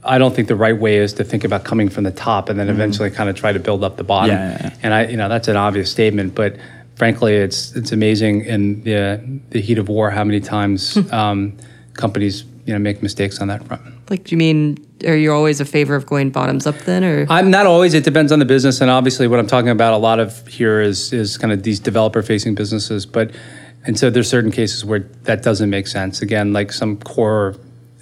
I 0.03 0.17
don't 0.17 0.33
think 0.33 0.47
the 0.47 0.55
right 0.55 0.77
way 0.77 0.97
is 0.97 1.13
to 1.13 1.23
think 1.23 1.43
about 1.43 1.65
coming 1.65 1.89
from 1.89 2.05
the 2.05 2.11
top 2.11 2.49
and 2.49 2.57
then 2.57 2.69
eventually 2.69 3.11
kind 3.11 3.29
of 3.29 3.35
try 3.35 3.51
to 3.51 3.59
build 3.59 3.83
up 3.83 3.97
the 3.97 4.03
bottom. 4.03 4.35
Mm-hmm. 4.35 4.51
Yeah, 4.51 4.57
yeah, 4.61 4.69
yeah. 4.69 4.79
And 4.83 4.93
I, 4.93 5.07
you 5.07 5.17
know, 5.17 5.27
that's 5.27 5.47
an 5.47 5.57
obvious 5.57 5.91
statement, 5.91 6.35
but 6.35 6.55
frankly, 6.95 7.35
it's 7.35 7.75
it's 7.75 7.91
amazing 7.91 8.45
in 8.45 8.83
the 8.83 9.41
the 9.49 9.61
heat 9.61 9.77
of 9.77 9.89
war 9.89 10.11
how 10.11 10.23
many 10.23 10.39
times 10.39 10.97
um, 11.11 11.57
companies 11.93 12.45
you 12.65 12.73
know 12.73 12.79
make 12.79 13.01
mistakes 13.01 13.39
on 13.39 13.47
that 13.47 13.63
front. 13.65 13.81
Like, 14.09 14.23
do 14.25 14.33
you 14.33 14.37
mean 14.37 14.77
are 15.05 15.15
you 15.15 15.33
always 15.33 15.61
a 15.61 15.65
favor 15.65 15.95
of 15.95 16.05
going 16.05 16.29
bottoms 16.29 16.67
up 16.67 16.77
then, 16.79 17.03
or 17.03 17.25
I'm 17.29 17.49
not 17.49 17.65
always. 17.65 17.93
It 17.93 18.03
depends 18.03 18.31
on 18.31 18.39
the 18.39 18.45
business, 18.45 18.81
and 18.81 18.91
obviously, 18.91 19.27
what 19.27 19.39
I'm 19.39 19.47
talking 19.47 19.69
about 19.69 19.93
a 19.93 19.97
lot 19.97 20.19
of 20.19 20.47
here 20.47 20.81
is 20.81 21.11
is 21.13 21.37
kind 21.37 21.53
of 21.53 21.63
these 21.63 21.79
developer-facing 21.79 22.55
businesses. 22.55 23.05
But 23.05 23.31
and 23.85 23.97
so 23.97 24.09
there's 24.09 24.29
certain 24.29 24.51
cases 24.51 24.83
where 24.83 24.99
that 25.23 25.41
doesn't 25.41 25.69
make 25.69 25.87
sense. 25.87 26.21
Again, 26.21 26.53
like 26.53 26.71
some 26.71 26.97
core 26.97 27.55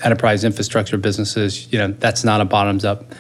enterprise 0.04 0.44
infrastructure 0.44 0.98
businesses, 0.98 1.72
you 1.72 1.80
know, 1.80 1.88
that's 1.88 2.24
not 2.24 2.42
a 2.42 2.46
bottoms-up 2.46 3.14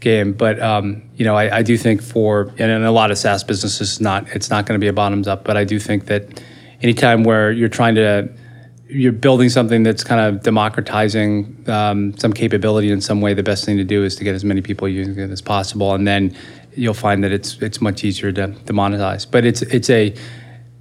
game. 0.00 0.32
But 0.32 0.60
um, 0.60 1.02
you 1.16 1.24
know, 1.24 1.36
I, 1.36 1.58
I 1.58 1.62
do 1.62 1.76
think 1.76 2.02
for 2.02 2.52
and 2.58 2.70
in 2.70 2.84
a 2.84 2.92
lot 2.92 3.10
of 3.10 3.18
SaaS 3.18 3.44
businesses, 3.44 3.92
it's 3.92 4.00
not 4.00 4.28
it's 4.28 4.50
not 4.50 4.66
going 4.66 4.78
to 4.78 4.84
be 4.84 4.88
a 4.88 4.92
bottoms-up. 4.92 5.44
But 5.44 5.56
I 5.56 5.64
do 5.64 5.78
think 5.78 6.06
that 6.06 6.42
anytime 6.82 7.24
where 7.24 7.50
you're 7.50 7.68
trying 7.68 7.94
to 7.96 8.28
you're 8.88 9.12
building 9.12 9.48
something 9.48 9.82
that's 9.82 10.04
kind 10.04 10.20
of 10.20 10.42
democratizing 10.42 11.64
um, 11.68 12.16
some 12.18 12.32
capability 12.32 12.90
in 12.90 13.00
some 13.00 13.20
way. 13.20 13.34
The 13.34 13.42
best 13.42 13.64
thing 13.64 13.76
to 13.78 13.84
do 13.84 14.04
is 14.04 14.14
to 14.16 14.24
get 14.24 14.34
as 14.34 14.44
many 14.44 14.60
people 14.60 14.88
using 14.88 15.18
it 15.18 15.30
as 15.30 15.40
possible, 15.40 15.94
and 15.94 16.06
then 16.06 16.36
you'll 16.74 16.94
find 16.94 17.24
that 17.24 17.32
it's 17.32 17.60
it's 17.60 17.80
much 17.80 18.04
easier 18.04 18.30
to, 18.32 18.48
to 18.48 18.72
monetize. 18.72 19.26
But 19.28 19.44
it's 19.44 19.62
it's 19.62 19.90
a 19.90 20.14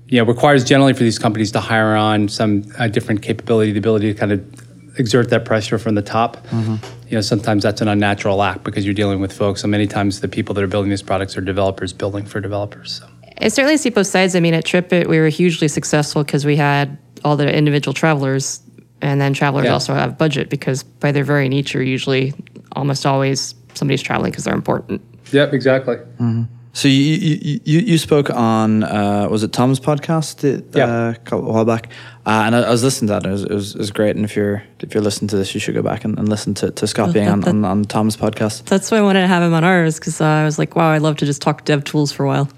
you 0.08 0.20
know 0.20 0.26
requires 0.26 0.64
generally 0.64 0.94
for 0.94 1.04
these 1.04 1.18
companies 1.18 1.52
to 1.54 1.60
hire 1.60 1.96
on 1.96 2.28
some 2.28 2.66
uh, 2.78 2.88
different 2.88 3.22
capability, 3.22 3.72
the 3.72 3.80
ability 3.80 4.14
to 4.14 4.20
kind 4.20 4.32
of 4.32 4.63
exert 4.98 5.30
that 5.30 5.46
pressure 5.46 5.78
from 5.78 5.96
the 5.96 6.02
top. 6.02 6.38
Mm-hmm. 6.48 6.76
You 7.10 7.18
know, 7.18 7.22
sometimes 7.22 7.64
that's 7.64 7.82
an 7.82 7.88
unnatural 7.88 8.42
act 8.44 8.64
because 8.64 8.86
you're 8.86 8.94
dealing 8.94 9.20
with 9.20 9.34
folks, 9.34 9.64
and 9.64 9.72
many 9.72 9.88
times 9.88 10.22
the 10.22 10.28
people 10.28 10.54
that 10.56 10.64
are 10.64 10.68
building 10.68 10.90
these 10.90 11.02
products 11.02 11.38
are 11.38 11.42
developers 11.42 11.94
building 11.94 12.26
for 12.26 12.40
developers. 12.40 13.00
So. 13.00 13.08
I 13.42 13.48
certainly 13.48 13.78
see 13.78 13.90
both 13.90 14.08
sides. 14.08 14.36
I 14.36 14.40
mean, 14.40 14.54
at 14.54 14.66
TripIt, 14.66 15.08
we 15.08 15.20
were 15.20 15.30
hugely 15.30 15.68
successful 15.68 16.24
because 16.24 16.46
we 16.46 16.56
had 16.56 16.98
all 17.24 17.36
the 17.36 17.52
individual 17.56 17.94
travelers, 17.94 18.62
and 19.02 19.20
then 19.20 19.34
travelers 19.34 19.66
Yeah. 19.66 19.74
also 19.74 19.94
have 19.94 20.18
budget 20.18 20.50
because 20.50 20.84
by 20.84 21.12
their 21.12 21.24
very 21.24 21.50
nature, 21.50 21.82
usually 21.82 22.34
almost 22.74 23.06
always 23.06 23.56
somebody's 23.74 24.02
traveling 24.02 24.32
because 24.32 24.44
they're 24.44 24.54
important. 24.54 25.02
Yep, 25.32 25.54
exactly. 25.54 25.96
Mm-hmm. 25.96 26.44
So 26.76 26.88
you 26.88 26.96
you, 26.96 27.60
you, 27.64 27.80
you 27.82 27.98
spoke 28.00 28.32
on 28.32 28.84
uh, 28.84 29.28
was 29.30 29.44
it 29.44 29.54
Tom's 29.54 29.80
podcast 29.80 30.44
uh, 30.44 30.64
Yeah. 30.76 31.12
a 31.12 31.16
couple- 31.16 31.48
a 31.48 31.54
while 31.54 31.66
back, 31.66 31.90
uh, 32.26 32.44
and 32.48 32.56
I, 32.56 32.62
I 32.64 32.70
was 32.72 32.84
listening 32.84 33.10
to 33.10 33.14
that. 33.14 33.26
It 33.28 33.32
was, 33.32 33.44
it 33.44 33.52
was 33.52 33.76
it 33.76 33.78
was 33.78 33.92
great. 33.92 34.16
And 34.16 34.26
if 34.26 34.36
you're 34.36 34.64
if 34.80 34.94
you're 34.96 35.04
listening 35.04 35.28
to 35.30 35.38
this, 35.38 35.54
you 35.54 35.60
should 35.60 35.76
go 35.76 35.84
back 35.84 36.04
and, 36.04 36.18
and 36.18 36.28
listen 36.28 36.56
to, 36.56 36.72
to 36.72 36.88
Scott 36.88 37.14
being 37.14 37.28
on, 37.28 37.44
on, 37.48 37.64
on 37.64 37.84
Tom's 37.84 38.18
podcast. 38.18 38.66
That's 38.70 38.90
why 38.90 38.98
I 38.98 39.02
wanted 39.02 39.22
to 39.22 39.28
have 39.28 39.44
him 39.44 39.54
on 39.54 39.64
ours 39.64 40.00
because 40.00 40.20
uh, 40.20 40.26
I 40.26 40.46
was 40.46 40.58
like, 40.58 40.76
wow, 40.76 40.90
I'd 40.90 41.04
love 41.04 41.18
to 41.18 41.28
just 41.28 41.44
talk 41.44 41.64
dev 41.64 41.84
tools 41.84 42.12
for 42.12 42.24
a 42.26 42.28
while. 42.28 42.50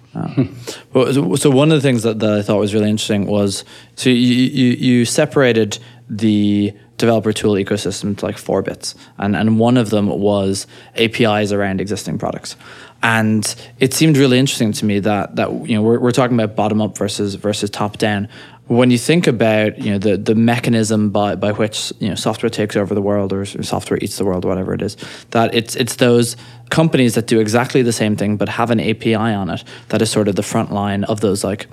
Well, 0.94 1.12
so- 1.14 1.36
so 1.36 1.50
one 1.50 1.74
of 1.74 1.78
the 1.78 1.82
things 1.82 2.04
that, 2.04 2.20
that 2.20 2.34
I 2.40 2.42
thought 2.42 2.58
was 2.60 2.74
really 2.74 2.90
interesting 2.90 3.26
was 3.26 3.66
so 3.98 4.10
you, 4.10 4.16
you, 4.16 4.72
you 4.78 5.04
separated 5.06 5.78
the 6.10 6.72
developer 6.98 7.34
tool 7.34 7.56
ecosystem 7.56 8.06
into 8.06 8.26
like 8.26 8.38
four 8.38 8.62
bits, 8.62 8.96
and 9.18 9.36
and 9.36 9.60
one 9.60 9.76
of 9.76 9.90
them 9.90 10.08
was 10.08 10.68
APIs 10.96 11.52
around 11.52 11.82
existing 11.82 12.18
products, 12.18 12.56
and 13.04 13.56
it 13.80 13.94
seemed 13.94 14.18
really 14.18 14.40
interesting 14.40 14.72
to 14.74 14.86
me 14.86 15.00
that 15.00 15.36
that 15.36 15.52
you 15.68 15.76
know 15.76 15.82
we're, 15.82 16.00
we're 16.00 16.12
talking 16.12 16.36
about 16.40 16.56
bottom 16.56 16.82
up 16.82 16.98
versus 16.98 17.36
versus 17.36 17.70
top 17.70 17.98
down. 17.98 18.28
When 18.68 18.90
you 18.90 18.98
think 18.98 19.28
about 19.28 19.78
you 19.78 19.92
know 19.92 20.00
the 20.00 20.18
the 20.18 20.34
mechanism 20.34 21.12
by, 21.12 21.36
by 21.36 21.52
which 21.52 21.94
you 22.00 22.10
know 22.10 22.16
software 22.16 22.50
takes 22.50 22.76
over 22.76 22.96
the 22.96 23.02
world 23.02 23.32
or 23.32 23.46
software 23.46 24.00
eats 24.02 24.18
the 24.18 24.26
world, 24.26 24.44
whatever 24.44 24.74
it 24.74 24.82
is, 24.82 24.98
that 25.32 25.54
it's 25.54 25.76
it's 25.76 25.98
those 25.98 26.36
companies 26.72 27.14
that 27.14 27.28
do 27.28 27.40
exactly 27.40 27.84
the 27.84 27.94
same 27.94 28.16
thing 28.16 28.38
but 28.38 28.50
have 28.50 28.72
an 28.72 28.80
API 28.80 29.14
on 29.16 29.52
it 29.52 29.64
that 29.90 30.02
is 30.02 30.10
sort 30.10 30.28
of 30.28 30.36
the 30.36 30.42
front 30.42 30.72
line 30.74 31.04
of 31.04 31.22
those 31.22 31.44
like 31.44 31.68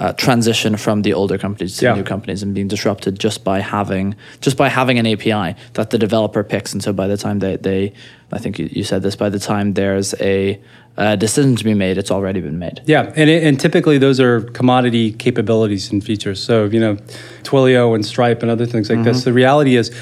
uh, 0.00 0.12
transition 0.12 0.76
from 0.76 1.00
the 1.00 1.14
older 1.14 1.38
companies 1.38 1.78
to 1.78 1.86
Yeah. 1.86 1.94
new 1.94 2.02
companies 2.02 2.42
and 2.42 2.54
being 2.54 2.68
disrupted 2.68 3.18
just 3.18 3.42
by 3.42 3.60
having 3.60 4.14
just 4.42 4.58
by 4.58 4.68
having 4.68 4.98
an 4.98 5.06
API 5.06 5.56
that 5.72 5.88
the 5.88 5.96
developer 5.98 6.44
picks 6.44 6.74
and 6.74 6.82
so 6.82 6.92
by 6.92 7.06
the 7.06 7.16
time 7.16 7.38
they, 7.38 7.56
they 7.56 7.94
I 8.34 8.38
think 8.38 8.58
you, 8.58 8.68
you 8.70 8.84
said 8.84 9.02
this 9.02 9.16
by 9.16 9.28
the 9.28 9.38
time 9.38 9.74
there's 9.74 10.12
a, 10.20 10.60
a 10.96 11.16
decision 11.16 11.56
to 11.56 11.64
be 11.64 11.72
made 11.72 11.98
it's 11.98 12.10
already 12.10 12.40
been 12.40 12.58
made 12.58 12.82
Yeah, 12.86 13.12
and, 13.16 13.30
it, 13.30 13.44
and 13.44 13.58
typically 13.58 13.98
those 13.98 14.20
are 14.20 14.40
commodity 14.40 15.12
capabilities 15.12 15.90
and 15.92 16.02
features. 16.02 16.42
So, 16.42 16.64
you 16.66 16.80
know, 16.80 16.96
Twilio 17.44 17.94
and 17.94 18.04
Stripe 18.04 18.42
and 18.42 18.50
other 18.50 18.66
things 18.66 18.90
like 18.90 19.04
this. 19.04 19.18
Mm-hmm. 19.18 19.30
The 19.30 19.32
reality 19.32 19.76
is 19.76 19.94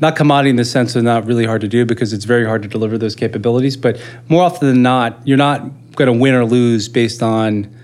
not 0.00 0.16
commodity 0.16 0.50
in 0.50 0.56
the 0.56 0.64
sense 0.64 0.94
of 0.96 1.02
not 1.02 1.26
really 1.26 1.44
hard 1.44 1.60
to 1.62 1.68
do 1.68 1.84
because 1.84 2.12
it's 2.12 2.24
very 2.24 2.44
hard 2.44 2.62
to 2.62 2.68
deliver 2.68 2.98
those 2.98 3.14
capabilities. 3.14 3.76
But 3.76 4.00
more 4.28 4.42
often 4.42 4.68
than 4.68 4.82
not, 4.82 5.26
you're 5.26 5.36
not 5.38 5.62
going 5.96 6.12
to 6.12 6.18
win 6.18 6.34
or 6.34 6.44
lose 6.44 6.88
based 6.88 7.22
on 7.22 7.74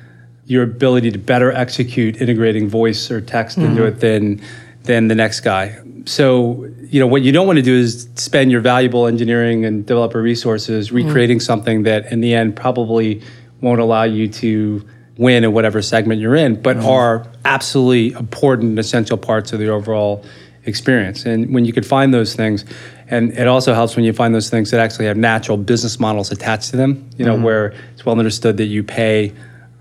your 0.47 0.63
ability 0.63 1.11
to 1.11 1.19
better 1.19 1.51
execute 1.51 2.21
integrating 2.21 2.69
voice 2.69 3.11
or 3.11 3.21
text 3.21 3.57
into 3.57 3.83
mm-hmm. 3.83 3.97
it 3.97 4.01
than 4.01 4.41
than 4.85 5.09
the 5.09 5.15
next 5.15 5.41
guy. 5.41 5.81
So, 6.07 6.71
you 6.91 7.01
know, 7.01 7.07
what 7.07 7.23
you 7.23 7.33
don't 7.33 7.47
want 7.47 7.57
to 7.57 7.63
do 7.63 7.75
is 7.75 8.09
spend 8.15 8.51
your 8.51 8.61
valuable 8.61 9.07
engineering 9.07 9.65
and 9.65 9.87
developer 9.87 10.21
resources 10.21 10.89
mm-hmm. 10.89 11.07
recreating 11.07 11.41
something 11.41 11.85
that 11.85 12.11
in 12.13 12.21
the 12.21 12.35
end 12.35 12.57
probably 12.57 13.23
won't 13.61 13.81
allow 13.81 14.03
you 14.03 14.29
to 14.29 14.87
win 15.17 15.45
in 15.45 15.53
whatever 15.53 15.81
segment 15.81 16.21
you're 16.21 16.35
in, 16.35 16.61
but 16.61 16.77
mm-hmm. 16.77 16.87
are 16.87 17.27
absolutely 17.45 18.13
important 18.19 18.71
and 18.71 18.79
essential 18.79 19.17
parts 19.17 19.53
of 19.53 19.61
the 19.61 19.69
overall 19.69 20.25
experience. 20.67 21.25
And 21.25 21.55
when 21.55 21.65
you 21.65 21.73
can 21.73 21.85
find 21.85 22.13
those 22.13 22.35
things, 22.35 22.65
and 23.09 23.33
it 23.33 23.47
also 23.47 23.75
helps 23.75 23.97
when 23.97 24.05
you 24.05 24.13
find 24.13 24.35
those 24.35 24.51
things 24.51 24.71
that 24.71 24.81
actually 24.81 25.07
have 25.07 25.17
natural 25.17 25.57
business 25.57 26.01
models 26.01 26.33
attached 26.33 26.71
to 26.71 26.77
them, 26.77 27.09
you 27.17 27.25
know, 27.25 27.35
mm-hmm. 27.35 27.45
where 27.45 27.75
it's 27.93 28.05
well 28.05 28.19
understood 28.19 28.57
that 28.57 28.67
you 28.67 28.83
pay 28.83 29.33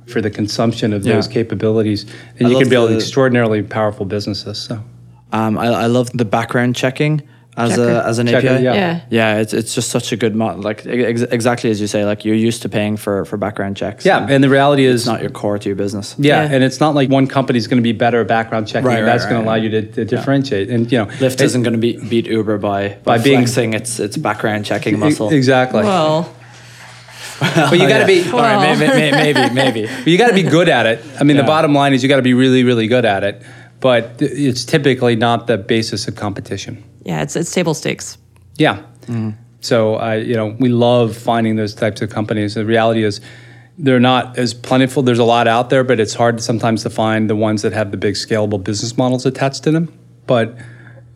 for 0.07 0.21
the 0.21 0.29
consumption 0.29 0.93
of 0.93 1.03
those 1.03 1.27
capabilities, 1.29 2.05
and 2.37 2.47
I 2.47 2.51
you 2.51 2.59
can 2.59 2.69
build 2.69 2.91
the- 2.91 2.95
extraordinarily 2.95 3.63
powerful 3.63 4.05
businesses. 4.05 4.61
So. 4.61 4.83
Um, 5.33 5.57
I, 5.57 5.67
I 5.67 5.85
love 5.87 6.11
the 6.13 6.25
background 6.25 6.75
checking 6.75 7.21
as 7.57 7.73
Checkr. 7.73 8.01
a 8.03 8.07
as 8.07 8.17
an 8.19 8.25
Checkr, 8.27 8.37
API 8.55 8.63
yeah. 8.63 8.73
Yeah. 8.73 8.99
yeah 9.11 9.37
it's, 9.37 9.53
it's 9.53 9.75
just 9.75 9.89
such 9.91 10.11
a 10.11 10.17
good 10.17 10.35
mod 10.35 10.59
like 10.63 10.87
ex- 10.87 11.21
exactly 11.21 11.69
as 11.69 11.79
you 11.79 11.85
say 11.85 12.03
like 12.03 12.25
you're 12.25 12.33
used 12.49 12.63
to 12.63 12.69
paying 12.69 12.97
for 12.97 13.25
for 13.25 13.37
background 13.37 13.77
checks 13.77 14.05
Yeah, 14.05 14.25
and 14.27 14.43
the 14.43 14.49
reality 14.49 14.85
is 14.85 15.01
it's 15.01 15.05
not 15.07 15.21
your 15.21 15.29
core 15.29 15.59
to 15.59 15.69
your 15.69 15.75
business 15.75 16.15
Yeah, 16.17 16.43
Yeah. 16.45 16.51
and 16.55 16.63
it's 16.63 16.79
not 16.79 16.95
like 16.95 17.09
one 17.11 17.27
company's 17.27 17.67
going 17.67 17.77
to 17.77 17.83
be 17.83 17.91
better 17.91 18.21
at 18.21 18.27
background 18.27 18.67
checking. 18.67 18.87
Right, 18.87 18.97
and 18.99 19.05
right, 19.05 19.11
that's 19.13 19.25
going 19.25 19.45
right, 19.45 19.61
to 19.61 19.69
allow 19.69 19.79
right. 19.79 19.85
you 19.85 19.91
to, 19.91 19.91
to 19.97 20.05
differentiate. 20.05 20.69
And 20.71 20.91
you 20.91 20.97
know, 20.99 21.05
Lyft 21.05 21.33
it- 21.35 21.41
isn't 21.41 21.61
going 21.61 21.73
to 21.73 21.79
be, 21.79 21.97
beat 21.97 22.25
Uber 22.25 22.57
by 22.57 22.89
by, 23.03 23.17
By 23.17 23.23
being- 23.23 23.41
flexing 23.41 23.73
its 23.75 23.99
its 23.99 24.17
background 24.17 24.65
checking 24.65 24.97
muscle. 24.97 25.29
exactly. 25.31 25.83
Well, 25.83 26.33
but 27.39 27.73
you 27.79 27.87
got 27.87 27.99
to 27.99 28.05
be. 28.07 28.23
All 28.31 28.39
right, 28.39 28.77
may- 28.79 28.87
may- 28.87 29.11
may- 29.11 29.33
maybe, 29.33 29.53
maybe. 29.53 29.87
But 30.03 30.07
you 30.07 30.17
got 30.17 30.29
to 30.29 30.33
be 30.33 30.43
good 30.43 30.69
at 30.69 30.85
it. 30.87 31.03
I 31.19 31.23
mean, 31.23 31.35
Yeah. 31.35 31.43
the 31.43 31.47
bottom 31.47 31.73
line 31.73 31.93
is 31.93 32.01
you 32.01 32.09
got 32.09 32.17
to 32.17 32.21
be 32.23 32.33
really, 32.33 32.63
really 32.63 32.87
good 32.87 33.05
at 33.05 33.23
it. 33.23 33.41
But 33.83 34.15
it's 34.21 34.63
typically 34.63 35.17
not 35.17 35.47
the 35.47 35.57
basis 35.57 36.07
of 36.07 36.15
competition. 36.15 36.81
yeah, 37.03 37.21
it's 37.21 37.35
it's 37.35 37.53
table 37.53 37.73
stakes. 37.73 38.17
Yeah. 38.57 38.77
Mm-hmm. 39.07 39.31
So 39.59 39.95
I, 39.95 40.15
you 40.15 40.35
know, 40.35 40.55
we 40.57 40.69
love 40.69 41.17
finding 41.17 41.57
those 41.57 41.75
types 41.75 42.01
of 42.01 42.09
companies. 42.09 42.53
The 42.53 42.65
reality 42.65 43.03
is, 43.03 43.19
they're 43.77 43.99
not 43.99 44.37
as 44.37 44.53
plentiful. 44.53 45.03
There's 45.03 45.19
a 45.19 45.25
lot 45.25 45.49
out 45.49 45.69
there, 45.69 45.83
but 45.83 45.99
it's 45.99 46.13
hard 46.13 46.41
sometimes 46.41 46.83
to 46.83 46.89
find 46.89 47.29
the 47.29 47.35
ones 47.35 47.61
that 47.63 47.73
have 47.73 47.91
the 47.91 47.97
big 47.97 48.13
scalable 48.13 48.63
business 48.63 48.97
models 48.97 49.25
attached 49.25 49.63
to 49.63 49.71
them. 49.71 49.91
But 50.27 50.55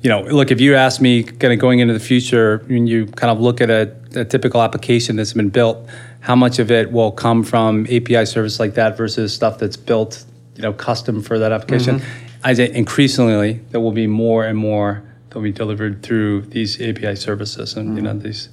you 0.01 0.09
know, 0.09 0.23
look, 0.23 0.51
if 0.51 0.59
you 0.59 0.75
ask 0.75 0.99
me, 0.99 1.23
kind 1.23 1.53
of 1.53 1.59
going 1.59 1.79
into 1.79 1.93
the 1.93 2.01
future, 2.01 2.63
when 2.67 2.85
you 2.85 3.05
kind 3.05 3.31
of 3.31 3.39
look 3.39 3.61
at 3.61 3.69
a, 3.69 3.95
a 4.13 4.25
typical 4.25 4.61
application 4.61 5.15
that's 5.15 5.33
been 5.33 5.49
built, 5.49 5.87
how 6.19 6.35
much 6.35 6.59
of 6.59 6.69
it 6.69 6.91
will 6.91 7.13
come 7.13 7.43
from 7.43 7.85
API 7.87 8.25
service 8.25 8.59
like 8.59 8.73
that 8.73 8.97
versus 8.97 9.33
stuff 9.33 9.57
that's 9.57 9.77
built, 9.77 10.25
you 10.55 10.61
know, 10.61 10.73
custom 10.73 11.23
for 11.23 11.39
that 11.39 11.53
application? 11.53 11.99
Mm-hmm. 11.99 12.26
I 12.43 12.53
say 12.53 12.71
increasingly 12.73 13.61
there 13.71 13.79
will 13.79 13.91
be 13.91 14.07
more 14.07 14.45
and 14.45 14.57
more 14.57 15.03
that 15.29 15.35
will 15.35 15.43
be 15.43 15.51
delivered 15.51 16.03
through 16.03 16.41
these 16.41 16.81
API 16.81 17.15
services, 17.15 17.75
and 17.75 17.95
you 17.95 18.01
know 18.01 18.11
mm-hmm. 18.11 18.19
these. 18.19 18.49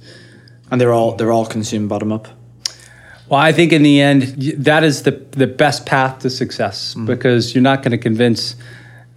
And 0.71 0.81
they're 0.81 0.93
all 0.93 1.15
they're 1.15 1.31
all 1.31 1.45
consumed 1.45 1.89
bottom 1.89 2.11
up. 2.11 2.27
Well, 3.27 3.39
I 3.39 3.51
think 3.51 3.71
in 3.71 3.81
the 3.81 4.01
end, 4.01 4.23
that 4.57 4.83
is 4.83 5.01
the, 5.01 5.11
the 5.11 5.47
best 5.47 5.85
path 5.85 6.19
to 6.19 6.29
success 6.29 6.93
mm-hmm. 6.93 7.07
because 7.07 7.55
you're 7.55 7.63
not 7.63 7.81
going 7.81 7.91
to 7.91 7.97
convince 7.97 8.55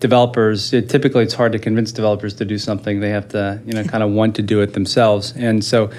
developers. 0.00 0.72
It, 0.72 0.88
typically, 0.88 1.24
it's 1.24 1.34
hard 1.34 1.52
to 1.52 1.58
convince 1.58 1.92
developers 1.92 2.32
to 2.34 2.46
do 2.46 2.56
something. 2.56 3.00
They 3.00 3.10
have 3.10 3.28
to, 3.30 3.60
you 3.66 3.74
know, 3.74 3.84
kind 3.92 4.02
of 4.02 4.10
want 4.10 4.36
to 4.36 4.42
do 4.42 4.62
it 4.62 4.72
themselves. 4.72 5.34
And 5.36 5.62
so, 5.62 5.90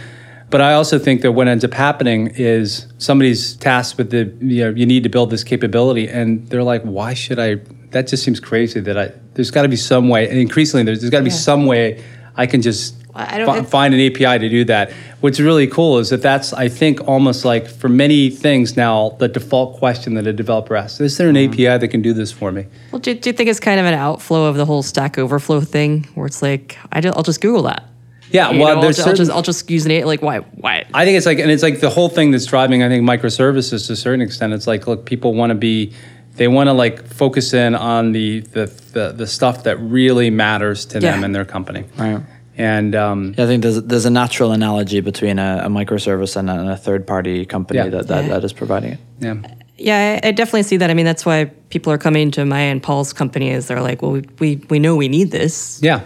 but 0.50 0.62
I 0.62 0.74
also 0.74 0.98
think 1.00 1.22
that 1.22 1.32
what 1.34 1.48
ends 1.48 1.64
up 1.64 1.74
happening 1.74 2.28
is 2.36 2.88
somebody's 2.98 3.56
tasked 3.58 3.98
with 3.98 4.10
the, 4.12 4.34
you 4.46 4.64
know, 4.66 4.70
you 4.72 4.86
need 4.86 5.04
to 5.04 5.10
build 5.10 5.30
this 5.30 5.44
capability, 5.44 6.08
and 6.08 6.48
they're 6.50 6.64
like, 6.64 6.82
why 6.84 7.14
should 7.14 7.40
I? 7.40 7.56
That 7.92 8.08
just 8.08 8.24
seems 8.24 8.40
crazy 8.40 8.80
that 8.82 8.98
I 8.98 9.12
There's 9.34 9.52
got 9.52 9.64
to 9.64 9.68
be 9.70 9.76
some 9.76 10.10
way, 10.10 10.30
and 10.30 10.38
increasingly 10.38 10.84
there's, 10.84 11.02
there's 11.02 11.12
got 11.12 11.20
to 11.20 11.24
be 11.24 11.30
some 11.30 11.66
way 11.66 12.04
I 12.36 12.46
can 12.46 12.62
just 12.62 12.96
I 13.16 13.38
don't- 13.40 13.48
fi- 13.48 13.64
find 13.64 13.94
an 13.94 14.00
API 14.00 14.38
to 14.40 14.48
do 14.50 14.64
that. 14.66 14.92
What's 15.22 15.40
really 15.40 15.68
cool 15.68 15.98
is 15.98 16.10
that 16.12 16.22
that's 16.22 16.54
I 16.54 16.70
think 16.70 17.06
almost 17.08 17.44
like 17.44 17.68
for 17.68 17.90
many 17.90 18.30
things 18.30 18.78
now 18.78 19.10
the 19.20 19.28
default 19.28 19.78
question 19.78 20.14
that 20.14 20.26
a 20.28 20.32
developer 20.34 20.76
asks: 20.76 21.00
Is 21.02 21.18
there 21.18 21.28
an 21.30 21.36
Mm-hmm. 21.36 21.54
API 21.54 21.78
that 21.80 21.88
can 21.90 22.02
do 22.02 22.14
this 22.14 22.32
for 22.32 22.52
me? 22.52 22.66
Well, 22.92 23.00
do, 23.00 23.14
do 23.16 23.30
you 23.30 23.34
think 23.34 23.50
it's 23.50 23.60
kind 23.60 23.80
of 23.80 23.86
an 23.86 23.96
outflow 23.96 24.46
of 24.46 24.56
the 24.56 24.66
whole 24.66 24.84
Stack 24.84 25.18
Overflow 25.18 25.62
thing, 25.62 26.08
where 26.16 26.28
it's 26.28 26.42
like 26.42 26.78
I 26.92 27.00
will 27.02 27.24
just 27.24 27.42
Google 27.42 27.64
that? 27.64 27.84
Yeah, 28.32 28.52
You 28.52 28.60
well, 28.60 28.68
know, 28.70 28.76
I'll, 28.76 28.82
there's 28.82 28.98
ju- 28.98 29.04
I'll 29.10 29.16
just 29.16 29.32
I'll 29.32 29.42
just 29.42 29.70
use 29.70 29.86
an 29.86 29.92
A 29.92 30.04
like 30.04 30.22
why 30.22 30.40
why 30.40 30.86
I 30.94 31.06
think 31.06 31.18
it's 31.18 31.26
like, 31.26 31.40
and 31.40 31.50
it's 31.52 31.64
like 31.64 31.80
the 31.80 31.90
whole 31.90 32.10
thing 32.10 32.32
that's 32.32 32.46
driving, 32.46 32.84
I 32.84 32.90
think, 32.90 33.04
microservices 33.04 33.88
to 33.88 33.94
a 33.94 33.96
certain 33.96 34.22
extent. 34.22 34.54
It's 34.54 34.68
like, 34.68 34.88
look, 34.88 35.06
people 35.06 35.34
want 35.34 35.50
to 35.52 35.56
be, 35.56 35.94
they 36.36 36.48
want 36.48 36.68
to 36.68 36.74
like 36.74 37.06
focus 37.08 37.54
in 37.54 37.76
on 37.76 38.12
the, 38.12 38.42
the 38.42 38.66
the 38.94 39.12
the 39.14 39.28
stuff 39.28 39.64
that 39.64 39.78
really 39.78 40.30
matters 40.30 40.86
to 40.88 41.00
them 41.00 41.24
and 41.24 41.34
their 41.34 41.46
company. 41.46 41.86
Right. 41.98 42.22
And 42.58 42.94
um, 42.94 43.34
Yeah, 43.38 43.46
I 43.46 43.48
think 43.48 43.64
there's 43.64 43.82
there's 43.84 44.06
a 44.06 44.10
natural 44.10 44.52
analogy 44.52 45.00
between 45.00 45.40
a, 45.40 45.62
a 45.66 45.70
microservice 45.70 46.36
and 46.36 46.50
a, 46.50 46.54
and 46.60 46.70
a 46.70 46.78
third 46.78 47.08
party 47.08 47.46
company 47.46 47.80
Yeah. 47.80 47.88
that, 47.90 48.08
that, 48.10 48.28
that 48.28 48.44
is 48.44 48.52
providing 48.54 48.94
it. 48.94 49.00
yeah, 49.22 49.36
Yeah, 49.78 50.20
I, 50.24 50.28
I 50.28 50.32
definitely 50.32 50.64
see 50.64 50.76
that. 50.78 50.90
I 50.90 50.94
mean, 50.94 51.06
that's 51.06 51.26
why 51.26 51.46
people 51.70 51.94
are 51.94 51.98
coming 51.98 52.32
to 52.32 52.44
Maya 52.46 52.66
and 52.66 52.84
Paul's 52.84 53.14
company. 53.14 53.50
Is 53.52 53.68
they're 53.70 53.82
like, 53.82 54.02
well, 54.02 54.12
we 54.12 54.22
we, 54.40 54.56
we 54.70 54.78
know 54.80 54.98
we 54.98 55.08
need 55.08 55.32
this. 55.32 55.80
yeah. 55.82 56.02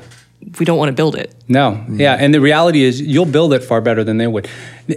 We 0.59 0.65
don't 0.65 0.77
want 0.77 0.89
to 0.89 0.93
build 0.93 1.15
it. 1.15 1.33
No, 1.47 1.83
mm. 1.87 1.99
yeah, 1.99 2.15
and 2.19 2.33
the 2.33 2.41
reality 2.41 2.83
is 2.83 3.01
you'll 3.01 3.25
build 3.25 3.53
it 3.53 3.63
far 3.63 3.81
better 3.81 4.03
than 4.03 4.17
they 4.17 4.27
would. 4.27 4.47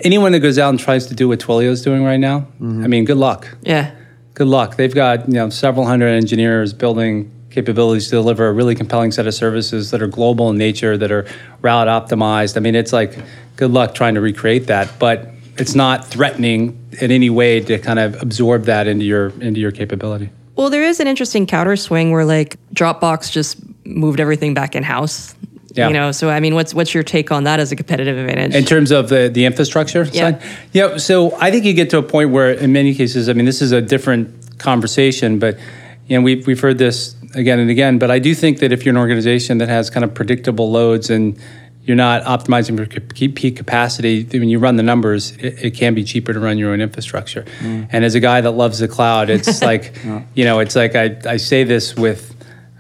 Anyone 0.03 0.33
that 0.33 0.41
goes 0.41 0.59
out 0.59 0.71
and 0.71 0.79
tries 0.81 1.07
to 1.07 1.15
do 1.15 1.29
what 1.29 1.41
Twilio's 1.41 1.83
doing 1.83 2.05
right 2.05 2.19
now, 2.19 2.41
mm-hmm. 2.41 2.85
I 2.85 2.87
mean, 2.87 3.05
good 3.05 3.17
luck. 3.17 3.57
Yeah, 3.63 3.93
Good 4.37 4.49
luck. 4.49 4.77
They've 4.77 4.95
got 4.95 5.29
you 5.29 5.35
know 5.35 5.49
several 5.49 5.87
hundred 5.87 6.09
engineers 6.09 6.75
building 6.75 7.33
capabilities 7.49 8.05
to 8.09 8.11
deliver 8.11 8.49
a 8.49 8.53
really 8.53 8.75
compelling 8.75 9.11
set 9.11 9.27
of 9.27 9.33
services 9.33 9.91
that 9.93 10.03
are 10.03 10.07
global 10.07 10.51
in 10.51 10.59
nature, 10.59 10.99
that 10.99 11.11
are 11.11 11.27
route 11.63 11.89
optimized. 11.89 12.59
I 12.59 12.61
mean, 12.61 12.75
it's 12.75 12.93
like 12.93 13.19
good 13.57 13.71
luck 13.71 13.95
trying 13.95 14.15
to 14.15 14.21
recreate 14.21 14.67
that, 14.67 14.91
but 14.99 15.31
it's 15.57 15.75
not 15.75 16.05
threatening 16.05 16.79
in 17.01 17.11
any 17.11 17.31
way 17.31 17.61
to 17.61 17.79
kind 17.79 17.99
of 17.99 18.21
absorb 18.21 18.65
that 18.65 18.87
into 18.87 19.07
your 19.07 19.29
into 19.41 19.59
your 19.59 19.73
capability. 19.73 20.29
Well, 20.55 20.69
there 20.69 20.83
is 20.83 21.01
an 21.01 21.07
interesting 21.07 21.47
counter 21.47 21.77
swing 21.77 22.11
where 22.11 22.27
like 22.27 22.59
Dropbox 22.75 23.33
just 23.33 23.57
moved 23.87 24.21
everything 24.21 24.53
back 24.53 24.75
in 24.75 24.83
house. 24.83 25.35
Yeah. 25.77 25.89
You 25.89 25.95
know, 25.95 26.13
so 26.13 26.31
I 26.31 26.41
mean, 26.41 26.55
what's 26.55 26.73
what's 26.75 26.95
your 26.95 27.03
take 27.03 27.31
on 27.31 27.45
that 27.45 27.61
as 27.61 27.71
a 27.73 27.77
competitive 27.77 28.17
advantage? 28.17 28.55
In 28.55 28.65
terms 28.65 28.91
of 28.91 29.09
the, 29.09 29.29
the 29.33 29.45
infrastructure 29.45 30.05
Yeah. 30.05 30.39
side? 30.39 30.43
Yeah. 30.73 30.97
So 30.97 31.37
I 31.39 31.51
think 31.51 31.65
you 31.65 31.75
get 31.75 31.91
to 31.91 31.99
a 31.99 32.03
point 32.03 32.31
where, 32.31 32.51
in 32.53 32.73
many 32.73 32.95
cases, 32.95 33.29
I 33.29 33.33
mean, 33.35 33.45
this 33.45 33.61
is 33.61 33.73
a 33.73 33.81
different 33.81 34.59
conversation, 34.59 35.39
but 35.39 35.59
you 36.07 36.17
know, 36.17 36.23
we've, 36.23 36.47
we've 36.47 36.61
heard 36.61 36.79
this 36.79 37.17
again 37.35 37.59
and 37.59 37.71
again. 37.71 37.99
But 37.99 38.11
I 38.11 38.19
do 38.19 38.35
think 38.35 38.61
that 38.61 38.73
if 38.73 38.85
you're 38.85 38.95
an 38.95 38.99
organization 38.99 39.59
that 39.59 39.69
has 39.69 39.91
kind 39.91 40.05
of 40.05 40.15
predictable 40.15 40.71
loads 40.71 41.11
and 41.11 41.39
you're 41.85 41.97
not 41.97 42.23
optimizing 42.25 42.77
for 42.77 43.01
peak 43.31 43.57
capacity, 43.57 44.25
when 44.25 44.49
you 44.49 44.59
run 44.59 44.77
the 44.77 44.83
numbers, 44.83 45.33
it, 45.37 45.65
it 45.65 45.71
can 45.75 45.95
be 45.95 46.03
cheaper 46.05 46.33
to 46.33 46.41
run 46.41 46.59
your 46.59 46.73
own 46.73 46.81
infrastructure. 46.81 47.45
Mm. 47.61 47.89
And 47.93 48.05
as 48.05 48.15
a 48.15 48.21
guy 48.21 48.41
that 48.41 48.53
loves 48.53 48.81
the 48.81 48.89
cloud, 48.89 49.31
it's 49.31 49.63
like, 49.73 49.95
you 50.35 50.45
know, 50.45 50.59
it's 50.59 50.75
like 50.75 50.95
I, 50.97 51.17
I 51.27 51.37
say 51.37 51.65
this 51.65 51.95
with 51.97 52.36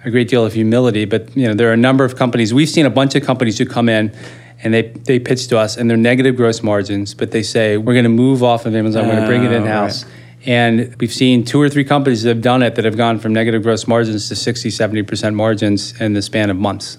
a 0.07 0.11
great 0.11 0.29
deal 0.29 0.47
of 0.47 0.53
humility, 0.53 1.05
but 1.05 1.37
you 1.37 1.49
know, 1.49 1.53
there 1.53 1.69
are 1.69 1.73
a 1.73 1.77
number 1.77 2.05
of 2.05 2.15
companies. 2.15 2.55
We've 2.55 2.69
seen 2.69 2.87
a 2.87 2.91
bunch 2.91 3.17
of 3.17 3.25
companies 3.25 3.59
who 3.59 3.67
come 3.67 3.89
in 3.89 4.17
and 4.63 4.73
they, 4.73 4.83
they 4.83 5.19
pitch 5.19 5.49
to 5.49 5.59
us 5.59 5.77
and 5.77 5.91
they're 5.91 5.97
negative 5.97 6.37
gross 6.37 6.63
margins, 6.63 7.13
but 7.13 7.33
they 7.33 7.43
say, 7.43 7.77
we're 7.77 7.93
going 7.93 8.05
to 8.05 8.09
move 8.09 8.45
off 8.45 8.67
of 8.67 8.75
Amazon, 8.75 9.07
we're 9.07 9.15
going 9.15 9.23
to 9.23 9.29
bring 9.29 9.45
it 9.45 9.53
ah, 9.53 9.57
in 9.57 9.65
house. 9.65 10.07
And 10.47 10.95
we've 11.01 11.13
seen 11.13 11.45
two 11.45 11.61
or 11.61 11.69
three 11.69 11.83
companies 11.83 12.23
that 12.23 12.29
have 12.29 12.41
done 12.41 12.63
it 12.63 12.77
that 12.77 12.85
have 12.85 12.97
gone 12.97 13.19
from 13.19 13.33
negative 13.33 13.65
gross 13.65 13.89
margins 13.89 14.29
to 14.29 14.37
60, 14.37 14.69
70% 14.69 15.35
margins 15.35 16.01
in 16.01 16.13
the 16.13 16.23
span 16.23 16.51
of 16.51 16.57
months. 16.57 16.99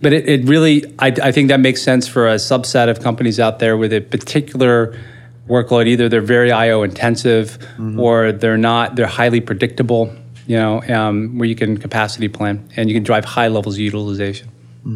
But 0.00 0.12
it, 0.12 0.28
it 0.28 0.44
really, 0.44 0.84
I, 1.00 1.08
I 1.08 1.32
think 1.32 1.48
that 1.48 1.58
makes 1.58 1.82
sense 1.82 2.06
for 2.06 2.28
a 2.28 2.36
subset 2.36 2.88
of 2.88 3.00
companies 3.00 3.40
out 3.40 3.58
there 3.58 3.76
with 3.76 3.92
a 3.92 4.00
particular 4.00 4.96
workload. 5.48 5.88
Either 5.88 6.08
they're 6.08 6.20
very 6.20 6.52
IO 6.52 6.84
intensive 6.84 7.58
mm-hmm. 7.58 7.98
or 7.98 8.30
they're 8.30 8.56
not, 8.56 8.94
they're 8.94 9.06
highly 9.06 9.40
predictable, 9.40 10.14
you 10.46 10.56
know, 10.56 10.82
um, 10.82 11.38
where 11.38 11.48
you 11.48 11.54
can 11.54 11.76
capacity 11.78 12.28
plan 12.28 12.68
and 12.76 12.88
you 12.88 12.94
can 12.94 13.02
drive 13.02 13.24
high 13.24 13.48
levels 13.48 13.74
of 13.76 13.80
utilization. 13.80 14.48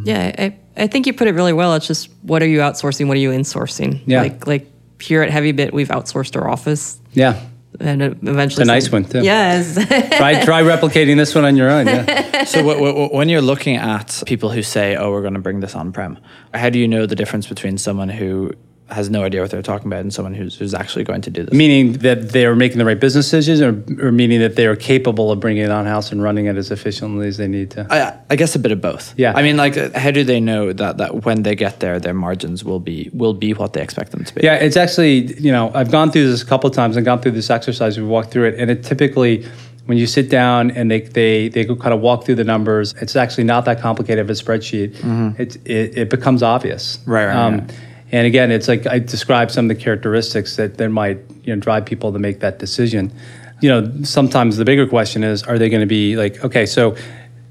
yeah, 0.05 0.34
I, 0.38 0.57
I 0.76 0.86
think 0.86 1.07
you 1.07 1.12
put 1.14 1.28
it 1.28 1.32
really 1.34 1.53
well. 1.55 1.74
It's 1.74 1.86
just 1.86 2.11
what 2.22 2.42
are 2.42 2.46
you 2.46 2.59
outsourcing? 2.59 3.09
What 3.09 3.16
are 3.16 3.20
you 3.20 3.30
insourcing? 3.30 4.01
Yeah. 4.07 4.22
Like 4.22 4.46
like 4.46 4.66
here 5.01 5.22
at 5.22 5.30
HeavyBit, 5.30 5.72
we've 5.72 5.88
outsourced 5.88 6.36
our 6.36 6.49
office, 6.51 7.01
Yeah. 7.14 7.40
and 7.80 8.03
eventually 8.03 8.62
It's 8.62 8.68
a 8.70 8.74
nice 8.74 8.84
some- 8.90 9.03
one, 9.03 9.05
too. 9.11 9.22
Yes. 9.22 9.74
try, 10.18 10.42
try 10.44 10.62
replicating 10.62 11.16
this 11.16 11.34
one 11.34 11.44
on 11.44 11.57
your 11.57 11.70
own. 11.70 11.86
Yeah. 11.86 12.44
so 12.53 12.59
w- 12.62 12.78
w- 12.84 13.09
when 13.16 13.28
you're 13.28 13.40
looking 13.40 13.76
at 13.76 14.22
people 14.26 14.51
who 14.51 14.62
say, 14.62 14.96
"Oh, 14.96 15.11
we're 15.12 15.22
going 15.22 15.34
to 15.34 15.40
bring 15.40 15.61
this 15.61 15.74
on-prem," 15.74 16.18
how 16.53 16.68
do 16.70 16.78
you 16.78 16.88
know 16.88 17.07
the 17.07 17.14
difference 17.16 17.46
between 17.46 17.78
someone 17.78 18.09
who 18.09 18.53
has 18.91 19.11
no 19.11 19.22
idea 19.22 19.41
what 19.43 19.51
they're 19.51 19.61
talking 19.62 19.86
about 19.86 20.01
and 20.01 20.12
someone 20.14 20.34
who's, 20.34 20.57
who's 20.57 20.72
actually 20.72 21.05
going 21.05 21.20
to 21.20 21.30
do 21.30 21.43
this? 21.45 21.53
Meaning 21.53 21.95
that 21.99 22.30
they 22.30 22.47
are 22.47 22.57
making 22.57 22.78
the 22.78 22.84
right 22.84 22.99
business 22.99 23.26
decisions, 23.26 23.61
or, 23.61 24.07
or 24.07 24.11
meaning 24.11 24.41
that 24.41 24.57
they 24.57 24.66
are 24.66 24.76
capable 24.76 25.30
of 25.30 25.41
bringing 25.41 25.62
it 25.64 25.70
on 25.70 25.84
house 25.84 26.11
and 26.11 26.22
running 26.22 26.47
it 26.47 26.57
as 26.57 26.70
efficiently 26.70 27.28
as 27.28 27.36
they 27.36 27.49
need 27.49 27.70
to. 27.72 27.86
I, 27.91 28.18
I 28.30 28.36
guess 28.36 28.55
a 28.55 28.59
bit 28.59 28.72
of 28.72 28.80
both. 28.80 29.12
Yeah. 29.18 29.32
I 29.36 29.43
mean, 29.43 29.57
like, 29.57 29.76
how 29.95 30.11
do 30.11 30.24
they 30.24 30.41
know 30.41 30.72
that, 30.72 30.97
that 30.97 31.24
when 31.24 31.43
they 31.43 31.55
get 31.55 31.80
there, 31.80 32.01
their 32.01 32.14
margins 32.14 32.64
will 32.64 32.80
be 32.80 33.11
will 33.12 33.34
be 33.34 33.53
what 33.53 33.74
they 33.74 33.82
expect 33.82 34.12
them 34.12 34.24
to 34.24 34.34
be? 34.34 34.41
Yeah, 34.43 34.55
it's 34.55 34.76
actually, 34.76 35.34
you 35.39 35.53
know, 35.53 35.70
I've 35.74 35.91
gone 35.91 36.11
through 36.11 36.30
this 36.30 36.43
a 36.43 36.47
couple 36.47 36.68
of 36.70 36.74
times 36.74 36.97
and 36.97 37.05
gone 37.05 37.20
through 37.20 37.32
this 37.32 37.51
exercise. 37.51 37.99
We've 37.99 38.09
walked 38.09 38.30
through 38.30 38.49
it, 38.49 38.55
and 38.59 38.70
it 38.70 38.84
typically, 38.84 39.47
when 39.86 39.99
you 39.99 40.07
sit 40.07 40.30
down 40.30 40.70
and 40.70 40.91
they 40.91 41.01
they 41.01 41.49
they 41.49 41.64
kind 41.64 41.93
of 41.93 42.01
walk 42.01 42.24
through 42.24 42.36
the 42.36 42.45
numbers, 42.45 42.95
it's 43.03 43.16
actually 43.16 43.45
not 43.45 43.64
that 43.66 43.80
complicated 43.80 44.20
of 44.20 44.30
a 44.30 44.32
spreadsheet. 44.32 45.39
It, 45.39 45.57
it 45.66 45.99
it 45.99 46.11
becomes 46.11 46.43
obvious. 46.43 46.99
Mm-hmm. 46.99 47.11
Right, 47.11 47.26
right, 47.26 47.36
Um, 47.36 47.59
right. 47.59 47.74
And 48.11 48.27
again, 48.27 48.51
it's 48.51 48.69
like 48.69 48.87
I 48.87 48.99
described 48.99 49.51
some 49.51 49.71
of 49.71 49.77
the 49.77 49.83
characteristics 49.83 50.57
that 50.57 50.79
that 50.79 50.89
might 50.89 51.19
you 51.45 51.55
know 51.55 51.61
drive 51.61 51.85
people 51.85 52.13
to 52.13 52.19
make 52.19 52.41
that 52.41 52.59
decision. 52.59 53.13
You 53.61 53.69
know, 53.69 54.03
sometimes 54.05 54.57
the 54.57 54.65
bigger 54.65 54.87
question 54.87 55.25
is, 55.25 55.43
are 55.43 55.59
they 55.59 55.69
going 55.69 55.81
to 55.81 55.87
be 55.87 56.17
like, 56.17 56.45
okay, 56.45 56.65
so 56.65 56.97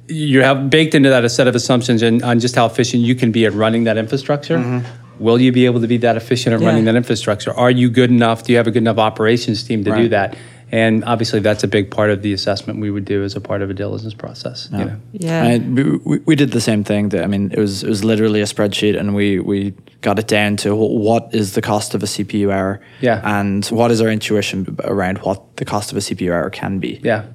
you 0.08 0.42
have 0.42 0.70
baked 0.70 0.96
into 0.96 1.10
that 1.10 1.26
a 1.26 1.30
set 1.30 1.48
of 1.48 1.56
assumptions 1.56 2.02
and 2.02 2.24
on 2.24 2.40
just 2.40 2.56
how 2.56 2.66
efficient 2.66 3.04
you 3.04 3.16
can 3.16 3.32
be 3.32 3.46
at 3.46 3.54
running 3.54 3.84
that 3.86 3.98
infrastructure. 3.98 4.58
Mm-hmm. 4.58 5.24
Will 5.24 5.42
you 5.42 5.52
be 5.52 5.66
able 5.66 5.82
to 5.82 5.88
be 5.88 5.98
that 5.98 6.16
efficient 6.16 6.54
at 6.54 6.62
running 6.62 6.86
that 6.86 6.96
infrastructure? 6.96 7.52
Are 7.52 7.72
you 7.72 7.90
good 7.90 8.12
enough? 8.12 8.44
Do 8.44 8.54
you 8.54 8.58
have 8.58 8.68
a 8.68 8.72
good 8.72 8.84
enough 8.84 9.00
operations 9.00 9.64
team 9.64 9.84
to 9.84 9.96
do 9.96 10.10
that? 10.10 10.38
And 10.72 11.06
obviously, 11.06 11.40
that's 11.40 11.64
a 11.64 11.68
big 11.68 11.92
part 11.92 12.10
of 12.10 12.22
the 12.22 12.34
assessment 12.34 12.80
we 12.80 12.92
would 12.92 13.06
do 13.06 13.24
as 13.24 13.36
a 13.36 13.42
part 13.42 13.62
of 13.62 13.70
a 13.70 13.74
diligence 13.74 14.14
process. 14.14 14.68
You 14.72 14.78
know? 14.78 14.98
yeah. 15.14 15.44
And 15.44 15.76
we, 15.76 15.84
we, 15.98 16.18
we 16.26 16.36
did 16.36 16.52
the 16.52 16.60
same 16.60 16.84
thing. 16.84 17.10
That, 17.10 17.24
I 17.24 17.28
mean, 17.28 17.52
it 17.52 17.60
was 17.60 17.84
it 17.84 17.90
was 17.90 18.04
literally 18.04 18.42
a 18.42 18.46
spreadsheet, 18.46 19.00
and 19.00 19.16
we 19.16 19.40
we 19.40 19.74
got 20.02 20.20
it 20.20 20.28
down 20.28 20.58
to 20.58 20.76
what 20.76 21.34
is 21.34 21.54
the 21.54 21.62
cost 21.62 21.96
of 21.96 22.04
a 22.04 22.06
CPU 22.06 22.52
hour, 22.52 22.82
Yeah. 23.02 23.22
and 23.24 23.66
what 23.68 23.92
is 23.92 24.02
our 24.02 24.10
intuition 24.10 24.78
around 24.84 25.20
what 25.20 25.58
the 25.58 25.66
cost 25.66 25.92
of 25.92 25.98
a 25.98 26.02
CPU 26.02 26.34
hour 26.34 26.50
can 26.50 26.80
be. 26.80 27.00
Yeah. 27.04 27.26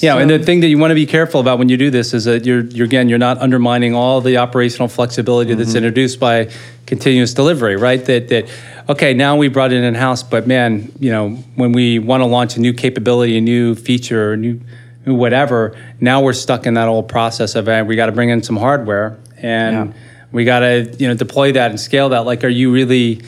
Yeah, 0.00 0.18
and 0.18 0.30
the 0.30 0.38
thing 0.38 0.60
that 0.60 0.68
you 0.68 0.78
want 0.78 0.92
to 0.92 0.94
be 0.94 1.06
careful 1.06 1.40
about 1.40 1.58
when 1.58 1.68
you 1.68 1.76
do 1.76 1.90
this 1.90 2.14
is 2.14 2.24
that 2.24 2.46
you're, 2.46 2.60
you're 2.60 2.86
again 2.86 3.08
you're 3.08 3.18
not 3.18 3.38
undermining 3.38 3.94
all 3.94 4.20
the 4.20 4.36
operational 4.36 4.86
flexibility 4.86 5.54
that's 5.54 5.70
mm-hmm. 5.70 5.78
introduced 5.78 6.20
by 6.20 6.50
continuous 6.86 7.34
delivery, 7.34 7.76
right? 7.76 8.04
That 8.04 8.28
that 8.28 8.48
okay, 8.88 9.14
now 9.14 9.36
we 9.36 9.48
brought 9.48 9.72
it 9.72 9.82
in 9.84 9.94
house, 9.94 10.22
but 10.22 10.46
man, 10.46 10.90
you 10.98 11.10
know, 11.10 11.30
when 11.56 11.72
we 11.72 11.98
want 11.98 12.22
to 12.22 12.26
launch 12.26 12.56
a 12.56 12.60
new 12.60 12.72
capability, 12.72 13.36
a 13.36 13.40
new 13.40 13.74
feature, 13.74 14.32
a 14.32 14.36
new, 14.36 14.60
new 15.04 15.14
whatever, 15.14 15.76
now 16.00 16.22
we're 16.22 16.32
stuck 16.32 16.66
in 16.66 16.74
that 16.74 16.88
old 16.88 17.08
process 17.08 17.54
of 17.54 17.68
uh, 17.68 17.84
we 17.86 17.96
got 17.96 18.06
to 18.06 18.12
bring 18.12 18.30
in 18.30 18.42
some 18.42 18.56
hardware 18.56 19.18
and 19.36 19.90
Yeah. 19.90 19.92
we 20.32 20.44
got 20.44 20.60
to 20.60 20.94
you 20.98 21.08
know 21.08 21.14
deploy 21.14 21.52
that 21.52 21.70
and 21.70 21.78
scale 21.78 22.08
that. 22.10 22.20
Like, 22.24 22.44
are 22.44 22.48
you 22.48 22.72
really 22.72 23.22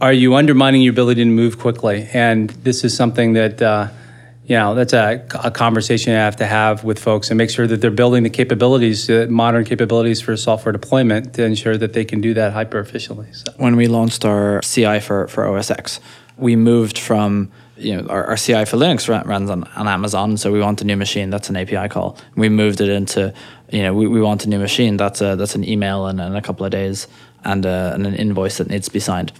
are 0.00 0.12
you 0.12 0.34
undermining 0.34 0.82
your 0.82 0.92
ability 0.92 1.22
to 1.22 1.30
move 1.30 1.58
quickly? 1.58 2.08
And 2.12 2.50
this 2.50 2.82
is 2.84 2.96
something 2.96 3.34
that 3.34 3.62
uh, 3.62 3.88
you 4.46 4.56
know 4.56 4.74
that's 4.74 4.92
a, 4.92 5.24
a 5.44 5.50
conversation 5.50 6.12
you 6.12 6.18
have 6.18 6.36
to 6.36 6.46
have 6.46 6.82
with 6.82 6.98
folks 6.98 7.30
and 7.30 7.38
make 7.38 7.50
sure 7.50 7.66
that 7.66 7.80
they're 7.80 7.90
building 7.90 8.24
the 8.24 8.30
capabilities, 8.30 9.08
uh, 9.08 9.26
modern 9.30 9.64
capabilities 9.64 10.20
for 10.20 10.36
software 10.36 10.72
deployment 10.72 11.34
to 11.34 11.44
ensure 11.44 11.76
that 11.76 11.92
they 11.92 12.04
can 12.04 12.20
do 12.20 12.34
that 12.34 12.52
hyper 12.52 12.80
efficiently. 12.80 13.28
So. 13.32 13.52
when 13.56 13.76
we 13.76 13.86
launched 13.86 14.24
our 14.24 14.60
CI 14.62 14.98
for, 15.00 15.28
for 15.28 15.46
OS 15.46 15.70
X, 15.70 16.00
we 16.36 16.56
moved 16.56 16.98
from 16.98 17.52
you 17.76 17.96
know 17.96 18.06
our, 18.08 18.24
our 18.24 18.36
CI 18.36 18.64
for 18.64 18.76
Linux 18.76 19.08
runs 19.24 19.48
on, 19.48 19.64
on 19.64 19.86
Amazon, 19.86 20.36
so 20.36 20.50
we 20.50 20.60
want 20.60 20.82
a 20.82 20.84
new 20.84 20.96
machine. 20.96 21.30
That's 21.30 21.48
an 21.48 21.56
API 21.56 21.88
call. 21.88 22.16
We 22.34 22.48
moved 22.48 22.80
it 22.80 22.88
into 22.88 23.32
you 23.70 23.82
know 23.82 23.94
we, 23.94 24.08
we 24.08 24.20
want 24.20 24.44
a 24.44 24.48
new 24.48 24.58
machine. 24.58 24.96
That's 24.96 25.20
a 25.20 25.36
that's 25.36 25.54
an 25.54 25.68
email 25.68 26.06
and, 26.06 26.20
a 26.20 26.42
couple 26.42 26.66
of 26.66 26.72
days 26.72 27.06
and, 27.44 27.66
uh, 27.66 27.92
and 27.94 28.06
an 28.06 28.14
invoice 28.14 28.58
that 28.58 28.68
needs 28.68 28.86
to 28.86 28.92
be 28.92 29.00
signed. 29.00 29.32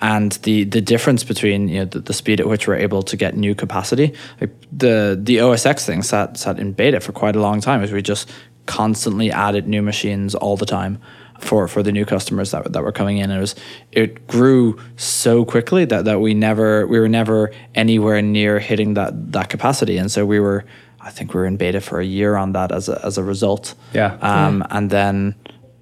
And 0.00 0.32
the 0.42 0.64
the 0.64 0.80
difference 0.80 1.24
between 1.24 1.68
you 1.68 1.80
know 1.80 1.84
the, 1.84 2.00
the 2.00 2.12
speed 2.12 2.40
at 2.40 2.46
which 2.46 2.68
we're 2.68 2.76
able 2.76 3.02
to 3.02 3.16
get 3.16 3.36
new 3.36 3.54
capacity, 3.54 4.14
like 4.40 4.50
the 4.72 5.18
the 5.20 5.40
OS 5.40 5.66
X 5.66 5.84
thing 5.84 6.02
sat 6.02 6.36
sat 6.36 6.58
in 6.58 6.72
beta 6.72 7.00
for 7.00 7.12
quite 7.12 7.34
a 7.34 7.40
long 7.40 7.60
time, 7.60 7.82
as 7.82 7.90
we 7.90 8.00
just 8.00 8.30
constantly 8.66 9.32
added 9.32 9.66
new 9.66 9.82
machines 9.82 10.34
all 10.34 10.56
the 10.56 10.66
time 10.66 11.00
for 11.40 11.66
for 11.68 11.82
the 11.82 11.92
new 11.92 12.04
customers 12.04 12.50
that 12.50 12.72
that 12.72 12.82
were 12.82 12.92
coming 12.92 13.18
in. 13.18 13.30
It 13.30 13.40
was 13.40 13.54
it 13.92 14.26
grew 14.26 14.78
so 14.96 15.44
quickly 15.44 15.84
that 15.86 16.04
that 16.04 16.20
we 16.20 16.34
never 16.34 16.86
we 16.86 16.98
were 16.98 17.08
never 17.08 17.52
anywhere 17.74 18.22
near 18.22 18.58
hitting 18.58 18.94
that 18.94 19.32
that 19.32 19.48
capacity, 19.48 19.98
and 19.98 20.10
so 20.10 20.24
we 20.26 20.38
were 20.38 20.64
I 21.00 21.10
think 21.10 21.32
we 21.32 21.40
were 21.40 21.46
in 21.46 21.56
beta 21.56 21.80
for 21.80 22.00
a 22.00 22.04
year 22.04 22.36
on 22.36 22.52
that 22.52 22.72
as 22.72 22.88
a, 22.88 23.00
as 23.04 23.18
a 23.18 23.24
result. 23.24 23.74
Yeah. 23.94 24.18
Um, 24.20 24.64
and 24.70 24.90
then 24.90 25.34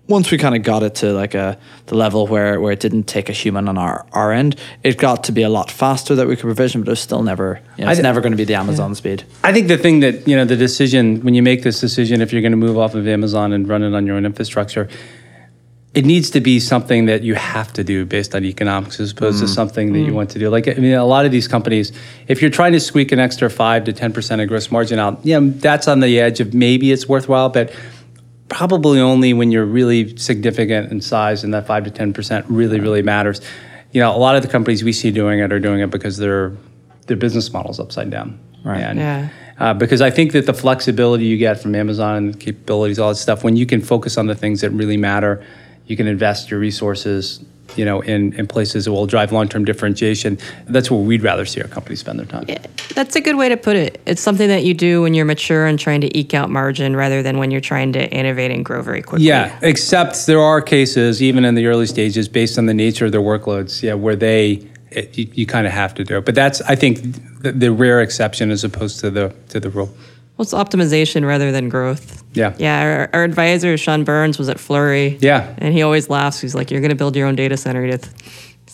once 0.09 0.31
we 0.31 0.39
kind 0.39 0.55
of 0.55 0.63
got 0.63 0.83
it 0.83 0.95
to 0.97 1.13
like 1.13 1.35
a 1.35 1.59
the 1.87 1.95
level 1.95 2.27
where, 2.27 2.61
where 2.61 2.73
it 2.73 2.81
didn't 2.81 3.05
take 3.05 3.29
a 3.29 3.33
human 3.33 3.69
on 3.69 3.79
our, 3.79 4.07
our 4.13 4.33
end, 4.33 4.57
it 4.83 4.99
got 4.99 5.25
to 5.25 5.33
be 5.33 5.43
a 5.43 5.49
lot 5.49 5.71
faster 5.71 6.15
that 6.15 6.27
we 6.27 6.37
could 6.37 6.43
provision, 6.43 6.81
but 6.81 6.89
it 6.89 6.93
was 6.93 7.01
still 7.01 7.23
never, 7.23 7.61
you 7.77 7.85
know, 7.85 7.91
it's 7.91 8.01
I- 8.01 8.03
never 8.03 8.21
going 8.21 8.33
to 8.33 8.37
be 8.37 8.45
the 8.45 8.55
Amazon 8.55 8.95
speed. 8.95 9.25
I 9.43 9.53
think 9.53 9.69
the 9.69 9.79
thing 9.79 10.01
that, 10.01 10.27
you 10.27 10.37
know, 10.37 10.45
the 10.45 10.57
decision, 10.57 11.23
when 11.23 11.35
you 11.35 11.43
make 11.43 11.63
this 11.63 11.81
decision, 11.81 12.21
if 12.21 12.33
you're 12.33 12.43
going 12.43 12.53
to 12.53 12.59
move 12.59 12.79
off 12.79 12.95
of 12.95 13.07
Amazon 13.07 13.53
and 13.53 13.69
run 13.69 13.83
it 13.83 13.95
on 13.95 14.07
your 14.07 14.17
own 14.17 14.27
infrastructure, 14.27 14.89
it 15.95 16.05
needs 16.05 16.29
to 16.31 16.41
be 16.43 16.61
something 16.61 17.07
that 17.07 17.23
you 17.23 17.35
have 17.35 17.73
to 17.73 17.83
do 17.83 18.05
based 18.05 18.35
on 18.35 18.45
economics 18.45 19.01
as 19.01 19.13
opposed 19.13 19.39
to 19.39 19.47
mm. 19.47 19.55
something 19.55 19.95
that 19.95 20.01
you 20.01 20.13
mm. 20.13 20.15
want 20.15 20.29
to 20.31 20.39
do. 20.39 20.51
Like, 20.51 20.69
I 20.69 20.75
mean, 20.75 20.93
a 20.93 21.07
lot 21.07 21.25
of 21.25 21.33
these 21.33 21.49
companies, 21.49 21.91
if 22.29 22.43
you're 22.43 22.51
trying 22.51 22.73
to 22.73 22.81
squeak 22.81 23.13
an 23.13 23.19
extra 23.19 23.49
5 23.49 23.85
to 23.85 23.93
10% 23.95 24.43
of 24.43 24.49
gross 24.49 24.71
margin 24.71 24.99
out, 24.99 25.25
yeah, 25.25 25.39
that's 25.41 25.89
on 25.89 26.01
the 26.01 26.21
edge 26.21 26.39
of 26.41 26.53
maybe 26.53 26.93
it's 26.93 27.09
worthwhile, 27.09 27.49
but 27.49 27.73
probably 28.49 29.01
only 29.01 29.33
when 29.33 29.51
you're 29.51 29.65
really 29.67 30.17
significant 30.17 30.93
in 30.93 31.01
size 31.01 31.45
and 31.45 31.53
that 31.55 31.67
5 31.67 31.85
to 31.85 31.91
10% 31.91 32.45
really, 32.49 32.81
really 32.81 33.03
matters. 33.03 33.41
You 33.93 34.01
know, 34.01 34.15
a 34.15 34.19
lot 34.19 34.37
of 34.37 34.43
the 34.43 34.49
companies 34.49 34.85
we 34.85 34.93
see 34.93 35.11
doing 35.11 35.41
it 35.41 35.53
are 35.53 35.61
doing 35.61 35.81
it 35.81 35.91
because 35.91 36.17
their 36.19 36.53
their 37.07 37.17
business 37.17 37.53
model's 37.53 37.79
upside 37.79 38.11
down. 38.11 38.37
Right. 38.65 38.81
And, 38.81 38.99
Yeah. 38.99 39.29
uh, 39.61 39.75
because 39.75 40.01
I 40.03 40.11
think 40.11 40.33
that 40.33 40.47
the 40.47 40.53
flexibility 40.53 41.25
you 41.25 41.37
get 41.39 41.61
from 41.63 41.77
Amazon 41.77 42.17
and 42.17 42.35
the 42.35 42.39
capabilities, 42.39 42.99
all 42.99 43.11
that 43.11 43.15
stuff, 43.15 43.45
when 43.45 43.57
you 43.57 43.65
can 43.65 43.81
focus 43.81 44.19
on 44.19 44.27
the 44.27 44.35
things 44.35 44.61
that 44.63 44.71
really 44.71 44.97
matter, 44.97 45.41
you 45.87 45.97
can 45.97 46.09
invest 46.09 46.51
your 46.51 46.59
resources, 46.59 47.45
you 47.77 47.85
know, 47.85 48.01
in, 48.01 48.33
in 48.35 48.47
places 48.47 48.85
that 48.85 48.93
will 48.93 49.07
drive 49.07 49.33
long-term 49.33 49.65
differentiation. 49.65 50.39
That's 50.67 50.91
where 50.91 51.01
we'd 51.01 51.23
rather 51.23 51.45
see 51.45 51.61
our 51.61 51.69
companies 51.69 52.01
spend 52.01 52.19
their 52.19 52.27
time. 52.27 52.45
Yeah, 52.49 52.65
That's 52.95 53.17
a 53.17 53.21
good 53.21 53.37
way 53.37 53.49
to 53.49 53.57
put 53.57 53.77
it. 53.77 54.01
It's 54.07 54.21
something 54.21 54.49
that 54.49 54.65
you 54.65 54.75
do 54.75 55.03
when 55.03 55.15
you're 55.15 55.25
mature 55.25 55.67
and 55.67 55.79
trying 55.79 56.01
to 56.03 56.19
eke 56.19 56.35
out 56.35 56.51
margin 56.51 56.97
rather 56.97 57.23
than 57.23 57.39
when 57.39 57.51
you're 57.51 57.61
trying 57.61 57.93
to 57.95 58.09
innovate 58.11 58.51
and 58.51 58.65
grow 58.65 58.83
very 58.83 59.03
quickly. 59.03 59.27
Yeah, 59.27 59.59
except 59.63 60.27
there 60.27 60.41
are 60.41 60.61
cases, 60.61 61.23
even 61.23 61.45
in 61.45 61.55
the 61.55 61.67
early 61.67 61.87
stages, 61.87 62.29
based 62.29 62.59
on 62.59 62.67
the 62.67 62.75
nature 62.75 63.07
of 63.07 63.13
their 63.13 63.21
workloads, 63.21 63.83
yeah, 63.83 63.95
where 63.95 64.17
they 64.17 64.69
it, 64.91 65.17
you, 65.19 65.29
you 65.35 65.47
kind 65.47 65.67
of 65.67 65.73
have 65.73 65.95
to 65.95 66.05
do 66.05 66.19
it. 66.19 66.25
But 66.25 66.35
that's, 66.35 66.61
I 66.63 66.75
think, 66.75 67.43
the, 67.43 67.53
the 67.53 67.73
rare 67.73 68.01
exception 68.01 68.51
as 68.51 68.65
opposed 68.65 69.01
to 69.01 69.11
the 69.11 69.35
to 69.51 69.61
the 69.61 69.71
rule. 69.71 69.95
Well, 70.37 70.43
it's 70.45 70.53
optimization 70.53 71.27
rather 71.27 71.51
than 71.51 71.69
growth. 71.69 72.23
Yeah. 72.35 72.55
Yeah. 72.59 73.09
Our, 73.13 73.21
our 73.21 73.25
advisor, 73.25 73.77
Sean 73.79 74.05
Byrnes, 74.05 74.39
was 74.39 74.49
at 74.51 74.61
Flurry. 74.61 75.17
Yeah. 75.21 75.55
And 75.59 75.73
he 75.73 75.81
always 75.83 76.11
laughs. 76.11 76.41
He's 76.41 76.55
like, 76.55 76.71
You're 76.71 76.83
going 76.83 76.91
to 76.91 76.97
build 76.97 77.17
your 77.17 77.27
own 77.27 77.37
data 77.37 77.57
center, 77.57 77.85
Edith. 77.85 78.13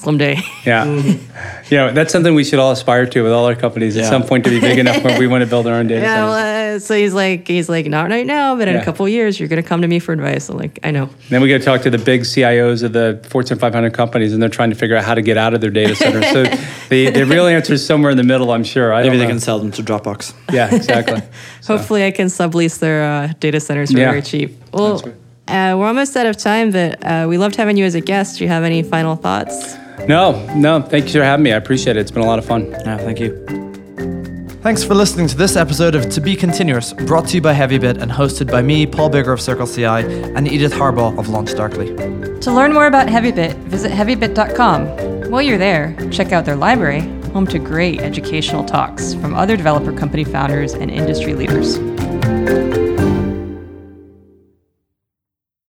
Someday. 0.03 0.41
Yeah, 0.67 0.85
you 1.71 1.77
know, 1.77 1.93
that's 1.93 2.13
something 2.13 2.35
we 2.35 2.43
should 2.45 2.59
all 2.59 2.73
aspire 2.73 3.07
to 3.07 3.23
with 3.23 3.33
all 3.33 3.47
our 3.47 3.55
companies 3.55 3.97
at 3.97 4.07
some 4.07 4.25
point 4.25 4.43
to 4.45 4.51
be 4.51 4.61
big 4.61 4.79
enough 4.79 5.03
where 5.05 5.17
we 5.19 5.27
want 5.29 5.43
to 5.43 5.47
build 5.47 5.67
our 5.69 5.75
own 5.75 5.87
data 5.89 6.03
yeah. 6.03 6.15
centers. 6.17 6.29
Well, 6.31 6.77
uh, 6.77 6.79
so 6.81 6.95
he's 6.97 7.15
like, 7.15 7.47
he's 7.47 7.69
like, 7.69 7.87
not 7.87 8.11
right 8.11 8.27
now, 8.27 8.57
but 8.57 8.67
in 8.69 8.75
Yeah. 8.75 8.81
a 8.83 8.85
couple 8.85 9.07
of 9.07 9.13
years, 9.13 9.39
you're 9.39 9.49
going 9.49 9.63
to 9.63 9.69
come 9.69 9.83
to 9.83 9.89
me 9.89 9.99
for 10.01 10.13
advice. 10.13 10.49
I'm 10.49 10.57
like, 10.59 10.81
I 10.83 10.91
know. 10.91 11.09
Then 11.31 11.41
we 11.41 11.49
got 11.49 11.59
to 11.59 11.65
talk 11.65 11.83
to 11.83 11.91
the 11.91 11.99
big 11.99 12.23
CIOs 12.23 12.83
of 12.83 12.93
the 12.93 13.21
Fortune 13.29 13.59
500 13.59 13.95
companies, 13.95 14.33
and 14.33 14.43
they're 14.43 14.49
trying 14.49 14.71
to 14.71 14.77
figure 14.77 14.97
out 14.97 15.05
how 15.05 15.15
to 15.15 15.23
get 15.23 15.37
out 15.37 15.55
of 15.55 15.61
their 15.61 15.71
data 15.71 15.95
centers. 15.95 16.27
so 16.31 16.43
the, 16.89 17.11
the 17.11 17.25
real 17.25 17.47
answer 17.47 17.75
is 17.75 17.87
somewhere 17.87 18.11
in 18.11 18.17
the 18.17 18.25
middle, 18.25 18.51
I'm 18.51 18.65
sure. 18.65 18.93
I 18.93 19.03
Maybe 19.03 19.11
don't 19.11 19.19
they 19.19 19.25
know. 19.27 19.31
can 19.31 19.41
sell 19.41 19.59
them 19.61 19.71
to 19.73 19.83
Dropbox. 19.83 20.35
Yeah, 20.53 20.75
exactly. 20.75 21.23
Hopefully, 21.67 22.05
I 22.05 22.11
can 22.11 22.27
sublease 22.27 22.79
their 22.81 23.05
uh, 23.05 23.33
data 23.39 23.61
centers 23.61 23.93
for 23.93 23.99
Yeah. 23.99 24.11
very 24.11 24.23
cheap. 24.23 24.59
Well, 24.73 25.01
uh, 25.49 25.75
we're 25.79 25.87
almost 25.89 26.17
out 26.17 26.27
of 26.27 26.37
time, 26.37 26.71
but 26.71 27.05
uh, 27.05 27.27
we 27.29 27.37
loved 27.39 27.57
having 27.57 27.77
you 27.77 27.85
as 27.85 27.95
a 27.95 28.01
guest. 28.01 28.39
Do 28.39 28.45
you 28.45 28.49
have 28.49 28.63
any 28.65 28.83
final 28.83 29.17
thoughts? 29.17 29.77
No, 30.09 30.55
no, 30.55 30.83
thank 30.83 31.07
you 31.07 31.13
for 31.21 31.25
having 31.25 31.45
me. 31.45 31.53
I 31.53 31.57
appreciate 31.57 31.97
it. 31.97 32.01
It's 32.01 32.11
been 32.11 32.23
a 32.23 32.27
lot 32.27 32.39
of 32.39 32.45
fun. 32.45 32.71
Yeah, 32.71 32.97
thank 32.99 33.21
you. 33.21 33.45
Thanks 34.63 34.85
for 34.85 34.95
listening 34.95 35.27
to 35.27 35.37
this 35.37 35.57
episode 35.57 35.95
of 35.97 36.09
To 36.11 36.21
Be 36.21 36.37
Continuous, 36.37 36.93
brought 36.93 37.27
to 37.29 37.35
you 37.35 37.41
by 37.41 37.53
HeavyBit 37.53 38.01
and 38.01 38.13
hosted 38.13 38.49
by 38.49 38.63
me, 38.63 38.87
Paul 38.87 39.11
Biggar 39.11 39.33
of 39.33 39.41
CircleCI, 39.41 40.37
and 40.37 40.47
Edith 40.47 40.73
Harbaugh 40.73 41.19
of 41.19 41.27
LaunchDarkly. 41.27 42.41
To 42.43 42.53
learn 42.53 42.73
more 42.73 42.87
about 42.87 43.09
HeavyBit, 43.09 43.57
visit 43.65 43.91
heavybit.com. 43.91 45.31
While 45.33 45.43
you're 45.43 45.59
there, 45.59 45.97
check 46.13 46.31
out 46.31 46.45
their 46.45 46.55
library, 46.55 47.01
home 47.33 47.47
to 47.49 47.59
great 47.59 48.01
educational 48.01 48.65
talks 48.65 49.15
from 49.15 49.35
other 49.35 49.57
developer 49.57 49.93
company 49.93 50.23
founders 50.23 50.75
and 50.75 50.91
industry 50.93 51.35
leaders. 51.35 51.79